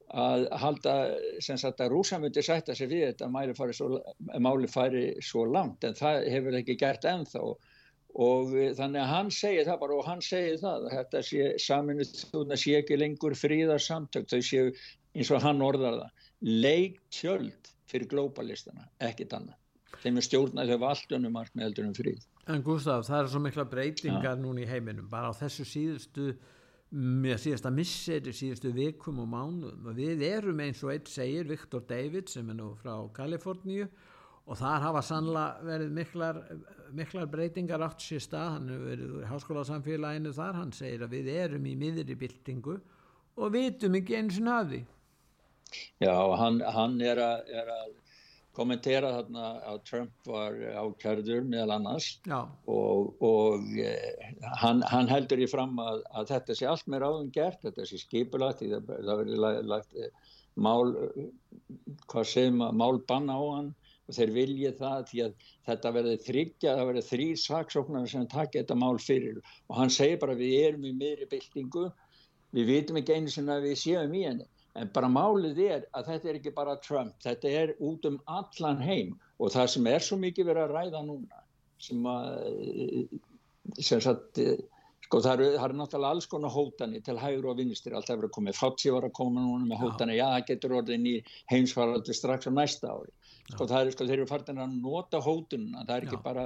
að 0.10 0.48
halda 0.58 0.94
sem 1.44 1.58
sagt 1.62 1.82
að 1.84 1.92
rúsa 1.94 2.18
myndi 2.22 2.42
sætta 2.46 2.76
sig 2.76 2.90
við 2.90 3.12
þetta 3.12 3.54
fari 3.58 3.76
svo, 3.78 4.00
máli 4.42 4.70
fari 4.70 5.04
svo 5.22 5.46
langt. 5.46 5.84
En 5.84 5.98
það 5.98 6.30
hefur 6.34 6.62
ekki 6.62 6.78
gert 6.80 7.06
ennþá. 7.06 7.44
Og 8.20 8.56
þannig 8.74 9.04
að 9.04 9.12
hann 9.12 9.28
segir 9.30 9.68
það 9.68 9.82
bara 9.84 9.98
og 10.00 10.08
hann 10.08 10.22
segir 10.26 10.58
það 10.58 10.88
að 10.88 10.94
þetta 10.98 11.20
sé 11.28 11.50
saminu 11.62 12.08
þúna 12.10 12.58
sé 12.58 12.80
ekki 12.80 12.98
lengur 12.98 13.36
fríðar 13.38 13.84
samtök 13.86 14.26
þau 14.32 14.42
séu 14.42 14.72
eins 15.20 15.32
og 15.36 15.44
hann 15.44 15.62
orðar 15.66 16.00
það 16.00 16.28
leiktjöld 16.64 17.74
fyrir 17.90 18.10
glóbalistana, 18.10 18.88
ekkit 19.04 19.36
annað. 19.36 19.58
Þeim 20.00 20.20
er 20.22 20.26
stjórnað 20.26 20.74
þau 20.74 20.82
valdunum 20.86 21.40
allt 21.40 21.56
með 21.58 21.66
heldur 21.68 21.90
um 21.90 21.96
fríð 21.98 22.28
En 22.50 22.64
Gustaf, 22.66 23.04
það 23.06 23.20
er 23.22 23.28
svo 23.30 23.40
mikla 23.44 23.66
breytingar 23.70 24.32
ja. 24.32 24.38
núna 24.40 24.64
í 24.64 24.70
heiminum 24.70 25.10
bara 25.10 25.30
á 25.30 25.34
þessu 25.38 25.68
síðustu 25.70 26.32
með 26.90 27.36
síðasta 27.44 27.70
misseri, 27.70 28.32
síðustu 28.34 28.72
vikum 28.74 29.20
og 29.22 29.28
mánuðum. 29.30 29.84
Og 29.92 29.98
við 30.00 30.24
erum 30.26 30.64
eins 30.66 30.82
og 30.82 30.96
eitt 30.96 31.12
segir 31.14 31.46
Viktor 31.50 31.84
David 31.86 32.32
sem 32.34 32.50
er 32.50 32.58
nú 32.58 32.72
frá 32.80 32.96
Kaliforníu 33.14 33.86
og 34.50 34.58
þar 34.58 34.82
hafa 34.88 35.04
sannlega 35.06 35.68
verið 35.68 35.94
miklar, 35.94 36.40
miklar 36.98 37.30
breytingar 37.30 37.86
átt 37.86 38.02
sér 38.02 38.24
stað, 38.26 38.56
hann 38.56 38.72
hefur 38.74 38.88
verið 38.96 39.12
í 39.20 39.30
háskólasamfélaginu 39.30 40.34
þar, 40.34 40.58
hann 40.64 40.74
segir 40.74 41.06
að 41.06 41.14
við 41.20 41.30
erum 41.36 41.70
í 41.70 41.76
miðri 41.78 42.18
byltingu 42.18 42.80
og 43.38 43.54
vitum 43.54 44.00
ekki 44.00 44.18
eins 44.18 44.42
og 44.42 44.50
naði 44.50 44.82
Já, 46.02 46.14
hann, 46.40 46.62
hann 46.66 47.00
er 47.04 47.20
að, 47.22 47.50
er 47.54 47.74
að 47.74 47.98
kommentera 48.60 49.12
þarna 49.14 49.50
að 49.72 49.82
Trump 49.88 50.28
var 50.28 50.56
ákjörður 50.82 51.46
meðal 51.48 51.76
annars. 51.78 52.10
Já. 52.28 52.40
og, 52.72 53.14
og 53.24 53.68
eh, 53.80 54.32
hann, 54.64 54.84
hann 54.90 55.12
heldur 55.12 55.44
í 55.44 55.48
fram 55.50 55.78
að, 55.84 56.02
að 56.12 56.34
þetta 56.34 56.58
sé 56.58 56.70
allt 56.70 56.90
með 56.92 57.06
ráðum 57.06 57.30
gert, 57.36 57.62
þetta 57.64 57.88
sé 57.88 58.02
skipulagt, 58.02 58.66
það, 58.66 58.92
það 58.98 59.22
verður 59.24 59.70
lagt 59.70 59.96
eh, 59.96 60.34
mál, 60.60 60.96
hvað 62.10 62.32
segum 62.34 62.66
að 62.68 62.82
mál 62.82 63.04
banna 63.12 63.38
á 63.38 63.44
hann. 63.60 63.72
Og 64.10 64.16
þeir 64.18 64.32
viljið 64.34 64.78
það 64.80 65.02
því 65.06 65.20
að 65.22 65.50
þetta 65.70 65.90
verði 65.94 66.14
þryggja, 66.26 66.72
það 66.80 66.88
verði 66.90 67.02
þrýr 67.06 67.36
saksóknar 67.38 68.08
sem 68.10 68.24
takja 68.26 68.64
þetta 68.64 68.78
mál 68.82 68.96
fyrir. 69.04 69.36
Og 69.70 69.76
hann 69.78 69.92
segir 69.94 70.18
bara 70.24 70.38
við 70.40 70.56
erum 70.64 70.88
í 70.90 70.94
miðri 70.98 71.28
byltingu, 71.30 71.84
við 72.58 72.72
vitum 72.72 72.98
ekki 72.98 73.20
einu 73.20 73.30
sem 73.30 73.52
að 73.54 73.68
við 73.68 73.78
séum 73.84 74.16
í 74.18 74.24
henni 74.26 74.48
En 74.78 74.90
bara 74.94 75.10
málið 75.10 75.62
er 75.66 75.86
að 75.98 76.12
þetta 76.12 76.30
er 76.30 76.40
ekki 76.40 76.56
bara 76.56 76.78
Trump, 76.84 77.16
þetta 77.24 77.54
er 77.62 77.76
út 77.82 78.06
um 78.06 78.20
allan 78.30 78.82
heim. 78.86 79.16
Og 79.40 79.54
það 79.54 79.72
sem 79.74 79.88
er 79.90 80.04
svo 80.06 80.20
mikið 80.22 80.52
verið 80.52 80.66
að 80.68 80.76
ræða 80.76 81.06
núna 81.08 81.46
sem 81.80 82.06
að, 82.12 83.16
sem 83.80 84.02
sagt, 84.04 84.42
sko 85.06 85.22
það 85.24 85.34
eru, 85.38 85.48
það 85.56 85.66
eru 85.70 85.78
náttúrulega 85.80 86.16
alls 86.16 86.28
konar 86.30 86.54
hótani 86.54 87.00
til 87.02 87.16
hægur 87.18 87.54
og 87.54 87.62
vinstir, 87.62 87.96
alltaf 87.96 88.20
verið 88.20 88.30
að 88.30 88.36
koma, 88.36 88.56
Fátsi 88.58 88.92
var 88.94 89.08
að 89.08 89.16
koma 89.18 89.46
núna 89.46 89.70
með 89.70 89.82
hótani, 89.86 90.18
já 90.20 90.26
það 90.28 90.48
getur 90.52 90.76
orðin 90.82 91.08
í 91.08 91.16
heimsvaraldi 91.54 92.16
strax 92.18 92.52
á 92.52 92.54
næsta 92.54 92.92
ári. 92.92 93.14
Sko 93.50 93.66
það 93.66 93.82
eru, 93.82 93.94
sko 93.96 94.06
þeir 94.06 94.20
eru 94.20 94.28
farin 94.30 94.62
að 94.62 94.74
nota 94.84 95.20
hótununa, 95.26 95.86
það 95.88 95.96
er 95.96 96.04
ekki 96.06 96.18
já. 96.20 96.24
bara 96.26 96.44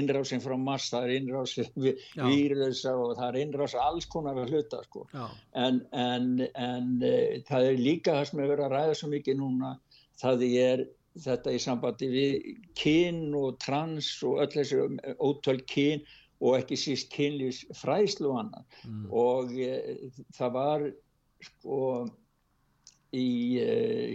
innrásin 0.00 0.40
frá 0.40 0.54
Mars, 0.56 0.86
það 0.92 1.06
er 1.06 1.16
innrásin 1.18 1.68
výrlösa 2.30 2.94
og 2.96 3.12
það 3.18 3.26
er 3.28 3.40
innrásin 3.42 3.82
alls 3.84 4.08
konar 4.10 4.38
við 4.38 4.54
hluta 4.54 4.80
sko. 4.86 5.04
en, 5.52 5.82
en, 5.92 6.30
en 6.54 6.94
e, 7.04 7.42
það 7.48 7.68
er 7.72 7.82
líka 7.82 8.16
það 8.16 8.30
sem 8.30 8.40
er 8.40 8.50
verið 8.54 8.66
að 8.68 8.74
ræða 8.76 8.96
svo 9.00 9.10
mikið 9.12 9.38
núna 9.42 9.74
það 10.20 10.46
er 10.48 10.86
þetta 11.20 11.52
í 11.52 11.60
sambandi 11.60 12.08
við 12.12 12.48
kyn 12.78 13.20
og 13.36 13.58
trans 13.62 14.08
og 14.26 14.40
öll 14.44 14.50
þessi 14.54 14.80
ótöl 15.18 15.58
kyn 15.68 16.06
og 16.40 16.56
ekki 16.56 16.78
síst 16.80 17.10
kynlýs 17.12 17.64
fræslu 17.76 18.30
og 18.30 18.40
annan 18.44 18.66
mm. 18.86 19.04
og 19.12 19.52
e, 19.60 19.98
það 20.38 20.56
var 20.56 20.88
sko 21.44 21.82
í 23.16 23.58
e, 23.58 23.70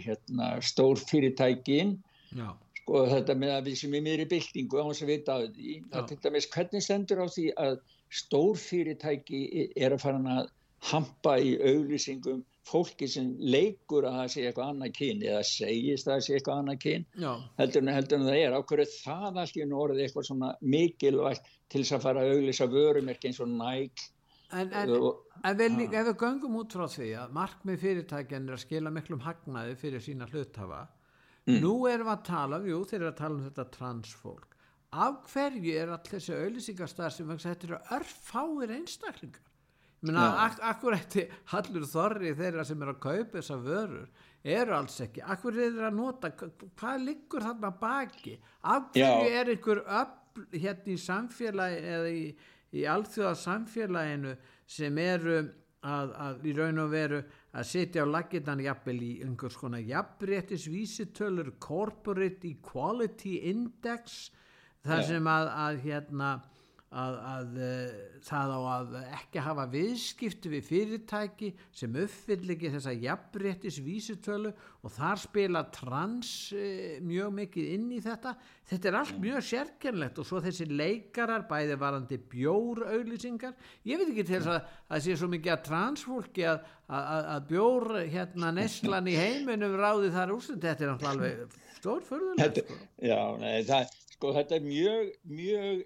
hérna, 0.05 0.55
stór 0.63 0.99
fyrirtækin 1.01 1.97
Já. 2.36 2.49
Sko 2.81 3.05
þetta 3.09 3.36
með 3.41 3.53
að 3.55 3.69
við 3.69 3.77
sem 3.81 3.95
er 3.97 4.03
meiri 4.05 4.25
byltingu 4.29 4.81
á 4.81 4.86
þess 4.88 5.05
að 5.05 5.11
vita 5.13 5.38
það 5.93 6.09
til 6.11 6.17
dæmis 6.25 6.49
hvernig 6.53 6.86
stendur 6.86 7.23
á 7.23 7.27
því 7.36 7.45
að 7.65 7.77
stórfyrirtæki 8.19 9.39
er 9.73 9.95
að 9.95 10.03
fara 10.03 10.36
að 10.36 10.51
hampa 10.86 11.38
í 11.41 11.55
auglýsingum 11.57 12.43
fólki 12.65 13.07
sem 13.09 13.31
leikur 13.41 14.05
að 14.05 14.17
það 14.19 14.31
sé 14.33 14.43
eitthvað 14.45 14.71
annað 14.73 14.93
kyn 14.99 15.23
eða 15.25 15.41
segist 15.49 16.07
að 16.07 16.13
það 16.13 16.23
sé 16.25 16.36
eitthvað 16.36 16.61
annað 16.61 16.79
kyn? 16.86 17.05
Heldur 17.61 17.83
en 17.83 17.93
heldur 17.93 18.19
en 18.19 18.27
það 18.29 18.41
er 18.41 18.57
ákveður 18.57 18.91
það 18.93 19.39
allt 19.43 19.57
í 19.57 19.65
orðið 19.65 20.03
eitthvað 20.05 20.27
svona 20.29 20.51
mikilvægt 20.75 21.49
til 21.73 21.81
þess 21.81 21.97
að 21.97 22.05
fara 22.05 22.25
að 22.25 22.36
auglýsa 22.36 22.69
vörumerk 22.73 23.25
eins 23.29 23.41
og 23.41 23.53
næk 23.53 24.05
En, 24.53 24.69
en, 24.77 24.91
en 25.43 25.57
vel, 25.57 25.71
ef 25.89 26.05
við 26.05 26.17
göngum 26.21 26.59
út 26.59 26.73
frá 26.77 26.86
því 26.88 27.07
að 27.17 27.31
markmið 27.33 27.79
fyrirtækjan 27.81 28.45
er 28.45 28.55
að 28.55 28.61
skila 28.61 28.91
miklum 28.93 29.23
hagnaði 29.25 29.73
fyrir 29.79 30.03
sína 30.05 30.27
hluthafa 30.29 30.83
mm. 31.47 31.57
nú 31.63 31.73
erum 31.89 32.09
við 32.09 32.13
að 32.15 32.27
tala, 32.29 32.59
jú 32.65 32.83
þeir 32.83 32.99
eru 33.01 33.09
að 33.11 33.17
tala 33.21 33.37
um 33.37 33.47
þetta 33.47 33.65
transfólk. 33.75 34.55
Af 34.95 35.17
hverju 35.31 35.73
er 35.75 35.91
allir 35.91 36.13
þessi 36.13 36.37
auðlýsingastar 36.37 37.11
sem 37.11 37.33
þetta 37.33 37.67
eru 37.67 37.81
örfáir 37.97 38.75
einstaklingar? 38.77 39.43
Menna, 40.05 40.25
ak 40.43 40.59
akkur 40.69 40.93
eftir 40.93 41.31
hallur 41.49 41.85
þorri 41.89 42.35
þeirra 42.37 42.65
sem 42.67 42.81
er 42.83 42.91
að 42.91 42.99
kaupa 43.01 43.39
þessa 43.39 43.55
vörur 43.57 44.25
eru 44.45 44.75
alls 44.75 44.99
ekki, 45.01 45.23
akkur 45.25 45.55
er 45.55 45.71
þeirra 45.71 45.87
að 45.89 45.97
nota 45.97 46.29
hvað 46.35 46.99
liggur 47.07 47.45
þarna 47.47 47.71
baki? 47.79 48.35
Af 48.61 48.91
hverju 48.93 49.31
Já. 49.31 49.39
er 49.39 49.49
einhver 49.55 49.81
öll 49.81 50.43
hérna 50.53 50.93
í 50.93 50.99
samfélagi 51.01 51.79
eða 51.95 52.11
í 52.11 52.25
í 52.75 52.83
alþjóða 52.89 53.35
samfélaginu 53.39 54.33
sem 54.67 54.97
eru 54.99 55.37
að, 55.85 56.13
að 56.27 56.47
í 56.49 56.53
raun 56.57 56.81
og 56.83 56.91
veru 56.91 57.21
að 57.56 57.68
setja 57.70 58.03
á 58.03 58.08
laginnan 58.10 58.64
jafnvel 58.64 58.97
í 58.99 59.12
einhvers 59.24 59.56
konar 59.60 59.84
jafnréttisvísitölur 59.88 61.53
corporate 61.64 62.49
equality 62.49 63.38
index 63.51 64.30
þar 64.86 65.06
sem 65.08 65.30
að, 65.32 65.51
að 65.66 65.80
hérna 65.86 66.32
að, 66.95 67.15
að 67.29 67.57
uh, 67.59 67.95
það 68.25 68.53
á 68.55 68.59
að 68.71 68.93
ekki 69.03 69.43
hafa 69.43 69.65
viðskipti 69.73 70.51
við 70.53 70.67
fyrirtæki 70.69 71.49
sem 71.75 71.97
uppfyll 72.05 72.53
ekki 72.55 72.71
þessa 72.73 72.93
jafnréttis 72.95 73.79
vísutölu 73.83 74.53
og 74.85 74.93
þar 74.95 75.21
spila 75.23 75.63
trans 75.75 76.31
uh, 76.55 76.95
mjög 77.05 77.33
mikið 77.41 77.73
inn 77.75 77.89
í 77.95 77.99
þetta. 78.03 78.35
Þetta 78.65 78.89
er 78.89 78.99
allt 79.01 79.19
mjög 79.21 79.43
sérkennlegt 79.49 80.21
og 80.21 80.29
svo 80.29 80.41
þessi 80.41 80.69
leikarar 80.71 81.45
bæði 81.49 81.75
varandi 81.81 82.17
bjórauðlýsingar 82.31 83.53
ég 83.85 84.01
veit 84.01 84.07
ekki 84.09 84.25
til 84.25 84.39
þess 84.39 84.53
að 84.55 84.71
það 84.87 85.03
sé 85.05 85.19
svo 85.19 85.29
mikið 85.35 85.53
að 85.53 85.67
transfólki 85.67 86.47
að, 86.49 86.63
að 86.95 87.45
bjór 87.51 87.91
hérna 88.13 88.53
neslan 88.55 89.11
í 89.11 89.19
heiminum 89.19 89.77
ráði 89.77 90.09
þar 90.15 90.33
úr 90.37 90.49
þetta 90.49 90.87
er 90.87 91.09
alveg 91.11 91.59
stórförðulegt 91.75 92.63
sko. 92.63 92.79
Já, 93.03 93.19
nei, 93.41 93.59
það, 93.67 93.93
sko 94.15 94.33
þetta 94.39 94.57
er 94.57 94.65
mjög 94.65 95.11
mjög 95.35 95.83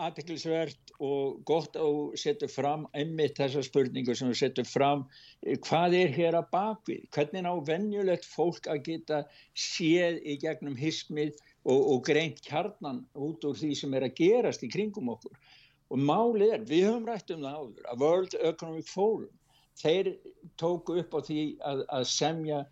aðteklisvert 0.00 0.92
og 1.02 1.40
gott 1.48 1.76
að 1.76 2.14
setja 2.20 2.48
fram 2.48 2.86
einmitt 2.96 3.36
þessa 3.40 3.62
spurningu 3.66 4.14
sem 4.16 4.30
við 4.30 4.38
setjum 4.40 4.68
fram 4.68 5.02
hvað 5.66 5.96
er 5.98 6.14
hér 6.14 6.38
að 6.38 6.48
bakvið? 6.54 7.02
Hvernig 7.14 7.48
á 7.48 7.54
vennjulegt 7.66 8.28
fólk 8.28 8.68
að 8.72 8.84
geta 8.88 9.22
séð 9.58 10.20
í 10.24 10.38
gegnum 10.40 10.78
hismið 10.78 11.34
og, 11.64 11.80
og 11.80 12.04
greint 12.08 12.40
kjarnan 12.46 13.02
út 13.12 13.44
úr 13.44 13.58
því 13.58 13.74
sem 13.82 13.98
er 13.98 14.08
að 14.08 14.16
gerast 14.22 14.64
í 14.64 14.70
kringum 14.72 15.12
okkur? 15.12 15.36
Og 15.92 16.00
málið 16.00 16.56
er, 16.56 16.64
við 16.68 16.86
höfum 16.88 17.08
rætt 17.10 17.34
um 17.34 17.44
það 17.44 17.58
áður 17.60 17.92
að 17.92 18.06
World 18.06 18.38
Economic 18.40 18.88
Forum 18.88 19.30
þeir 19.82 20.14
tóku 20.60 20.96
upp 21.02 21.14
á 21.16 21.20
því 21.26 21.42
að, 21.68 21.84
að 21.92 22.08
semja 22.12 22.64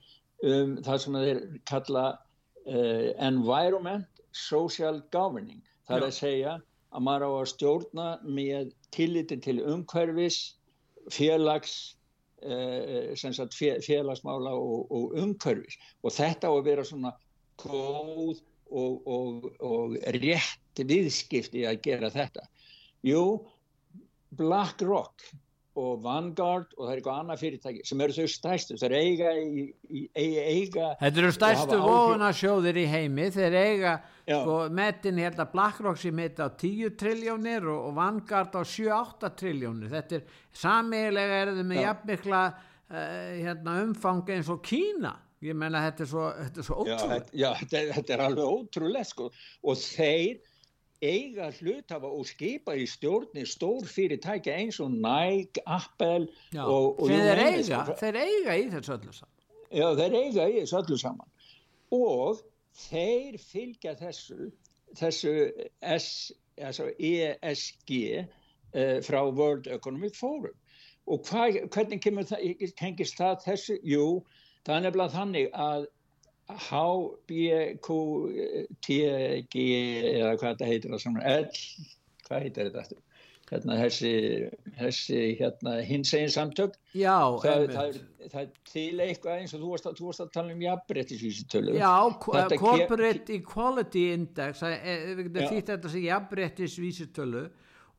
um 0.46 0.78
það 0.84 1.04
sem 1.04 1.20
þeir 1.24 1.42
kalla 1.68 2.06
uh, 2.14 3.06
environment 3.20 4.24
social 4.32 5.02
governing. 5.12 5.60
Það 5.88 5.96
er 5.96 6.06
að 6.06 6.16
segja 6.16 6.58
að 6.90 7.04
maður 7.06 7.26
á 7.26 7.30
að 7.30 7.48
stjórna 7.52 8.06
með 8.26 8.70
tilliti 8.94 9.38
til 9.44 9.58
umhverfis, 9.62 10.38
félags, 11.10 11.74
eh, 12.42 13.12
sagt, 13.16 13.56
félagsmála 13.56 14.54
og, 14.56 14.90
og 14.90 15.18
umhverfis 15.20 15.78
og 16.02 16.14
þetta 16.16 16.50
á 16.50 16.52
að 16.52 16.66
vera 16.70 16.86
svona 16.86 17.14
góð 17.60 18.40
og, 18.70 19.06
og, 19.06 19.46
og 19.60 19.96
rétt 20.16 20.82
viðskipti 20.86 21.66
að 21.68 21.80
gera 21.84 22.10
þetta. 22.14 22.46
Jú, 23.06 23.22
BlackRock 24.36 25.24
og 25.78 26.00
Vanguard 26.02 26.72
og 26.74 26.82
það 26.82 26.90
er 26.90 27.00
eitthvað 27.00 27.18
annað 27.22 27.42
fyrirtæki 27.44 27.84
sem 27.86 28.00
eru 28.02 28.16
þau 28.16 28.32
stæstu, 28.32 28.76
þeir 28.80 28.94
eiga 28.98 29.34
í, 29.38 29.64
í, 29.86 30.02
eiga 30.18 30.88
Þetta 30.98 31.22
eru 31.22 31.30
stæstu 31.36 31.78
vonasjóðir 31.84 32.80
í 32.82 32.86
heimi. 32.90 33.28
Þeir 33.34 33.56
eiga, 33.60 33.94
Já. 34.26 34.40
sko, 34.40 34.56
metin 34.80 35.22
hérna 35.22 35.46
BlackRock 35.52 36.00
sem 36.02 36.22
heit 36.24 36.42
á 36.42 36.50
10 36.50 36.96
triljónir 36.98 37.70
og, 37.70 37.86
og 37.88 37.96
Vanguard 38.00 38.58
á 38.58 38.62
7-8 38.66 39.32
triljónir, 39.38 39.92
þetta 39.94 40.18
er 40.18 40.36
samiðilega 40.64 41.40
er 41.44 41.54
þau 41.54 41.64
með 41.70 41.82
jafnmikla 41.84 42.44
uh, 42.50 43.00
hérna, 43.38 43.80
umfang 43.86 44.34
eins 44.34 44.50
og 44.50 44.62
Kína. 44.66 45.14
Ég 45.40 45.56
menna 45.56 45.80
þetta 45.86 46.04
er 46.04 46.08
svo, 46.10 46.26
þetta 46.36 46.60
er 46.60 46.66
svo 46.66 46.82
ótrúlega 46.82 47.38
Já, 47.40 47.48
þetta, 47.62 47.84
þetta 47.94 48.16
er 48.16 48.22
alveg 48.26 48.56
ótrúlega 48.58 49.08
sko. 49.08 49.30
Og 49.64 49.78
þeir 49.80 50.42
eiga 51.02 51.50
hlutafa 51.56 52.08
og 52.08 52.26
skipa 52.28 52.76
í 52.76 52.86
stjórni 52.88 53.46
stór 53.48 53.86
fyrirtækja 53.88 54.56
eins 54.60 54.80
og 54.84 54.92
Nike, 54.92 55.62
Apple 55.66 56.28
Já, 56.52 56.64
og, 56.64 57.00
og 57.00 57.08
þeir, 57.08 57.42
eiga, 57.46 57.82
þeir 58.00 58.20
eiga 58.20 58.56
í 58.56 58.66
þessu 58.74 58.96
öllu 58.98 59.14
saman. 59.16 59.36
Já, 59.70 59.86
þeir 59.96 60.16
eiga 60.20 60.48
í 60.48 60.58
þessu 60.60 60.80
öllu 60.82 60.98
saman. 61.00 61.36
Og 61.96 62.42
þeir 62.88 63.38
fylgja 63.42 63.96
þessu 63.98 64.50
þessu 64.98 65.32
S, 65.80 66.32
ESG 66.58 67.92
eh, 68.72 68.98
frá 69.06 69.20
World 69.30 69.66
Economic 69.66 70.16
Forum. 70.16 70.56
Og 71.10 71.24
hva, 71.26 71.48
hvernig 71.72 72.02
kemur 72.04 72.26
það, 72.28 72.66
tengist 72.78 73.18
það 73.18 73.40
þessu? 73.46 73.78
Jú, 73.86 74.04
það 74.66 74.76
er 74.76 74.84
nefnilega 74.86 75.14
þannig 75.16 75.48
að 75.56 75.88
HBQTG 76.70 78.26
eða 80.16 80.32
hvað 80.34 80.50
þetta 80.50 80.70
heitir 80.70 80.90
það 80.94 81.04
saman 81.04 81.28
L, 81.30 81.48
hvað 82.26 82.42
heitir 82.46 82.62
þetta 82.68 82.82
eftir 82.86 83.00
hérna 83.50 83.76
þessi, 83.80 84.10
þessi 84.78 85.20
hérna 85.40 85.72
hinsegin 85.86 86.30
samtök. 86.30 86.76
Já, 86.94 87.16
það, 87.42 87.64
það, 87.74 87.96
það 88.30 88.42
er 88.42 88.52
til 88.70 89.00
eitthvað 89.02 89.40
eins 89.40 89.54
og 89.56 89.64
þú 89.64 89.72
varst 89.72 89.88
að, 89.90 89.96
þú 89.98 90.10
varst 90.10 90.24
að 90.24 90.30
tala 90.36 90.54
um 90.54 90.62
jafnbrettisvísitölu 90.64 91.74
Já, 91.78 91.94
Corporate 92.60 93.38
Equality 93.40 94.04
Index 94.14 94.62
það 94.62 94.76
er 94.92 95.24
því 95.24 95.58
þetta 95.72 95.90
sem 95.90 96.06
jafnbrettisvísitölu 96.06 97.44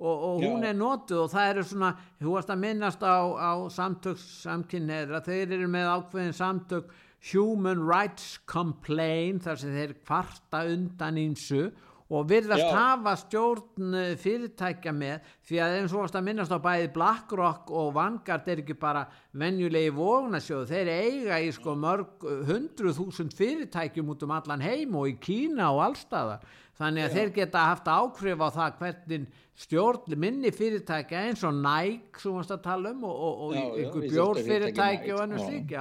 og, 0.01 0.15
og 0.15 0.41
hún 0.45 0.65
er 0.65 0.77
notuð 0.77 1.25
og 1.25 1.31
það 1.33 1.53
eru 1.53 1.67
svona 1.67 1.91
þú 2.21 2.35
varst 2.37 2.53
að 2.55 2.63
minnast 2.63 3.03
á, 3.03 3.19
á 3.35 3.51
samtöks 3.75 4.27
samkynneðra, 4.45 5.23
þeir 5.25 5.57
eru 5.59 5.71
með 5.71 5.91
ákveðin 5.97 6.37
samtök 6.37 6.95
Human 7.29 7.85
Rights 7.85 8.39
Complaint 8.49 9.45
þar 9.45 9.61
sem 9.61 9.73
þeir 9.75 9.95
kvarta 10.01 10.65
undan 10.71 11.19
einsu 11.21 11.67
og 12.11 12.25
virðast 12.27 12.65
Já. 12.65 12.71
hafa 12.75 13.13
stjórn 13.21 13.93
eh, 13.95 14.13
fyrirtækja 14.19 14.91
með 14.95 15.27
því 15.47 15.59
að 15.63 15.75
eins 15.77 15.93
og 15.95 16.09
að 16.09 16.25
minnast 16.25 16.51
á 16.51 16.59
bæði 16.59 16.89
BlackRock 16.95 17.71
og 17.71 17.93
Vanguard 17.95 18.49
er 18.51 18.63
ekki 18.63 18.75
bara 18.79 19.05
venjulegi 19.31 19.93
vógnasjóðu, 19.95 20.67
þeir 20.73 20.91
eiga 20.91 21.39
í 21.39 21.53
sko 21.55 21.77
mörg 21.79 22.25
hundru 22.49 22.91
þúsund 22.97 23.37
fyrirtækjum 23.37 24.11
út 24.11 24.25
um 24.27 24.35
allan 24.35 24.65
heim 24.65 24.97
og 24.99 25.07
í 25.13 25.15
Kína 25.23 25.71
og 25.71 25.85
allstaðar 25.87 26.43
þannig 26.81 27.05
að 27.05 27.07
Já. 27.07 27.15
þeir 27.15 27.33
geta 27.37 27.63
haft 27.69 27.87
ákrif 27.87 28.43
á 28.43 28.49
það 28.57 28.77
hvernig 28.81 29.31
stjórn 29.61 30.15
minni 30.19 30.51
fyrirtækja 30.55 31.25
eins 31.27 31.43
og 31.47 31.57
Nike 31.57 32.21
sem 32.21 32.31
við 32.31 32.37
varst 32.39 32.53
að 32.55 32.63
tala 32.65 32.93
um 32.95 33.03
og, 33.07 33.19
og, 33.27 33.41
og 33.45 33.53
já, 33.55 33.65
ykkur 33.83 34.07
bjórfyrirtæki 34.13 35.13
og 35.15 35.21
annars 35.25 35.45
lík 35.51 35.75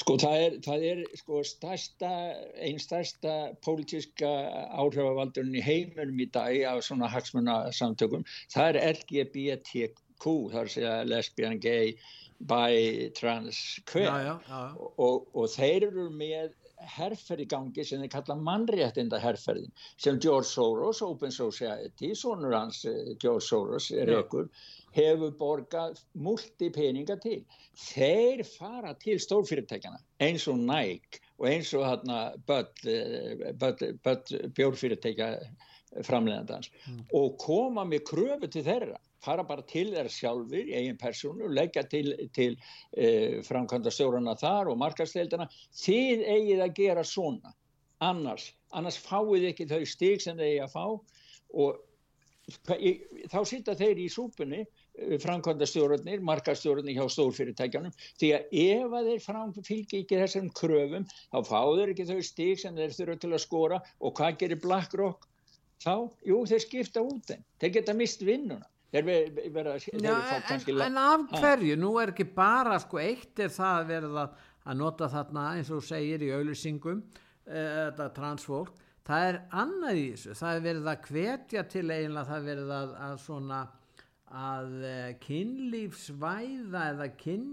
sko 0.00 0.16
það 0.24 0.42
er, 0.46 0.56
það 0.66 0.86
er 0.90 1.04
sko 1.20 1.42
stærsta 1.48 2.10
einn 2.66 2.82
stærsta 2.82 3.36
pólitíska 3.66 4.32
áhrifavaldurinn 4.82 5.60
í 5.60 5.64
heimunum 5.64 6.20
í 6.24 6.28
dag 6.34 6.58
af 6.72 6.82
svona 6.88 7.10
hagsmuna 7.12 7.60
samtökum 7.76 8.26
það 8.54 8.72
er 8.72 8.80
LGBTQ 8.98 9.94
það 10.24 10.60
er 10.60 10.68
að 10.68 10.74
segja 10.76 10.98
lesbian, 11.08 11.62
gay 11.62 11.94
bi, 12.44 13.10
trans, 13.16 13.58
queer 13.88 14.34
og, 14.50 15.26
og 15.32 15.50
þeir 15.54 15.88
eru 15.90 16.10
með 16.12 16.52
herrferð 16.90 17.44
í 17.44 17.48
gangi 17.50 17.84
sem 17.86 18.02
þeir 18.02 18.12
kalla 18.12 18.36
mannréttinda 18.48 19.20
herrferðin 19.22 19.72
sem 19.96 20.20
George 20.22 20.48
Soros, 20.50 21.02
Open 21.06 21.32
Society, 21.34 22.14
sonur 22.18 22.54
hans 22.56 22.84
eh, 22.90 23.14
George 23.20 23.46
Soros 23.46 23.90
er 23.92 24.12
ekkur, 24.18 24.48
hefur 24.94 25.34
borgað 25.38 26.00
multipeninga 26.14 27.16
til. 27.22 27.42
Þeir 27.88 28.44
fara 28.48 28.94
til 29.02 29.20
stórfyrirtækjana 29.22 30.00
eins 30.24 30.48
og 30.50 30.60
Nike 30.62 31.22
og 31.38 31.48
eins 31.50 31.72
og 31.74 31.84
eh, 32.88 33.54
bjórfyrirtækja 34.54 35.30
framlegandans 36.02 36.70
mm. 36.88 37.02
og 37.14 37.36
koma 37.38 37.84
með 37.86 38.06
kröfu 38.10 38.48
til 38.50 38.64
þeirra 38.66 38.98
fara 39.24 39.46
bara 39.48 39.64
til 39.68 39.88
þeirra 39.90 40.12
sjálfur 40.12 40.68
í 40.68 40.76
eigin 40.78 41.00
persónu, 41.00 41.48
leggja 41.50 41.86
til, 41.90 42.14
til 42.36 42.52
e, 42.92 43.40
framkvæmda 43.46 43.92
stjórnana 43.94 44.36
þar 44.40 44.72
og 44.72 44.80
markastildina 44.84 45.48
þið 45.80 46.26
eigið 46.36 46.66
að 46.68 46.76
gera 46.78 47.06
svona. 47.08 47.54
Annars 48.04 48.50
annars 48.74 48.98
fáið 49.00 49.50
ekki 49.50 49.66
þau 49.70 49.82
stík 49.88 50.22
sem 50.24 50.38
þeir 50.38 50.64
að 50.66 50.72
fá. 50.74 50.84
Og 51.54 51.82
þá 53.32 53.38
sýta 53.48 53.76
þeir 53.78 54.02
í 54.04 54.08
súpunni 54.12 54.60
eh, 54.60 55.14
framkvæmdastjórnir, 55.22 56.20
markastjórnir 56.28 56.98
hjá 56.98 57.06
stórfyrirtækjanum 57.14 57.94
því 58.20 58.32
að 58.36 58.58
ef 58.64 58.96
að 58.98 59.08
þeir 59.10 59.22
framfylgi 59.24 60.02
ekki 60.02 60.20
þessum 60.20 60.50
kröfum 60.58 61.06
þá 61.14 61.38
fáður 61.48 61.94
ekki 61.94 62.08
þau 62.10 62.20
stík 62.28 62.60
sem 62.60 62.76
þeir 62.76 62.98
þurfa 62.98 63.22
til 63.22 63.32
að 63.32 63.44
skora. 63.46 63.80
Og 64.04 64.16
hvað 64.18 64.38
gerir 64.42 64.62
BlackRock 64.64 65.26
þá? 65.84 65.94
Jú, 66.28 66.44
þeir 66.50 66.64
skipta 66.66 67.06
út 67.06 67.32
þeim. 67.32 67.48
Þeir 67.62 67.74
geta 67.78 67.96
mist 67.96 68.26
vinnuna 68.26 68.68
þeir 68.94 70.00
Já, 70.04 70.14
en, 70.54 70.82
en 70.86 70.98
af 71.02 71.26
hverju? 71.34 71.76
Nú 71.80 71.92
er 72.02 72.14
ekki 72.14 72.26
bara 72.36 72.78
sko 72.82 73.02
eitt 73.02 73.42
er 73.42 73.52
það 73.52 73.78
að 73.80 73.92
verða 73.92 74.26
að 74.64 74.80
nota 74.80 75.10
þarna 75.12 75.46
eins 75.58 75.70
og 75.74 75.84
segir 75.84 76.24
í 76.24 76.32
auðlýsingum 76.32 77.00
eh, 77.02 77.90
þetta 77.90 78.10
transfólk. 78.16 78.74
Það 79.04 79.26
er 79.28 79.40
annað 79.52 79.98
í 80.00 80.04
þessu. 80.14 80.36
Það 80.40 80.58
er 80.58 80.62
verið 80.68 80.86
að 80.92 81.08
hvetja 81.10 81.64
til 81.74 81.86
eiginlega 81.90 82.28
það 82.30 82.38
er 82.38 82.46
verið 82.48 82.70
að, 82.78 82.94
að 83.08 83.16
svona 83.24 83.58
að 84.34 84.72
uh, 84.80 85.10
kynlífsvæða 85.22 86.86
eða 86.94 87.08
kyn, 87.20 87.44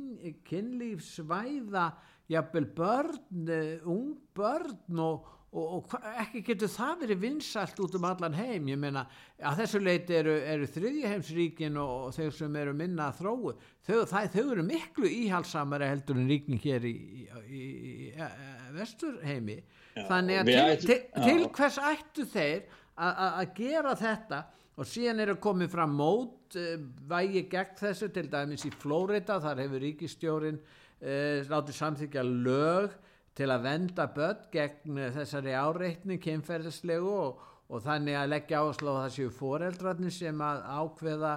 kynlífsvæða 0.48 1.86
jafnvel 2.32 2.66
börn, 2.78 3.52
uh, 3.52 3.92
ung 3.92 4.16
börn 4.38 5.04
og, 5.04 5.28
og, 5.52 5.92
og 5.92 6.06
ekki 6.22 6.42
getur 6.48 6.72
það 6.72 7.02
verið 7.04 7.24
vinsalt 7.26 7.80
út 7.84 7.96
um 7.98 8.06
allan 8.08 8.36
heim? 8.38 8.70
Ég 8.72 8.80
meina 8.80 9.04
að 9.44 9.64
þessu 9.64 9.82
leiti 9.84 10.16
eru, 10.16 10.36
eru 10.54 10.70
þriðjaheimsríkin 10.72 11.80
og, 11.82 11.92
og 12.08 12.16
þau 12.16 12.30
sem 12.38 12.56
eru 12.62 12.76
minna 12.78 13.10
að 13.10 13.20
þróu 13.20 13.52
þau, 13.88 13.98
það, 14.14 14.30
þau 14.36 14.46
eru 14.46 14.66
miklu 14.70 15.12
íhalsamara 15.12 15.92
heldur 15.92 16.22
en 16.22 16.32
ríkin 16.32 16.62
hér 16.64 16.88
í, 16.88 16.94
í, 16.96 17.26
í, 17.52 17.66
í 18.08 18.32
vesturheimi. 18.78 19.60
Já, 19.98 20.06
þannig 20.08 20.40
að 20.40 20.52
til, 20.52 20.58
ætl, 20.62 20.88
til, 20.88 21.00
til 21.28 21.46
hvers 21.60 21.84
ættu 21.92 22.28
þeir 22.32 22.66
að 23.02 23.46
gera 23.58 23.96
þetta? 24.00 24.44
Og 24.80 24.88
síðan 24.88 25.20
eru 25.26 25.36
komið 25.44 25.74
fram 25.74 25.92
mót 26.00 26.56
uh, 26.58 26.78
vægi 27.12 27.44
gegn 27.52 27.76
þessu 27.78 28.08
til 28.16 28.30
dæmis 28.32 28.64
í 28.66 28.72
Flórida 28.82 29.36
þar 29.44 29.66
hefur 29.66 29.84
ríkistjórin 29.84 30.62
uh, 30.64 31.44
látið 31.52 31.76
samþykja 31.76 32.24
lög 32.24 32.96
til 33.42 33.50
að 33.50 33.66
venda 33.66 34.06
börn 34.16 34.46
gegn 34.54 35.02
uh, 35.02 35.10
þessari 35.18 35.58
áreitni 35.58 36.20
kemferðislegu 36.22 37.16
og, 37.16 37.42
og 37.72 37.82
þannig 37.88 38.20
að 38.20 38.32
leggja 38.36 38.62
að 38.62 38.86
það 38.86 39.10
séu 39.18 39.34
foreldrarnir 39.34 40.16
sem 40.16 40.46
að 40.46 40.64
ákveða 40.78 41.34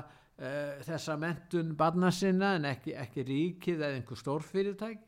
þessa 0.82 1.14
mentun 1.14 1.76
barna 1.78 2.08
sinna 2.10 2.56
en 2.58 2.64
ekki, 2.66 2.90
ekki 2.98 3.22
ríkið 3.22 3.84
eða 3.84 4.00
einhver 4.00 4.18
stórfyrirtæk 4.18 5.04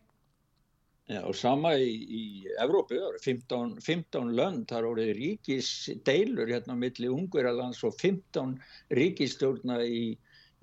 Já, 1.06 1.20
og 1.22 1.36
sama 1.38 1.70
í, 1.78 1.90
í 2.02 2.22
Evrópu, 2.58 2.96
15, 3.22 3.76
15 3.78 4.32
lönd, 4.34 4.64
þar 4.66 4.88
voru 4.88 5.04
ríkis 5.14 5.68
deilur 6.06 6.50
hérna 6.50 6.74
á 6.74 6.82
milli 6.82 7.10
Ungverðarlands 7.14 7.84
og 7.86 7.94
15 8.00 8.56
ríkistjórna 8.98 9.76
í, 9.86 10.16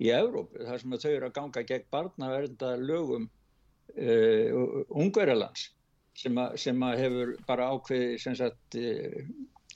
í 0.04 0.10
Evrópu, 0.12 0.60
þar 0.68 0.82
sem 0.82 0.96
þau 0.98 1.08
eru 1.14 1.30
að 1.30 1.36
ganga 1.38 1.64
gegn 1.70 1.88
barnaverða 1.96 2.74
lögum 2.76 3.24
uh, 3.96 4.84
Ungverðarlands 4.92 5.70
sem, 6.18 6.40
sem 6.60 6.86
að 6.86 7.02
hefur 7.04 7.34
bara 7.48 7.68
ákveði 7.74 8.18
sem 8.22 8.36
sagt, 8.38 8.78
uh, 8.78 9.20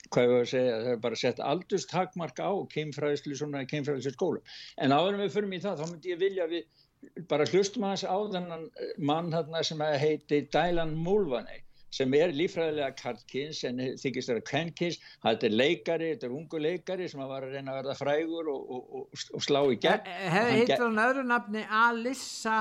hvað 0.09 0.25
ég 0.25 0.33
var 0.33 0.43
að 0.43 0.51
segja, 0.51 0.75
það 0.81 0.91
er 0.91 1.01
bara 1.05 1.21
sett 1.21 1.41
aldurstakmark 1.45 2.41
á 2.41 2.51
keimfræðislu, 2.73 3.37
svona 3.37 3.65
keimfræðislu 3.69 4.13
skólu. 4.15 4.43
En 4.81 4.95
áður 4.95 5.17
en 5.17 5.25
við 5.25 5.35
förum 5.37 5.55
í 5.55 5.63
það, 5.63 5.81
þá 5.81 5.91
myndi 5.91 6.13
ég 6.13 6.21
vilja 6.21 6.49
við 6.49 7.25
bara 7.31 7.47
hlustum 7.47 7.85
aðeins 7.87 8.05
á 8.07 8.17
þennan 8.33 8.69
eh, 8.75 8.93
mann 8.97 9.33
hérna 9.33 9.63
sem 9.63 9.81
heiti 10.01 10.41
Dylan 10.51 10.95
Mulvaney 10.99 11.63
sem 11.93 12.13
er 12.13 12.33
lífræðilega 12.35 12.91
kartkins 12.99 13.63
en 13.65 13.79
þykist 13.97 14.29
það 14.29 14.35
er 14.35 14.43
kvenkins, 14.45 14.99
þetta 15.23 15.47
er 15.47 15.55
leikari, 15.55 16.09
þetta 16.13 16.27
er 16.27 16.35
ungu 16.37 16.61
leikari 16.61 17.07
sem 17.09 17.23
var 17.23 17.47
að 17.47 17.55
reyna 17.55 17.73
að 17.73 17.79
verða 17.79 17.95
frægur 17.97 18.51
og, 18.53 18.67
og, 18.75 18.91
og, 18.99 19.23
og 19.39 19.45
slá 19.45 19.61
í 19.65 19.79
gegn. 19.81 20.11
Hittur 20.59 20.85
hann 20.85 21.01
öðru 21.07 21.25
nafni 21.25 21.65
Alissa 21.65 22.59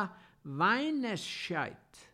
Weinesscheidt? 0.49 2.07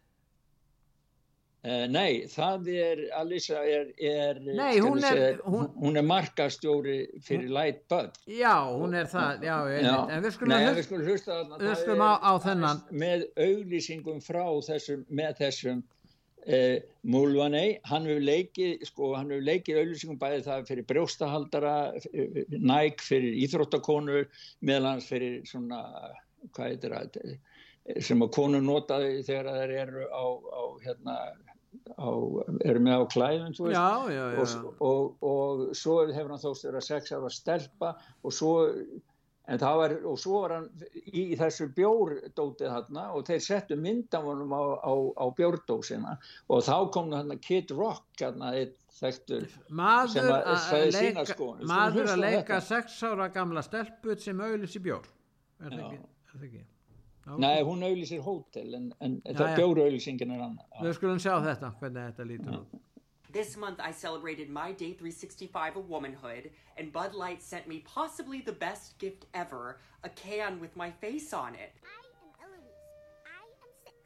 Uh, 1.64 1.86
nei, 1.88 2.26
það 2.28 2.66
er, 2.76 2.98
Alisa 3.16 3.62
er, 3.64 3.86
er, 3.96 4.36
nei, 4.44 4.74
hún, 4.84 4.98
er 5.00 5.38
hún, 5.48 5.70
hún 5.80 5.96
er 5.96 6.04
markastjóri 6.04 6.96
fyrir 7.24 7.48
Light 7.56 7.78
Bud. 7.88 8.18
Já, 8.28 8.68
hún 8.68 8.92
er 8.92 9.06
það, 9.08 9.46
já, 9.48 9.54
já. 9.72 9.94
en 10.12 10.26
við 10.26 10.34
skulum, 10.34 10.52
nei, 10.52 10.74
við 10.76 10.84
skulum 10.84 11.08
hlusta 11.08 11.38
við 11.54 11.72
skulum 11.80 12.02
á, 12.04 12.12
á 12.20 12.32
þennan. 12.44 12.82
Með 13.00 13.24
auglýsingum 13.46 14.20
frá 14.20 14.42
þessum, 14.66 15.06
með 15.08 15.38
þessum 15.38 15.80
eh, 16.44 16.84
Mulvaney, 17.14 17.78
hann 17.88 18.10
hefur 18.10 18.28
leikið, 18.28 18.84
sko, 18.90 19.08
hann 19.16 19.32
hefur 19.32 19.48
leikið 19.48 19.80
auglýsingum 19.80 20.20
bæði 20.20 20.44
það 20.50 20.68
fyrir 20.68 20.88
brjóstahaldara, 20.92 21.74
næk 22.52 23.00
fyrir 23.08 23.40
íþróttakonur, 23.46 24.28
meðlans 24.60 25.08
fyrir 25.08 25.40
svona, 25.48 25.80
hvað 26.52 26.74
heitir 26.74 26.98
það, 26.98 27.34
sem 28.04 28.28
að 28.28 28.32
konur 28.36 28.68
notaði 28.68 29.24
þegar 29.24 29.50
þeir 29.62 29.74
eru 29.86 30.06
á, 30.12 30.24
á 30.28 30.62
hérna 30.84 31.18
á, 31.96 32.10
erum 32.64 32.90
við 32.90 33.00
á 33.00 33.04
klæðum 33.14 33.56
já, 33.72 33.88
já, 34.12 34.22
já. 34.34 34.42
Og, 34.42 34.76
og, 34.90 35.26
og 35.30 35.64
svo 35.76 35.98
hefur 36.06 36.30
hann 36.34 36.44
þóst 36.44 36.68
verið 36.68 36.80
að 36.80 36.86
sex 36.90 37.16
ára 37.16 37.32
stelpa 37.32 37.96
og 38.22 38.34
svo 38.34 38.54
var, 39.44 39.96
og 40.08 40.16
svo 40.20 40.40
var 40.44 40.54
hann 40.56 40.68
í, 41.04 41.34
í 41.34 41.36
þessu 41.36 41.68
bjórdótið 41.76 42.70
hann 42.72 43.00
og 43.04 43.26
þeir 43.28 43.42
settu 43.44 43.76
myndamunum 43.76 44.54
á, 44.56 44.62
á, 44.80 44.94
á 45.20 45.24
bjórdósina. 45.36 46.16
Og 46.48 46.64
þá 46.64 46.76
kom 46.94 47.12
hann 47.12 47.36
Kid 47.44 47.74
Rock 47.76 48.24
hann 48.24 48.40
þekktur 48.94 49.48
maður 49.74 50.30
að 50.30 50.94
leika, 50.94 51.38
maður 51.66 52.12
að 52.14 52.22
leika 52.22 52.60
sex 52.64 53.00
ára 53.04 53.28
gamla 53.34 53.64
stelput 53.66 54.22
sem 54.22 54.40
auðlis 54.40 54.78
í 54.78 54.84
bjór 54.84 55.08
er 55.64 55.74
það 55.74 56.46
ekki? 56.48 56.64
Nei, 57.24 57.62
hún 57.64 57.84
auðlýsir 57.86 58.20
hótel 58.24 58.74
en, 58.76 58.90
en 59.00 59.20
það 59.24 59.54
bjóru 59.56 59.84
auðlýsingin 59.86 60.34
er 60.34 60.42
annað 60.44 60.82
Við 60.84 60.96
skulum 60.98 61.22
sjá 61.22 61.38
þetta, 61.40 61.70
hvernig 61.80 62.10
þetta 62.10 62.26
lítur 62.28 62.58
út 62.60 62.82
This 63.34 63.56
month 63.56 63.80
I 63.82 63.90
celebrated 63.90 64.48
my 64.48 64.70
day 64.70 64.92
365 64.92 65.76
of 65.76 65.88
womanhood 65.88 66.50
and 66.76 66.92
Bud 66.92 67.14
Light 67.14 67.42
sent 67.42 67.66
me 67.66 67.80
possibly 67.80 68.40
the 68.40 68.52
best 68.52 68.96
gift 68.98 69.26
ever, 69.34 69.80
a 70.04 70.08
can 70.08 70.60
with 70.60 70.76
my 70.76 70.92
face 70.92 71.32
on 71.32 71.56
it. 71.56 71.72
I 71.82 71.98
am 71.98 72.30
Eloise. 72.44 72.78
I 73.26 73.42
am 73.42 73.72
six. 73.82 73.96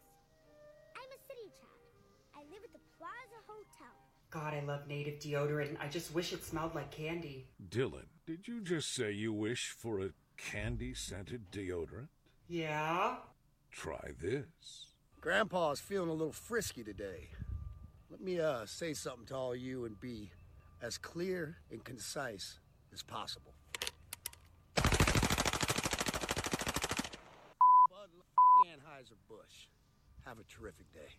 I'm 0.96 1.10
a 1.12 1.20
city 1.28 1.52
child. 1.60 1.92
I 2.34 2.40
live 2.50 2.64
at 2.64 2.72
the 2.72 2.80
Plaza 2.96 3.38
Hotel. 3.46 3.92
God, 4.30 4.54
I 4.54 4.64
love 4.64 4.88
native 4.88 5.18
deodorant. 5.18 5.68
And 5.68 5.78
I 5.78 5.88
just 5.88 6.14
wish 6.14 6.32
it 6.32 6.42
smelled 6.42 6.74
like 6.74 6.90
candy. 6.90 7.48
Dylan, 7.68 8.08
did 8.26 8.48
you 8.48 8.62
just 8.62 8.94
say 8.94 9.12
you 9.12 9.34
wish 9.34 9.76
for 9.76 10.00
a 10.00 10.08
candy 10.38 10.94
scented 10.94 11.50
deodorant? 11.52 12.08
Yeah? 12.48 13.16
Try 13.70 14.12
this. 14.20 14.86
Grandpa's 15.20 15.80
feeling 15.80 16.08
a 16.08 16.12
little 16.12 16.32
frisky 16.32 16.82
today. 16.82 17.28
Let 18.10 18.22
me 18.22 18.40
uh, 18.40 18.64
say 18.64 18.94
something 18.94 19.26
to 19.26 19.36
all 19.36 19.54
you 19.54 19.84
and 19.84 20.00
be 20.00 20.30
as 20.80 20.96
clear 20.96 21.58
and 21.70 21.84
concise 21.84 22.58
as 22.92 23.02
possible. 23.02 23.52
Bud 24.74 24.88
Anheuser-Busch. 28.66 29.68
Have 30.24 30.38
a 30.38 30.44
terrific 30.44 30.90
day. 30.92 31.16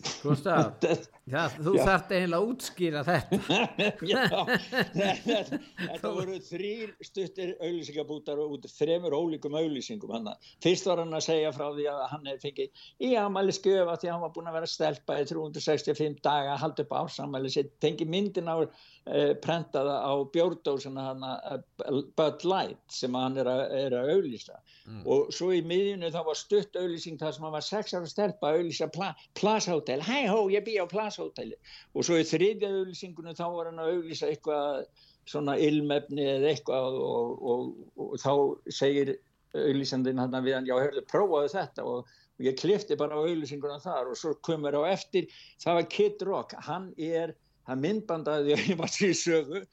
Gustaf, 0.00 0.84
já, 1.32 1.40
þú 1.56 1.74
þarft 1.76 2.12
eiginlega 2.14 2.38
að 2.38 2.46
útskýra 2.50 3.02
þetta. 3.04 3.58
Já, 4.10 4.22
þetta, 5.26 5.58
þetta 5.76 6.12
voru 6.16 6.36
þrýr 6.46 6.92
stuttir 7.04 7.52
auðlýsingabútar 7.58 8.40
út 8.44 8.68
þremur 8.72 9.16
ólíkum 9.16 9.56
auðlýsingum 9.60 10.14
hann. 10.16 10.30
Fyrst 10.64 10.88
var 10.88 11.02
hann 11.02 11.16
að 11.16 11.26
segja 11.28 11.52
frá 11.56 11.66
því 11.76 11.88
að 11.92 12.00
hann 12.14 12.30
fengið 12.42 12.86
í 13.04 13.12
amæli 13.20 13.56
skjöfa 13.56 13.98
því 14.00 14.10
að 14.10 14.14
hann 14.14 14.24
var 14.24 14.34
búin 14.36 14.50
að 14.50 14.58
vera 14.60 14.72
stelpa 14.72 15.18
í 15.20 15.26
365 15.28 16.20
daga 16.24 16.54
að 16.54 16.62
halda 16.64 16.86
upp 16.86 16.96
ásamæli 17.02 17.52
sitt, 17.52 17.74
fengið 17.84 18.12
myndin 18.14 18.50
á 18.50 18.56
uh, 18.60 19.32
prentaða 19.44 20.00
á 20.00 20.12
bjórdósina 20.32 21.10
hann 21.10 21.26
að 21.26 21.60
uh, 21.60 22.02
Bud 22.16 22.46
Light 22.48 22.84
sem 22.92 23.16
hann 23.16 23.38
er 23.40 23.50
að, 23.50 23.64
er 23.84 23.96
að 24.00 24.14
auðlýsa 24.16 24.56
mm. 24.86 25.02
og 25.04 25.30
svo 25.34 25.50
í 25.56 25.60
miðjunu 25.66 26.10
þá 26.12 26.20
var 26.28 26.38
stutt 26.38 26.78
auðlýsing 26.78 27.20
þar 27.20 27.36
sem 27.36 27.46
hann 27.46 27.56
var 27.56 27.66
sex 27.66 27.94
ára 27.96 28.10
stelpa 28.10 28.50
að 28.50 28.60
auðlýsa 28.60 28.90
pla, 28.94 29.12
Plaza 29.38 29.76
Hotel, 29.90 30.04
hæ 30.06 30.30
hó 30.30 30.38
ég 30.52 30.64
bý 30.64 30.78
á 30.78 30.86
Plaza 30.86 31.24
Hotel 31.24 31.54
og 31.94 32.06
svo 32.06 32.18
í 32.20 32.26
þriðja 32.26 32.70
auðlýsingunum 32.70 33.36
þá 33.38 33.46
var 33.56 33.70
hann 33.70 33.82
að 33.82 33.94
auðlýsa 33.96 34.30
eitthvað 34.30 34.84
svona 35.30 35.56
ilmefni 35.58 36.26
eða 36.26 36.54
eitthvað 36.54 36.96
og, 37.00 37.02
og, 37.50 37.74
og, 37.96 38.06
og 38.06 38.14
þá 38.22 38.32
segir 38.74 39.12
auðlýsandinn 39.54 40.20
hann 40.22 40.34
við 40.44 40.56
hann, 40.56 40.68
já 40.68 40.76
hörðu 40.78 41.04
prófaðu 41.10 41.52
þetta. 41.54 41.84
Og 41.84 42.44
ég 42.46 42.58
klifti 42.58 42.98
bara 42.98 43.18
á 43.18 43.24
auðlýsinguna 43.24 43.80
þar 43.82 44.12
og 44.12 44.18
svo 44.18 44.34
komur 44.46 44.78
á 44.78 44.82
eftir. 44.92 45.30
Það 45.62 45.78
var 45.80 45.88
Kid 45.96 46.26
Rock, 46.26 46.56
hann 46.66 46.90
er 46.96 47.34
hann 47.68 47.82
myndbandaði 47.82 48.56
að 48.56 48.68
ég 48.72 48.80
var 48.80 48.94
því 48.94 49.10
sögu. 49.18 49.64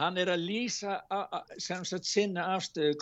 Hann 0.00 0.16
er 0.18 0.30
að 0.32 0.46
lýsa 0.48 0.98
sem 1.60 1.82
sagt 1.84 2.08
sinna 2.08 2.54
afstöðu 2.56 2.96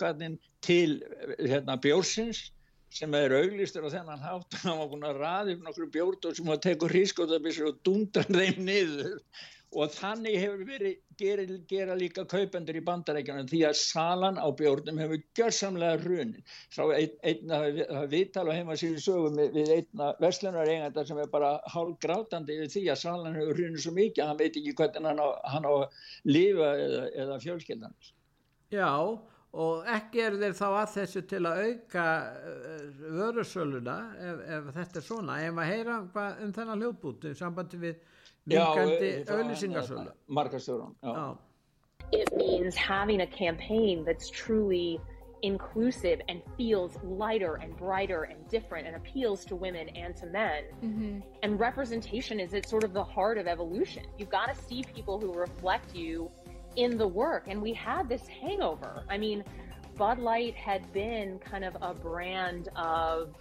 til 0.61 0.99
hérna, 1.39 1.77
bjórsins 1.79 2.49
sem 2.91 3.15
er 3.15 3.37
auglistur 3.39 3.87
á 3.87 3.93
þennan 3.93 4.25
hátt 4.25 4.59
hann 4.65 4.81
var 4.81 4.91
búin 4.91 5.07
að 5.07 5.23
raði 5.23 5.55
upp 5.55 5.63
nokkru 5.69 5.87
bjórn 5.95 6.35
sem 6.35 6.51
að 6.51 6.61
teku 6.67 6.91
hrískótabissur 6.91 7.71
og 7.71 7.81
dundra 7.87 8.27
þeim 8.27 8.61
niður. 8.67 9.17
Og 9.71 9.87
þannig 9.95 10.33
hefur 10.35 10.65
verið 10.67 10.95
gera, 11.15 11.43
gera 11.69 11.95
líka 11.95 12.25
kaupendur 12.27 12.75
í 12.75 12.81
bandarækjunum 12.83 13.47
því 13.47 13.61
að 13.69 13.77
salan 13.79 14.35
á 14.35 14.47
bjórnum 14.59 14.99
hefur 14.99 15.21
gjörsamlega 15.39 16.01
runin 16.01 16.33
sá 16.75 16.81
einn 16.91 17.13
ein, 17.23 17.53
að 17.55 18.09
viðtal 18.11 18.49
og 18.49 18.57
heima 18.57 18.75
síðu 18.81 18.99
sögum 19.05 19.39
við, 19.39 19.71
einna 19.77 20.11
verslunar 20.19 20.67
eigandar 20.67 21.07
sem 21.07 21.23
er 21.23 21.31
bara 21.31 21.53
hálf 21.71 21.95
grátandi 22.03 22.59
við 22.59 22.75
því 22.75 22.83
að 22.91 23.01
salan 23.05 23.39
hefur 23.39 23.61
runin 23.61 23.79
svo 23.79 23.95
mikið 23.95 24.25
að 24.25 24.33
hann 24.33 24.41
veit 24.43 24.59
ekki 24.59 24.75
hvernig 24.81 25.07
hann 25.07 25.23
á, 25.23 25.29
hann 25.55 25.69
á 25.71 25.75
lifa 26.27 26.73
eða, 26.75 27.03
eða 27.23 27.41
fjölskyldan. 27.47 27.95
Já 28.75 28.91
og 29.51 29.87
ekki 29.91 30.23
er 30.23 30.37
þeir 30.39 30.55
þá 30.55 30.67
að 30.69 30.93
þessu 30.93 31.21
til 31.27 31.41
að 31.43 31.61
auka 31.65 32.05
uh, 32.31 32.85
vörusöluna 33.17 33.97
ef, 34.15 34.43
ef 34.57 34.73
þetta 34.77 35.01
er 35.01 35.07
svona 35.07 35.37
ef 35.43 35.55
maður 35.57 35.73
heyra 35.75 35.99
um 36.45 36.53
þennan 36.55 36.83
hljóðbúti 36.85 37.33
sambandi 37.35 37.81
við 37.81 37.97
minkandi 38.47 39.13
auðlýsingarsölu 39.27 40.11
markastjórun 40.39 41.39
It 42.11 42.27
means 42.35 42.75
having 42.75 43.21
a 43.21 43.27
campaign 43.27 44.03
that's 44.03 44.29
truly 44.29 44.99
inclusive 45.43 46.21
and 46.29 46.41
feels 46.57 46.97
lighter 47.03 47.55
and 47.55 47.75
brighter 47.77 48.23
and 48.23 48.47
different 48.49 48.87
and 48.87 48.95
appeals 48.95 49.45
to 49.45 49.55
women 49.55 49.89
and 49.89 50.15
to 50.17 50.25
men. 50.25 50.63
Mm-hmm. 50.83 51.19
And 51.43 51.59
representation 51.59 52.39
is 52.39 52.53
at 52.53 52.67
sort 52.67 52.83
of 52.83 52.93
the 52.93 53.03
heart 53.03 53.37
of 53.37 53.47
evolution. 53.47 54.03
You've 54.17 54.29
got 54.29 54.53
to 54.53 54.61
see 54.61 54.83
people 54.95 55.19
who 55.19 55.33
reflect 55.33 55.95
you 55.95 56.29
in 56.75 56.97
the 56.97 57.07
work. 57.07 57.47
And 57.47 57.61
we 57.61 57.73
had 57.73 58.09
this 58.09 58.27
hangover. 58.27 59.03
I 59.09 59.17
mean, 59.17 59.43
Bud 59.97 60.19
Light 60.19 60.55
had 60.55 60.91
been 60.93 61.39
kind 61.39 61.63
of 61.63 61.77
a 61.81 61.93
brand 61.93 62.69
of 62.75 63.35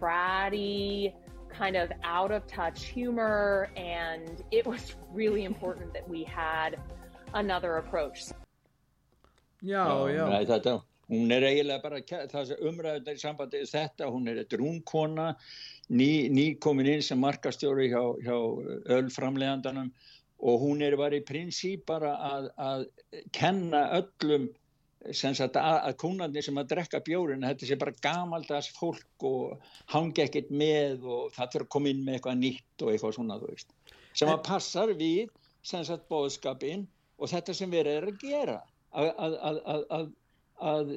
bratty, 0.00 1.12
kind 1.48 1.76
of 1.76 1.90
out 2.02 2.30
of 2.30 2.46
touch 2.46 2.84
humor. 2.84 3.70
And 3.76 4.42
it 4.50 4.66
was 4.66 4.94
really 5.12 5.44
important 5.44 5.92
that 5.94 6.08
we 6.08 6.24
had 6.24 6.78
another 7.34 7.76
approach. 7.76 8.32
Já, 9.62 10.10
já. 10.10 10.28
Nei, 10.28 10.44
þetta, 10.44 10.82
hún 11.08 11.30
er 11.30 11.44
eiginlega 11.46 11.82
bara, 11.84 12.00
það 12.02 12.46
sem 12.48 12.64
umræður 12.66 13.12
í 13.12 13.20
sambandi 13.20 13.60
þetta, 13.70 14.08
hún 14.10 14.26
er 14.32 14.40
drúnkona, 14.50 15.28
ný, 15.94 16.08
ný 16.34 16.46
komin 16.58 16.88
inn 16.96 17.04
sem 17.06 17.20
markastjóri 17.22 17.86
hjá, 17.92 18.02
hjá 18.26 18.34
ölframlegandanum 18.96 19.92
og 20.42 20.64
hún 20.64 20.82
er 20.82 20.96
bara 20.98 21.18
í 21.18 21.24
prinsíp 21.26 21.86
bara 21.86 22.16
að, 22.32 22.50
að 22.58 22.88
kenna 23.34 23.86
öllum 24.00 24.50
Sagt, 25.10 25.56
að, 25.58 25.76
að 25.82 25.96
kúnarnir 25.98 26.44
sem 26.46 26.58
að 26.60 26.68
drekka 26.70 27.00
bjórin 27.02 27.42
þetta 27.42 27.66
sé 27.66 27.76
bara 27.80 27.94
gamaldags 28.04 28.68
fólk 28.76 29.24
og 29.26 29.64
hangi 29.90 30.22
ekkert 30.22 30.52
með 30.54 31.02
og 31.02 31.32
það 31.34 31.48
fyrir 31.56 31.66
að 31.66 31.72
koma 31.74 31.90
inn 31.90 32.04
með 32.06 32.18
eitthvað 32.18 32.38
nýtt 32.38 32.84
og 32.84 32.92
eitthvað 32.92 33.16
svona 33.16 33.38
veist, 33.42 33.74
sem 34.14 34.30
að 34.30 34.44
passar 34.46 34.94
við 34.94 35.32
sem 35.66 35.82
sagt 35.88 36.06
bóðskapin 36.06 36.86
og 37.18 37.34
þetta 37.34 37.58
sem 37.58 37.74
við 37.74 37.90
erum 37.96 38.14
að 38.14 38.22
gera. 38.22 38.56
Að, 38.92 39.10
að, 39.18 40.08
að 40.62 40.96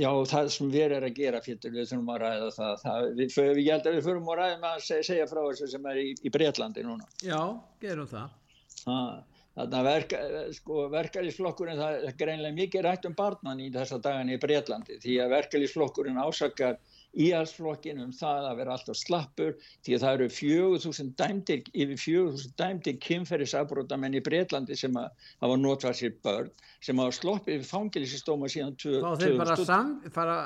já 0.00 0.10
það 0.32 0.52
sem 0.56 0.72
við 0.72 0.86
erum 0.86 1.08
að 1.10 1.16
gera 1.20 1.44
fyrir 1.44 1.76
við 1.76 1.90
þurfum 1.90 2.12
að 2.14 2.22
ræða 2.24 2.52
það, 2.56 2.76
það 2.86 3.08
við, 3.20 3.34
við, 3.36 3.64
ég 3.66 3.72
held 3.74 3.90
að 3.90 3.98
við 3.98 4.06
þurfum 4.08 4.30
að 4.32 4.40
ræða 4.40 4.60
með 4.62 4.70
að 4.78 4.86
segja 5.10 5.28
frá 5.28 5.42
þessu 5.42 5.74
sem 5.74 5.90
er 5.92 6.00
í, 6.00 6.12
í 6.16 6.32
Breitlandi 6.32 6.86
núna. 6.88 7.10
Já, 7.20 7.42
gerum 7.84 8.08
það 8.08 8.38
Að 8.86 9.74
verka, 9.84 10.18
sko, 10.56 10.86
verkalýsflokkurinn, 10.92 11.76
það 11.76 12.06
er 12.08 12.14
greinlega 12.16 12.56
mikið 12.56 12.84
rætt 12.86 13.04
um 13.04 13.16
barnan 13.16 13.60
í 13.60 13.68
þessa 13.74 13.98
dagan 14.00 14.32
í 14.32 14.38
Breitlandi 14.40 14.96
því 15.02 15.18
að 15.20 15.34
verkalýsflokkurinn 15.34 16.20
ásakar 16.22 16.78
íhalsflokkin 17.12 18.00
um 18.00 18.12
það 18.16 18.46
að 18.48 18.58
vera 18.62 18.76
alltaf 18.78 18.96
slappur 18.96 19.52
því 19.84 19.96
að 19.96 20.04
það 20.04 20.14
eru 20.16 20.28
4.000 20.38 21.12
dæmdir, 21.20 21.62
yfir 21.76 22.00
4.000 22.00 22.54
dæmdir 22.62 22.98
kynferðisafbrótamenn 23.04 24.16
í 24.16 24.22
Breitlandi 24.24 24.78
sem 24.78 24.96
að 24.96 25.28
hafa 25.44 25.58
notvað 25.60 25.98
sér 26.00 26.14
börn 26.24 26.48
sem 26.80 27.02
hafa 27.04 27.16
sloppið 27.18 27.66
fangilsistóma 27.68 28.48
síðan 28.52 28.76
2000. 28.80 29.20
Þeir, 29.20 29.38
bara 29.42 29.56
sam, 29.60 29.94
fara, 30.16 30.38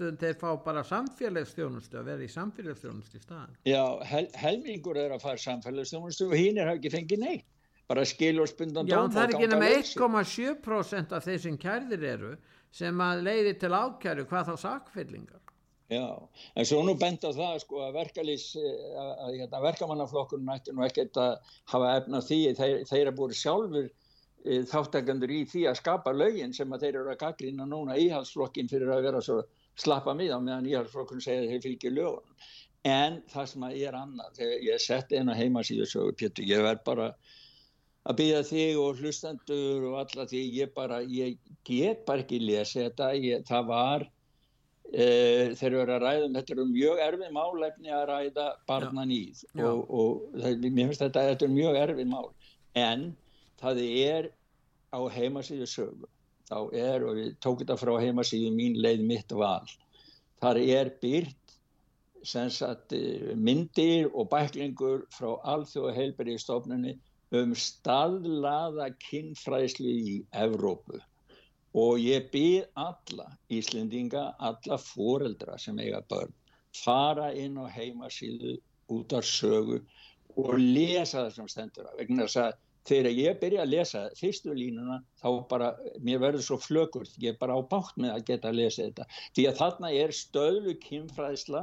þeir 0.00 0.38
fá 0.40 0.48
bara 0.64 0.86
samfélagsstjónustu 0.88 2.00
að 2.00 2.14
vera 2.14 2.24
í 2.24 2.32
samfélagsstjónustu 2.32 3.20
í 3.20 3.26
staðan. 3.26 3.58
Já, 3.68 3.84
hel, 4.08 4.26
helmingur 4.40 4.98
er 5.04 5.12
að 5.18 5.28
fara 5.28 5.44
samfélagsstjónustu 5.44 6.30
og 6.30 6.38
hinn 6.40 6.56
er 6.56 6.72
hafa 6.72 6.80
ekki 6.80 6.96
fengið 6.96 7.26
neitt 7.28 7.50
bara 7.90 8.04
skilurspundan 8.08 8.88
dóm. 8.88 8.92
Já, 8.92 9.14
það 9.14 9.22
er 9.22 9.34
ekki 9.34 9.48
nema 9.52 9.70
1,7% 9.78 11.16
af 11.16 11.24
þeir 11.26 11.40
sem 11.46 11.56
kærðir 11.60 12.06
eru 12.14 12.34
sem 12.74 13.00
að 13.04 13.24
leiði 13.28 13.56
til 13.60 13.72
ákjæru 13.76 14.28
hvað 14.30 14.52
þá 14.52 14.54
sakfyllingar. 14.64 15.40
Já, 15.92 16.06
en 16.56 16.66
svo 16.66 16.80
nú 16.82 16.94
benda 16.96 17.30
það 17.36 17.58
sko 17.62 17.82
að 17.84 17.98
verkalýs, 17.98 18.46
að, 18.56 19.10
að, 19.26 19.42
að 19.50 19.66
verkamannaflokkurinn 19.66 20.54
ætti 20.54 20.72
nú 20.72 20.86
ekkert 20.86 21.20
að 21.20 21.34
hafa 21.74 21.90
efna 21.98 22.22
því, 22.24 22.38
þeir, 22.56 22.78
þeir 22.88 23.00
eru 23.02 23.14
búin 23.18 23.36
sjálfur 23.36 23.90
e, 23.90 24.62
þáttakandur 24.70 25.34
í 25.34 25.42
því 25.52 25.66
að 25.68 25.78
skapa 25.82 26.14
lögin 26.16 26.56
sem 26.56 26.72
að 26.72 26.86
þeir 26.86 26.98
eru 27.02 27.12
að 27.12 27.20
gaggrina 27.20 27.68
núna 27.68 27.98
íhalsflokkin 28.00 28.72
fyrir 28.72 28.94
að 28.96 29.06
vera 29.10 29.22
svo 29.28 29.38
slappa 29.76 30.16
miða 30.16 30.40
meðan 30.40 30.70
íhalsflokkurinn 30.72 31.26
segir 31.26 31.44
að 31.44 31.52
þeir 31.52 31.64
fylgir 31.68 31.96
lögunum. 31.98 32.50
En 32.88 33.20
það 33.32 33.46
sem 33.52 33.68
að 33.68 33.78
ég 33.82 33.92
er 33.92 34.00
annað, 34.00 34.34
þegar 34.40 34.66
ég 34.70 34.84
setti 34.88 35.20
eina 35.20 35.36
heimasíðu 35.36 35.86
svo, 35.88 36.08
Pétur, 36.16 36.48
ég 36.48 36.64
verð 36.64 36.84
bara 36.88 37.12
að 38.04 38.18
byggja 38.20 38.40
þig 38.50 38.80
og 38.80 39.00
hlustendur 39.00 39.86
og 39.90 39.96
alla 40.02 40.26
því 40.28 40.42
ég 40.58 40.72
bara, 40.76 41.00
ég 41.08 41.38
get 41.64 42.04
bara 42.08 42.24
ekki 42.24 42.40
lesa 42.42 42.84
þetta, 42.84 43.10
ég, 43.16 43.44
það 43.48 43.68
var 43.70 44.06
e, 44.92 45.06
þeir 45.56 45.70
eru 45.70 45.94
að 45.94 46.02
ræða 46.04 46.26
um 46.28 46.34
þetta 46.38 46.56
eru 46.56 46.66
mjög 46.70 47.04
erfið 47.06 47.36
málefni 47.38 47.94
að 47.96 48.06
ræða 48.12 48.48
barnan 48.68 49.14
í 49.14 49.22
og, 49.56 49.84
og 49.88 50.26
það, 50.36 50.66
mér 50.66 50.90
finnst 50.90 51.04
þetta, 51.06 51.28
þetta 51.30 51.48
er 51.48 51.54
mjög 51.54 51.78
erfið 51.84 52.10
mál. 52.10 52.26
En 52.74 53.06
það 53.62 53.80
er 53.86 54.28
á 54.92 55.00
heimasíðu 55.16 55.70
sögu. 55.70 56.10
Þá 56.44 56.58
er, 56.76 57.06
og 57.08 57.16
við 57.16 57.32
tókum 57.40 57.62
þetta 57.62 57.78
frá 57.80 57.94
heimasíðu 58.02 58.52
mín 58.52 58.76
leið 58.84 59.06
mitt 59.08 59.32
val. 59.32 59.64
Þar 60.44 60.60
er 60.60 60.92
byrt 61.00 61.40
sagt, 62.24 62.92
myndir 63.36 64.10
og 64.12 64.28
bæklingur 64.32 65.04
frá 65.12 65.34
alþjóða 65.54 65.96
heilbæriðstofnunni 65.98 66.98
um 67.32 67.54
staðlaða 67.56 68.90
kinnfræðslu 69.06 69.90
í 69.90 70.14
Evrópu. 70.44 71.00
Og 71.74 71.98
ég 71.98 72.28
byrð 72.30 72.68
alla 72.78 73.30
Íslendinga, 73.50 74.34
alla 74.38 74.78
foreldra 74.78 75.58
sem 75.58 75.78
eiga 75.82 76.02
börn, 76.10 76.30
fara 76.74 77.32
inn 77.34 77.58
á 77.58 77.66
heimasíðu 77.70 78.58
út 78.94 79.14
af 79.16 79.26
sögu 79.26 79.80
og 80.36 80.54
lesa 80.58 81.24
það 81.24 81.34
sem 81.36 81.50
stendur 81.50 81.88
af, 81.88 81.98
vegna 81.98 82.26
þess 82.26 82.40
að 82.42 82.54
þegar 82.88 83.18
ég 83.18 83.38
byrja 83.40 83.62
að 83.64 83.72
lesa 83.72 84.02
fyrstu 84.18 84.54
línuna 84.54 84.98
þá 85.22 85.28
bara, 85.48 85.70
mér 86.04 86.20
verður 86.22 86.46
svo 86.46 86.58
flökur 86.60 87.08
ég 87.22 87.32
er 87.32 87.38
bara 87.40 87.56
á 87.56 87.60
bátt 87.64 87.96
með 87.96 88.16
að 88.16 88.26
geta 88.30 88.50
að 88.50 88.58
lesa 88.60 88.82
þetta. 88.82 89.06
Því 89.36 89.46
að 89.48 89.58
þarna 89.62 89.92
er 90.02 90.14
stöðlu 90.18 90.74
kinnfræðsla 90.82 91.62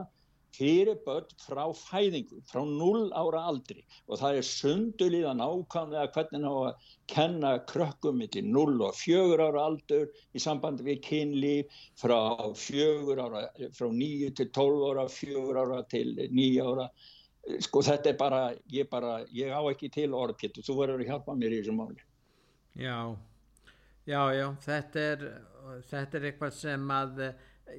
fyrir 0.55 0.99
börn 1.05 1.29
frá 1.39 1.63
fæðingu, 1.75 2.41
frá 2.49 2.61
0 2.67 3.11
ára 3.15 3.43
aldri 3.51 3.83
og 4.07 4.19
það 4.19 4.39
er 4.39 4.47
sundulíð 4.47 5.27
að 5.29 5.39
nákvæmlega 5.39 6.11
hvernig 6.15 6.43
ná 6.43 6.51
að 6.51 6.89
kenna 7.11 7.53
krökkum 7.69 8.19
millir 8.19 8.47
0 8.47 8.83
og 8.87 8.97
4 8.99 9.47
ára 9.47 9.65
aldur 9.69 10.09
í 10.35 10.43
sambandi 10.43 10.85
við 10.87 11.01
kynlíf 11.07 11.81
frá 11.99 12.19
4 12.57 13.17
ára, 13.25 13.47
frá 13.77 13.87
9 13.87 14.31
til 14.39 14.51
12 14.59 14.85
ára, 14.91 15.07
4 15.15 15.63
ára 15.63 15.81
til 15.91 16.15
9 16.19 16.67
ára. 16.67 16.87
Sko 17.65 17.81
þetta 17.81 18.11
er 18.11 18.17
bara, 18.19 18.41
ég 18.69 18.89
bara, 18.89 19.21
ég 19.33 19.49
á 19.49 19.61
ekki 19.71 19.89
til 19.93 20.11
orðpéttu, 20.13 20.61
þú 20.61 20.77
verður 20.83 21.01
að 21.01 21.13
hjálpa 21.13 21.35
mér 21.35 21.55
í 21.55 21.61
þessu 21.61 21.73
máli. 21.73 22.03
Já, 22.77 22.97
já, 24.05 24.21
já, 24.37 24.45
þetta 24.67 25.07
er, 25.13 25.23
þetta 25.89 26.19
er 26.19 26.27
eitthvað 26.29 26.53
sem 26.59 26.93
að 26.95 27.23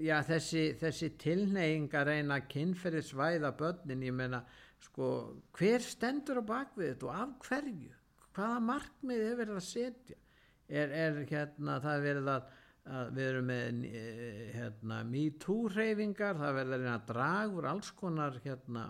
já, 0.02 0.16
þessi, 0.26 0.64
þessi 0.80 1.12
tilneying 1.20 1.92
að 1.94 2.08
reyna 2.12 2.38
að 2.38 2.48
kynferðisvæða 2.54 3.52
börnin, 3.58 4.06
ég 4.06 4.16
meina 4.16 4.42
sko, 4.82 5.10
hver 5.56 5.84
stendur 5.84 6.42
á 6.42 6.50
bakvið 6.52 6.92
þetta 6.92 7.08
og 7.08 7.20
af 7.24 7.36
hverju? 7.46 7.92
Hvaða 8.32 8.64
markmið 8.64 9.22
hefur 9.26 9.40
verið 9.42 9.60
að 9.60 9.68
setja? 9.68 10.18
Er, 10.72 10.92
er 10.96 11.18
hérna 11.28 11.76
það 11.84 12.04
verið 12.06 12.28
að 12.32 12.50
við 13.14 13.26
erum 13.28 13.46
með 13.46 13.84
eh, 13.86 14.46
hérna 14.56 15.02
MeToo 15.06 15.68
reyfingar 15.70 16.38
það 16.40 16.56
verður 16.58 16.88
að 16.90 17.04
draga 17.12 17.58
úr 17.58 17.68
alls 17.70 17.90
konar 17.94 18.38
hérna 18.42 18.88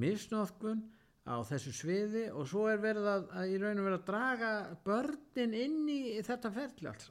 misnóðkun 0.00 0.80
á 1.28 1.36
þessu 1.44 1.72
sviði 1.76 2.24
og 2.32 2.48
svo 2.48 2.64
er 2.70 2.80
verið 2.80 3.08
að, 3.12 3.26
að 3.36 3.52
í 3.52 3.58
rauninu 3.60 3.84
verið 3.84 3.98
að 3.98 4.06
draga 4.08 4.52
börnin 4.86 5.56
inn 5.58 5.82
í 5.92 6.00
þetta 6.24 6.52
ferli 6.54 6.88
alls 6.88 7.10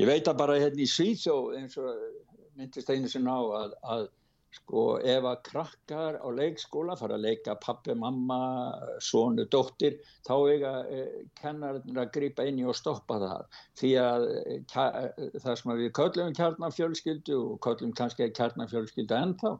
Ég 0.00 0.08
veit 0.08 0.28
að 0.28 0.40
bara 0.42 0.58
hérna 0.60 0.82
í 0.82 0.88
Svíþjó 0.90 1.36
eins 1.58 1.78
og 1.80 1.92
myndist 2.58 2.90
einu 2.92 3.08
sinna 3.10 3.38
á 3.38 3.42
að, 3.62 3.78
að 3.94 4.10
sko 4.52 4.82
ef 5.08 5.24
að 5.24 5.38
krakkar 5.46 6.18
á 6.20 6.28
leikskóla 6.36 6.96
fara 7.00 7.16
að 7.16 7.24
leika 7.24 7.54
pappi, 7.60 7.94
mamma, 7.96 8.38
sonu, 9.00 9.46
dóttir 9.48 9.96
þá 10.26 10.34
eiga 10.52 10.72
eh, 10.92 11.14
kennarinn 11.40 12.02
að 12.02 12.10
gripa 12.16 12.44
inn 12.48 12.60
í 12.60 12.66
og 12.68 12.76
stoppa 12.76 13.16
það 13.22 13.46
því 13.80 13.92
að 14.02 14.26
eh, 14.42 14.60
það 15.40 15.56
sem 15.62 15.74
við 15.80 15.90
köllum 15.98 16.36
kjarnafjölskyldu 16.36 17.38
og 17.40 17.56
köllum 17.64 17.96
kannski 17.96 18.28
kjarnafjölskyldu 18.36 19.18
ennþá 19.18 19.56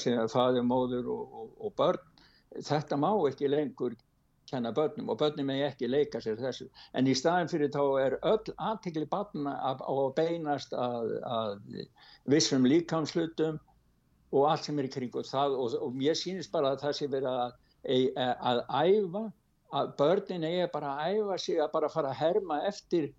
sem 0.00 0.16
er 0.16 0.32
faður, 0.32 0.64
móður 0.72 1.12
og, 1.12 1.38
og, 1.42 1.54
og 1.60 1.76
börn 1.76 2.10
þetta 2.62 3.00
má 3.00 3.10
ekki 3.28 3.50
lengur 3.50 3.96
kenna 4.50 4.72
börnum 4.76 5.10
og 5.12 5.18
börnum 5.20 5.50
er 5.54 5.68
ekki 5.70 5.88
leika 5.90 6.20
sér 6.24 6.40
þessu. 6.40 6.68
En 6.94 7.08
í 7.08 7.14
staðin 7.18 7.50
fyrir 7.52 7.72
þá 7.74 7.84
er 8.02 8.18
öll 8.22 8.56
aðtekli 8.56 9.06
barna 9.10 9.54
að, 9.70 9.84
að 9.90 10.10
beinast 10.18 10.74
að, 10.76 11.14
að 11.28 11.54
vissum 12.34 12.68
líkamslutum 12.68 13.60
og 14.34 14.50
allt 14.50 14.68
sem 14.68 14.78
er 14.78 14.88
í 14.88 14.92
kring 14.92 15.16
og 15.16 15.28
það. 15.28 15.58
Og, 15.60 15.78
og 15.88 16.04
ég 16.04 16.18
sýnist 16.18 16.52
bara 16.54 16.74
að 16.74 16.86
það 16.86 16.98
sé 17.00 17.10
verið 17.12 17.32
að, 17.32 17.58
að 18.50 18.62
æfa 18.68 19.26
að 19.74 19.92
börnin 19.98 20.46
eigi 20.46 20.70
bara 20.72 20.94
að 20.94 21.18
æfa 21.18 21.38
sig 21.42 21.60
að 21.62 21.70
bara 21.74 21.92
fara 21.92 22.12
að 22.12 22.20
herma 22.22 22.60
eftir 22.68 23.12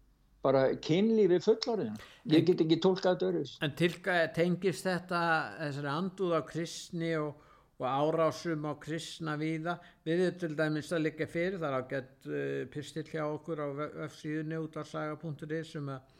bara 0.46 0.68
kynlífi 0.86 1.40
fullorðin 1.44 1.96
ég 2.32 2.46
get 2.48 2.62
ekki 2.64 2.78
tólkað 2.84 3.20
dörus 3.24 3.56
En 3.66 3.74
tilka 3.78 4.18
tengist 4.36 4.86
þetta 4.86 5.22
þessari 5.60 5.92
anduð 5.92 6.38
á 6.38 6.42
kristni 6.48 7.12
og 7.20 7.42
og 7.80 7.86
árásum 7.88 8.68
á 8.68 8.74
kristna 8.80 9.36
víða. 9.40 9.78
Við 10.06 10.26
erum 10.26 10.38
til 10.40 10.52
dæmis 10.56 10.92
að 10.96 11.08
líka 11.08 11.28
fyrir 11.28 11.58
það 11.60 11.70
er 11.70 11.80
ágætt 11.80 12.30
uh, 12.30 12.62
pistill 12.72 13.08
hjá 13.10 13.24
okkur 13.26 13.64
á 13.64 13.68
F7 14.10 14.54
útvarsaga.is 14.62 15.74
sem 15.76 15.90
að 15.92 16.14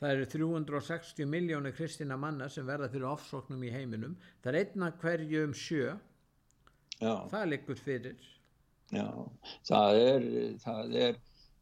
það 0.00 0.14
eru 0.14 0.28
360 0.34 1.28
miljónir 1.28 1.74
kristina 1.76 2.16
manna 2.16 2.48
sem 2.48 2.66
verða 2.66 2.88
fyrir 2.92 3.10
ofsóknum 3.10 3.64
í 3.66 3.72
heiminum. 3.74 4.14
Það 4.40 4.54
er 4.54 4.60
einna 4.64 4.92
hverju 5.02 5.48
um 5.48 5.56
sjö. 5.56 5.96
Já. 7.00 7.14
það 7.32 7.48
liggur 7.48 7.80
fyrir. 7.80 8.30
Já, 8.92 9.08
það 9.64 9.98
er 10.04 10.24
það 10.60 10.96
er 11.00 11.18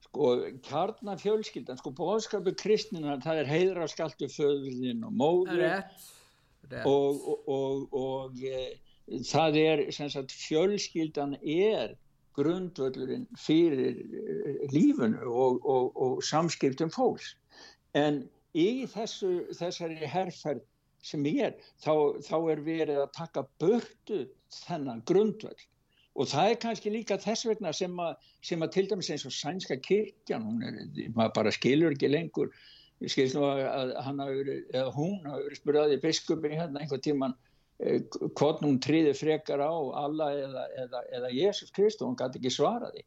sko 0.09 0.29
kjarnafjölskyldan 0.67 1.79
sko 1.79 1.93
bóðskapu 1.95 2.55
kristnina 2.59 3.19
það 3.23 3.43
er 3.43 3.51
heiðraskaltu 3.53 4.29
föðurinn 4.33 5.05
og 5.07 5.13
móður 5.15 5.61
rétt, 5.61 6.07
rétt. 6.73 6.89
og 6.89 7.29
og, 7.29 7.45
og, 7.53 7.99
og 8.01 8.41
það 9.09 9.59
er 9.63 9.85
sagt, 9.97 10.35
fjölskyldan 10.35 11.37
er 11.43 11.95
grundvöldurinn 12.39 13.27
fyrir 13.39 14.03
lífunu 14.73 15.27
og, 15.27 15.65
og, 15.67 15.97
og 15.97 16.25
samskiptum 16.25 16.91
fólks. 16.95 17.35
En 17.99 18.23
í 18.55 18.87
þessu, 18.91 19.49
þessari 19.59 20.07
herrferð 20.07 20.63
sem 21.03 21.25
ég 21.27 21.49
er 21.49 21.57
þá, 21.83 22.21
þá 22.27 22.37
er 22.53 22.63
verið 22.67 23.03
að 23.03 23.11
taka 23.17 23.45
börtu 23.63 24.23
þennan 24.65 25.03
grundvöld 25.09 25.67
og 26.19 26.27
það 26.27 26.51
er 26.51 26.59
kannski 26.65 26.91
líka 26.91 27.19
þess 27.23 27.47
vegna 27.47 27.73
sem 27.77 27.93
að, 28.03 28.17
sem 28.43 28.63
að 28.65 28.73
til 28.75 28.87
dæmis 28.91 29.11
eins 29.15 29.27
og 29.29 29.35
sænska 29.35 29.77
kirkjan 29.85 30.47
hún 30.47 30.65
er, 30.67 30.81
maður 31.15 31.35
bara 31.37 31.53
skilur 31.55 31.95
ekki 31.95 32.11
lengur. 32.11 32.51
Ég 32.99 33.13
skil 33.15 33.29
nú 33.37 33.45
að 33.47 33.93
verið, 34.19 34.65
eða 34.75 34.95
hún 34.97 35.21
hafi 35.23 35.45
verið 35.45 35.61
spurðaði 35.61 36.01
biskupin 36.03 36.57
hérna 36.59 36.83
einhver 36.83 37.03
tíman 37.05 37.37
hvort 37.79 38.65
hún 38.65 38.81
tríði 38.83 39.15
frekar 39.15 39.63
á 39.63 39.75
alla 40.03 40.33
eða, 40.35 40.65
eða, 40.85 41.03
eða 41.15 41.31
Jésús 41.31 41.71
Krist 41.75 42.03
og 42.03 42.11
hún 42.11 42.19
gæti 42.19 42.41
ekki 42.41 42.51
svaraði 42.51 43.05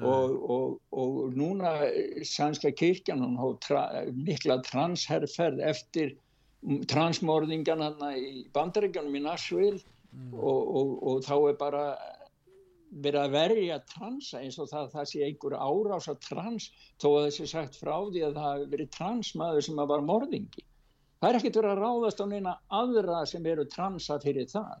og, 0.00 0.36
og, 0.50 0.76
og 0.96 1.34
núna 1.36 1.74
sænska 2.24 2.70
kirkjan 2.72 3.24
hún 3.24 3.34
hóð 3.40 3.56
tra, 3.66 3.82
mikla 4.14 4.60
transherrferð 4.64 5.60
eftir 5.60 6.14
transmorðingan 6.88 7.82
hann 7.84 8.06
í 8.16 8.46
bandaríkjanum 8.54 9.18
í 9.18 9.24
Nashville. 9.26 9.82
Mm. 10.14 10.34
og, 10.38 10.90
og 11.10 11.24
þá 11.26 11.34
er 11.50 11.56
bara 11.58 11.80
verið 13.02 13.20
að 13.24 13.32
verja 13.34 13.78
transa 13.90 14.38
eins 14.38 14.58
og 14.62 14.68
það, 14.70 14.92
það 14.92 15.08
sé 15.10 15.22
einhver 15.26 15.56
árás 15.58 16.06
að 16.10 16.20
trans 16.28 16.68
þó 17.02 17.08
að 17.08 17.24
þessi 17.26 17.48
sagt 17.50 17.78
frá 17.80 17.96
því 18.12 18.22
að 18.28 18.38
það 18.38 18.66
verið 18.76 18.92
transmaður 18.94 19.66
sem 19.66 19.80
að 19.82 19.90
var 19.90 20.04
morðingi 20.06 20.62
það 21.24 21.30
er 21.30 21.38
ekkert 21.38 21.56
verið 21.56 21.70
að 21.72 21.78
ráðast 21.80 22.20
á 22.20 22.26
neina 22.28 22.50
aðra 22.68 23.20
sem 23.24 23.46
eru 23.48 23.64
transa 23.72 24.18
fyrir 24.20 24.48
það. 24.50 24.74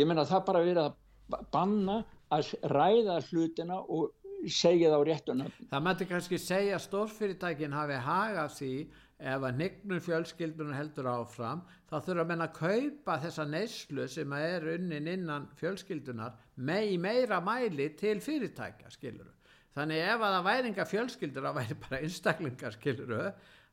Ég 0.00 0.08
menna 0.08 0.24
það 0.24 0.46
bara 0.46 0.62
verið 0.64 0.86
að 0.86 1.42
banna 1.52 1.96
að 2.32 2.54
ræða 2.72 3.18
hlutina 3.28 3.82
og 3.82 4.14
segja 4.48 4.92
það 4.92 5.02
á 5.02 5.08
réttuna 5.08 5.48
það 5.70 5.84
mætti 5.86 6.06
kannski 6.10 6.38
segja 6.40 6.76
að 6.76 6.84
stórfyrirtækin 6.86 7.74
hafi 7.74 7.98
hagað 8.06 8.54
því 8.56 8.72
ef 9.16 9.46
að 9.48 9.60
nignum 9.60 10.02
fjölskyldunum 10.04 10.76
heldur 10.76 11.08
áfram 11.10 11.62
þá 11.90 11.96
þurfa 12.06 12.26
menna 12.30 12.48
að 12.50 12.58
kaupa 12.60 13.16
þessa 13.24 13.46
neyslu 13.48 14.08
sem 14.12 14.34
er 14.38 14.68
unnin 14.76 15.08
innan 15.12 15.48
fjölskyldunar 15.60 16.36
með 16.56 16.92
í 16.92 16.98
meira 17.00 17.40
mæli 17.44 17.88
til 17.98 18.18
fyrirtækja 18.22 18.92
skiluru 18.94 19.32
þannig 19.76 20.04
ef 20.04 20.24
að 20.24 20.36
það 20.36 20.48
væringa 20.50 20.88
fjölskyldur 20.92 21.50
að 21.50 21.60
væri 21.60 21.78
bara 21.86 22.02
einstaklingar 22.04 22.76
skiluru 22.76 23.22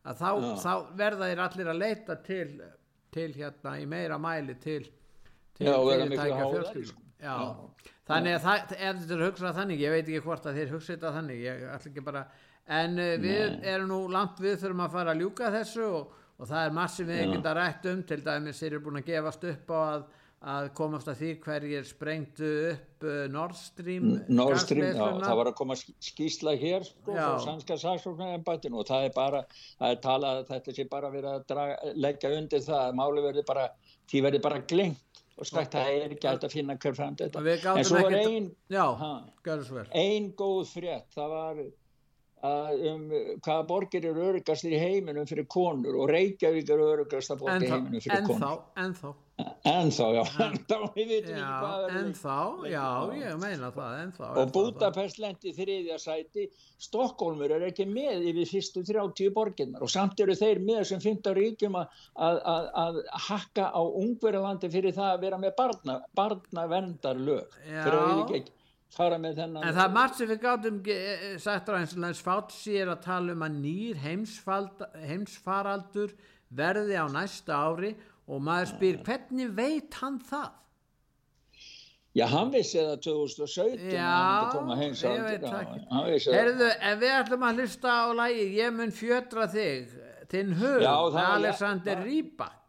að 0.03 0.19
þá, 0.19 0.29
þá 0.63 0.73
verða 0.99 1.29
þeir 1.29 1.41
allir 1.45 1.71
að 1.71 1.79
leita 1.79 2.17
til, 2.25 2.47
til 3.13 3.29
hérna 3.37 3.75
í 3.79 3.85
meira 3.89 4.17
mæli 4.21 4.55
til, 4.63 4.81
til 5.57 5.69
Já, 5.69 5.75
fyrirtækja 5.77 6.47
fjölskyldum 6.55 7.03
Já. 7.23 7.35
Já. 7.39 7.91
þannig 8.09 8.33
að 8.35 8.41
það, 8.43 8.73
ef 8.75 8.97
þetta 9.03 9.15
er 9.15 9.23
hugsað 9.23 9.59
þannig 9.59 9.83
ég 9.83 9.93
veit 9.93 10.03
ekki 10.03 10.23
hvort 10.25 10.49
að 10.49 10.59
þeir 10.59 10.73
hugsað 10.73 10.95
þetta 10.97 11.13
þannig 11.17 11.45
ég 11.45 11.63
ætla 11.71 11.91
ekki 11.93 12.03
bara 12.03 12.25
en 12.79 12.99
uh, 12.99 13.13
við 13.23 13.45
Nei. 13.53 13.69
erum 13.73 13.93
nú 13.93 14.01
langt 14.11 14.43
við 14.43 14.59
þurfum 14.59 14.83
að 14.83 14.97
fara 14.97 15.13
að 15.13 15.23
ljúka 15.23 15.53
þessu 15.53 15.85
og, 15.87 16.17
og 16.35 16.49
það 16.49 16.67
er 16.67 16.75
massi 16.79 17.07
við 17.07 17.23
ekkert 17.23 17.47
að 17.51 17.57
rætt 17.59 17.87
um 17.93 18.03
til 18.09 18.19
dæmis 18.25 18.59
þeir 18.59 18.73
eru 18.73 18.83
búin 18.87 18.99
að 18.99 19.09
gefast 19.13 19.47
upp 19.53 19.71
á 19.71 19.79
að 19.83 20.05
að 20.43 20.67
komast 20.75 21.07
að 21.07 21.19
því 21.21 21.29
hverjir 21.43 21.85
sprengtu 21.87 22.49
upp 22.73 23.05
uh, 23.07 23.13
Nord 23.31 23.55
Stream 23.55 24.09
Nord 24.27 24.59
Stream, 24.59 24.89
já, 24.91 25.05
það 25.23 25.37
var 25.39 25.49
að 25.51 25.55
koma 25.59 25.77
skýsla 25.79 26.55
hér 26.59 26.87
sko, 26.87 27.15
frá 27.15 27.39
sannska 27.43 27.77
saksóknarembættinu 27.79 28.81
og 28.81 28.89
það 28.89 29.07
er 29.07 29.15
bara, 29.15 29.43
það 29.79 29.95
er 29.95 30.01
talað 30.03 30.41
þetta 30.51 30.75
sé 30.75 30.87
bara 30.91 31.11
verið 31.13 31.31
að 31.31 31.45
draga, 31.53 31.93
leggja 32.07 32.33
undir 32.39 32.65
það 32.65 32.81
að 32.89 32.99
máli 32.99 33.25
verði 33.27 33.45
bara, 33.47 33.69
því 34.11 34.23
verði 34.27 34.43
bara 34.43 34.63
glengt 34.73 35.23
og 35.33 35.49
sagt 35.49 35.73
að 35.73 35.87
það 35.87 36.01
er 36.01 36.17
ekki 36.17 36.29
hægt 36.29 36.43
að 36.45 36.57
finna 36.57 36.75
hver 36.77 36.97
fram 36.97 37.15
þetta, 37.17 37.45
en 37.73 37.87
svo 37.87 38.03
var 38.03 38.17
ein 38.19 38.51
já, 38.69 38.85
ein 40.03 40.27
góð 40.37 40.67
frétt, 40.75 41.07
það 41.15 41.33
var 41.37 41.63
um 42.43 43.03
hvaða 43.39 43.63
borgir 43.67 44.05
eru 44.09 44.29
örugast 44.31 44.65
í 44.67 44.75
heiminum 44.75 45.27
fyrir 45.29 45.47
konur 45.47 45.95
og 45.95 46.09
Reykjavík 46.11 46.71
eru 46.75 46.89
örugast 46.97 47.31
að 47.31 47.45
borga 47.45 47.61
í 47.63 47.69
heiminum 47.71 48.03
fyrir 48.03 48.25
konur. 48.27 48.65
en 48.75 48.95
þá 48.97 49.13
en 49.65 49.89
þá, 49.89 50.03
já, 50.13 50.23
en 50.43 50.57
þá 50.69 50.75
við 50.93 51.07
veitum 51.09 51.37
ekki 51.39 51.53
hvað 51.63 51.85
en 51.97 52.09
þá, 52.19 52.35
já, 52.69 52.83
ég 53.17 53.37
meina 53.41 53.69
það 53.73 53.95
en 54.01 54.11
þá, 54.17 54.25
og 54.41 54.51
Budapest 54.53 55.21
lendi 55.23 55.53
þriðja 55.55 55.99
sæti. 56.03 56.47
Stokkólmur 56.83 57.55
er 57.55 57.65
ekki 57.69 57.87
með 57.89 58.27
yfir 58.29 58.49
fyrstu 58.51 58.83
30 58.85 59.33
borginnar 59.33 59.85
og 59.85 59.91
samt 59.91 60.19
eru 60.23 60.35
þeir 60.37 60.61
með 60.67 60.83
sem 60.91 61.01
15 61.03 61.37
ríkjum 61.39 61.79
að, 61.79 62.03
að, 62.27 62.67
að 62.83 62.99
hakka 63.29 63.69
á 63.71 63.81
ungverðalandi 63.81 64.69
fyrir 64.73 64.95
það 64.99 65.13
að 65.15 65.23
vera 65.25 65.39
með 65.41 65.55
barna, 65.57 65.97
barna 66.13 66.67
fyrir 66.67 67.97
að 67.97 68.11
við 68.11 68.37
ekki 68.41 68.59
fara 68.93 69.17
með 69.21 69.33
þennan 69.41 69.63
en 69.67 69.75
það 69.75 69.85
er 69.85 69.93
margt 69.97 70.15
sem 70.19 70.29
við 70.29 70.39
gátum 70.43 70.77
sagt 71.41 71.69
á 71.69 71.71
eins 71.79 71.95
og 71.97 72.01
næst 72.03 72.25
Fátsi 72.25 72.73
er 72.81 72.87
að 72.93 73.05
tala 73.07 73.29
um 73.35 73.43
að 73.45 73.53
nýr 73.63 73.95
heimsfaraldur 74.03 76.11
verði 76.53 76.95
á 77.01 77.05
næsta 77.11 77.53
ári 77.57 77.91
og 78.29 78.37
maður 78.45 78.67
spyr 78.75 78.95
hvernig 79.03 79.49
veit 79.57 79.93
hann 80.01 80.19
það? 80.23 80.51
Já, 82.13 82.27
hann 82.29 82.51
vissi 82.53 82.77
það 82.77 82.99
2017 83.07 83.89
Já, 83.89 84.53
ég 85.17 85.23
veit 85.25 85.41
það 85.41 85.65
Herðu, 86.29 86.69
en 86.69 86.99
við 87.01 87.09
ætlum 87.17 87.41
að 87.47 87.57
hlusta 87.63 87.89
á 87.89 88.13
lægi 88.19 88.43
Ég 88.59 88.69
mun 88.75 88.93
fjötra 88.93 89.47
þig 89.49 89.89
Þinn 90.29 90.53
hug, 90.59 90.83
Alexander 90.85 91.97
Rybak 92.05 92.62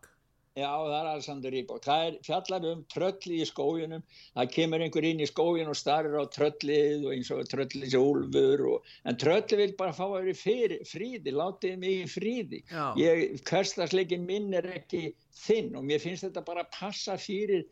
Já, 0.55 0.71
það 0.71 0.93
er 0.95 1.07
Alexander 1.11 1.51
Rybak. 1.51 1.81
Það 1.83 2.05
er 2.09 2.17
fjallar 2.23 2.67
um 2.71 2.83
trölli 2.93 3.39
í 3.43 3.47
skójunum. 3.49 4.03
Það 4.37 4.53
kemur 4.55 4.85
einhver 4.85 5.07
inn 5.09 5.23
í 5.25 5.27
skójun 5.27 5.73
og 5.73 5.79
starrir 5.81 6.15
á 6.15 6.31
tröllið 6.31 7.09
og 7.09 7.15
eins 7.17 7.31
og 7.35 7.49
tröllið 7.51 7.91
sé 7.91 7.99
úlfur. 7.99 8.63
Og, 8.71 8.93
en 9.03 9.19
trölli 9.19 9.59
vil 9.59 9.75
bara 9.81 9.97
fá 9.97 10.05
að 10.07 10.15
vera 10.21 10.31
í 10.31 10.79
fríði, 10.87 11.35
látið 11.35 11.75
mig 11.83 12.05
í 12.05 12.07
fríði. 12.13 12.63
Ég, 13.03 13.41
hverslasleikin 13.51 14.29
minn 14.29 14.55
er 14.55 14.71
ekki 14.77 15.09
þinn 15.35 15.75
og 15.75 15.89
mér 15.91 16.05
finnst 16.05 16.29
þetta 16.29 16.47
bara 16.47 16.63
að 16.63 16.71
passa 16.79 17.19
fyrir 17.19 17.67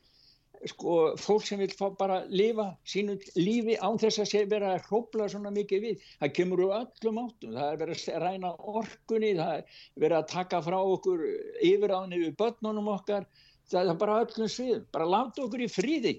sko, 0.71 0.97
fólk 1.19 1.47
sem 1.47 1.61
vil 1.63 1.71
fá 1.75 1.89
bara 1.99 2.23
lifa 2.31 2.69
sínu 2.89 3.17
lífi 3.39 3.77
án 3.83 4.01
þess 4.01 4.23
að 4.23 4.31
sé 4.33 4.43
vera 4.51 4.75
að 4.77 4.89
hrópla 4.89 5.29
svona 5.33 5.53
mikið 5.55 5.87
við. 5.87 6.09
Það 6.21 6.35
kemur 6.39 6.65
úr 6.67 6.75
öllum 6.81 7.23
áttum. 7.25 7.55
Það 7.57 7.69
er 7.69 7.81
verið 7.85 8.05
að 8.13 8.27
ræna 8.27 8.53
orkunni 8.73 9.33
það 9.39 9.55
er 9.55 9.81
verið 10.05 10.19
að 10.19 10.29
taka 10.35 10.63
frá 10.69 10.79
okkur 10.81 11.25
yfiráðinni 11.71 12.21
við 12.27 12.37
börnunum 12.43 12.93
okkar. 12.97 13.27
Það 13.73 13.95
er 13.95 14.03
bara 14.05 14.21
öllum 14.27 14.53
svið 14.53 14.85
bara 14.93 15.09
láta 15.09 15.47
okkur 15.47 15.65
í 15.65 15.71
fríði 15.71 16.19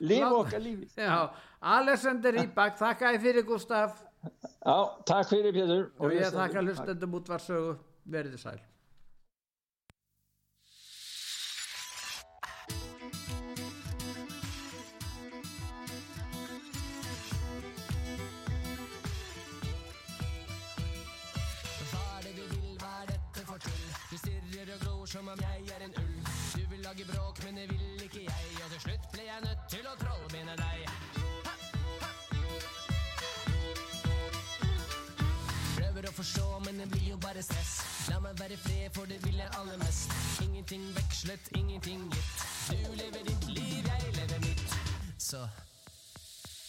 lifa 0.00 0.30
okkar 0.32 0.60
lífi. 0.60 0.88
Já, 0.96 1.30
Alexander 1.60 2.32
Rybak 2.32 2.78
þakka 2.78 3.12
ég 3.16 3.20
fyrir 3.20 3.44
Gustaf. 3.44 4.00
Já, 4.64 4.78
takk 5.06 5.28
fyrir 5.28 5.52
Pétur. 5.52 5.90
Og 6.00 6.16
ég 6.16 6.32
þakka 6.32 6.64
hlustendum 6.64 7.20
útvarsögu 7.20 7.76
verðið 8.06 8.40
sæl 8.40 8.75
som 25.16 25.28
om 25.28 25.40
jeg 25.40 25.60
er 25.74 25.84
en 25.84 25.94
ulv. 25.96 26.28
Du 26.56 26.62
vil 26.70 26.80
lage 26.84 27.04
bråk, 27.08 27.44
men 27.44 27.56
det 27.56 27.66
vil 27.70 28.02
ikke 28.04 28.22
jeg. 28.26 28.48
Og 28.64 28.72
til 28.72 28.80
slutt 28.80 29.06
ble 29.12 29.22
jeg 29.24 29.44
nødt 29.44 29.62
til 29.72 29.86
å 29.88 29.94
trollbinde 30.00 30.56
deg. 30.60 30.78
Prøver 35.78 36.08
å 36.10 36.12
forstå, 36.18 36.46
men 36.66 36.82
det 36.82 36.88
blir 36.92 37.06
jo 37.14 37.20
bare 37.24 37.44
stress. 37.48 37.72
La 38.10 38.20
meg 38.26 38.36
være 38.42 38.58
fred, 38.60 38.90
for 38.98 39.08
det 39.08 39.22
vil 39.24 39.40
jeg 39.40 39.48
aller 39.60 39.80
mest. 39.80 40.12
Ingenting 40.44 40.84
vekslet, 40.98 41.48
ingenting 41.62 42.04
gitt. 42.12 42.44
Du 42.68 42.92
lever 43.00 43.24
ditt 43.30 43.48
liv, 43.56 43.88
jeg 43.88 44.16
lever 44.20 44.44
mitt. 44.44 44.76
Så 45.16 45.46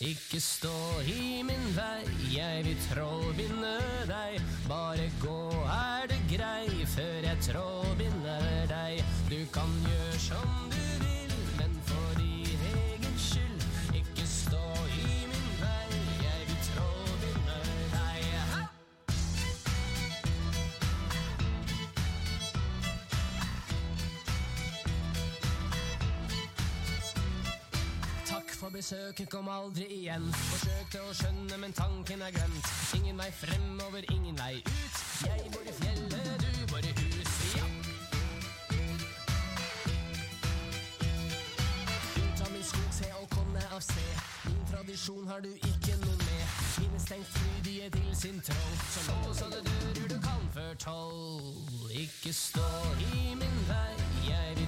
ikke 0.08 0.40
stå 0.40 1.02
i 1.10 1.42
min 1.44 1.64
vei, 1.76 2.08
jeg 2.32 2.64
vil 2.70 2.80
trollbinde 2.88 3.76
deg. 4.08 4.40
Bare 4.70 5.12
gå, 5.20 5.40
er 5.74 6.07
det 6.07 6.07
grei, 6.38 6.86
før 6.86 7.18
jeg 7.28 7.38
trådbinder 7.42 8.66
deg. 8.70 9.04
Du 9.30 9.40
kan 9.54 9.72
gjøre 9.86 10.20
som 10.20 10.50
du 10.72 10.84
vil, 11.04 11.34
men 11.60 11.72
for 11.86 12.14
din 12.20 12.62
egen 12.74 13.18
skyld. 13.18 13.62
Ikke 13.96 14.28
stå 14.28 14.66
i 14.86 15.26
min 15.32 15.50
vei, 15.62 16.02
jeg 16.28 16.42
vil 16.50 16.60
trådbinde 16.70 17.58
deg. 17.96 18.22
Ha! 18.52 18.62
Takk 28.30 28.56
for 28.60 28.70
besøket, 28.70 29.30
kom 29.30 29.50
aldri 29.50 29.90
igjen. 30.02 30.30
Forsøkte 30.52 31.02
å 31.02 31.14
skjønne, 31.22 31.62
men 31.66 31.74
tanken 31.74 32.22
er 32.22 32.36
glemt. 32.38 32.74
Ingen 33.00 33.18
vei 33.26 33.32
fremover, 33.42 34.06
ingen 34.14 34.38
vei 34.38 34.56
ut. 34.62 35.04
Jeg 35.26 35.50
bor 35.54 35.67
av 43.78 43.82
sted. 43.82 44.18
Min 44.46 44.66
tradisjon 44.72 45.28
har 45.28 45.42
du 45.46 45.50
ikke 45.54 45.96
noe 46.02 46.16
med. 46.18 46.44
Svinestengt 46.74 47.30
flydige 47.36 47.90
til 47.94 48.16
sin 48.18 48.40
troll. 48.48 48.78
Så 48.94 49.18
lås 49.26 49.42
alle 49.46 49.60
dører 49.68 50.08
du 50.14 50.18
kan 50.24 50.48
før 50.56 50.72
tolv. 50.82 51.92
Ikke 52.04 52.34
stå 52.34 52.70
i 53.12 53.36
min 53.42 53.60
vei, 53.70 53.94
jeg 54.30 54.58
vil 54.58 54.67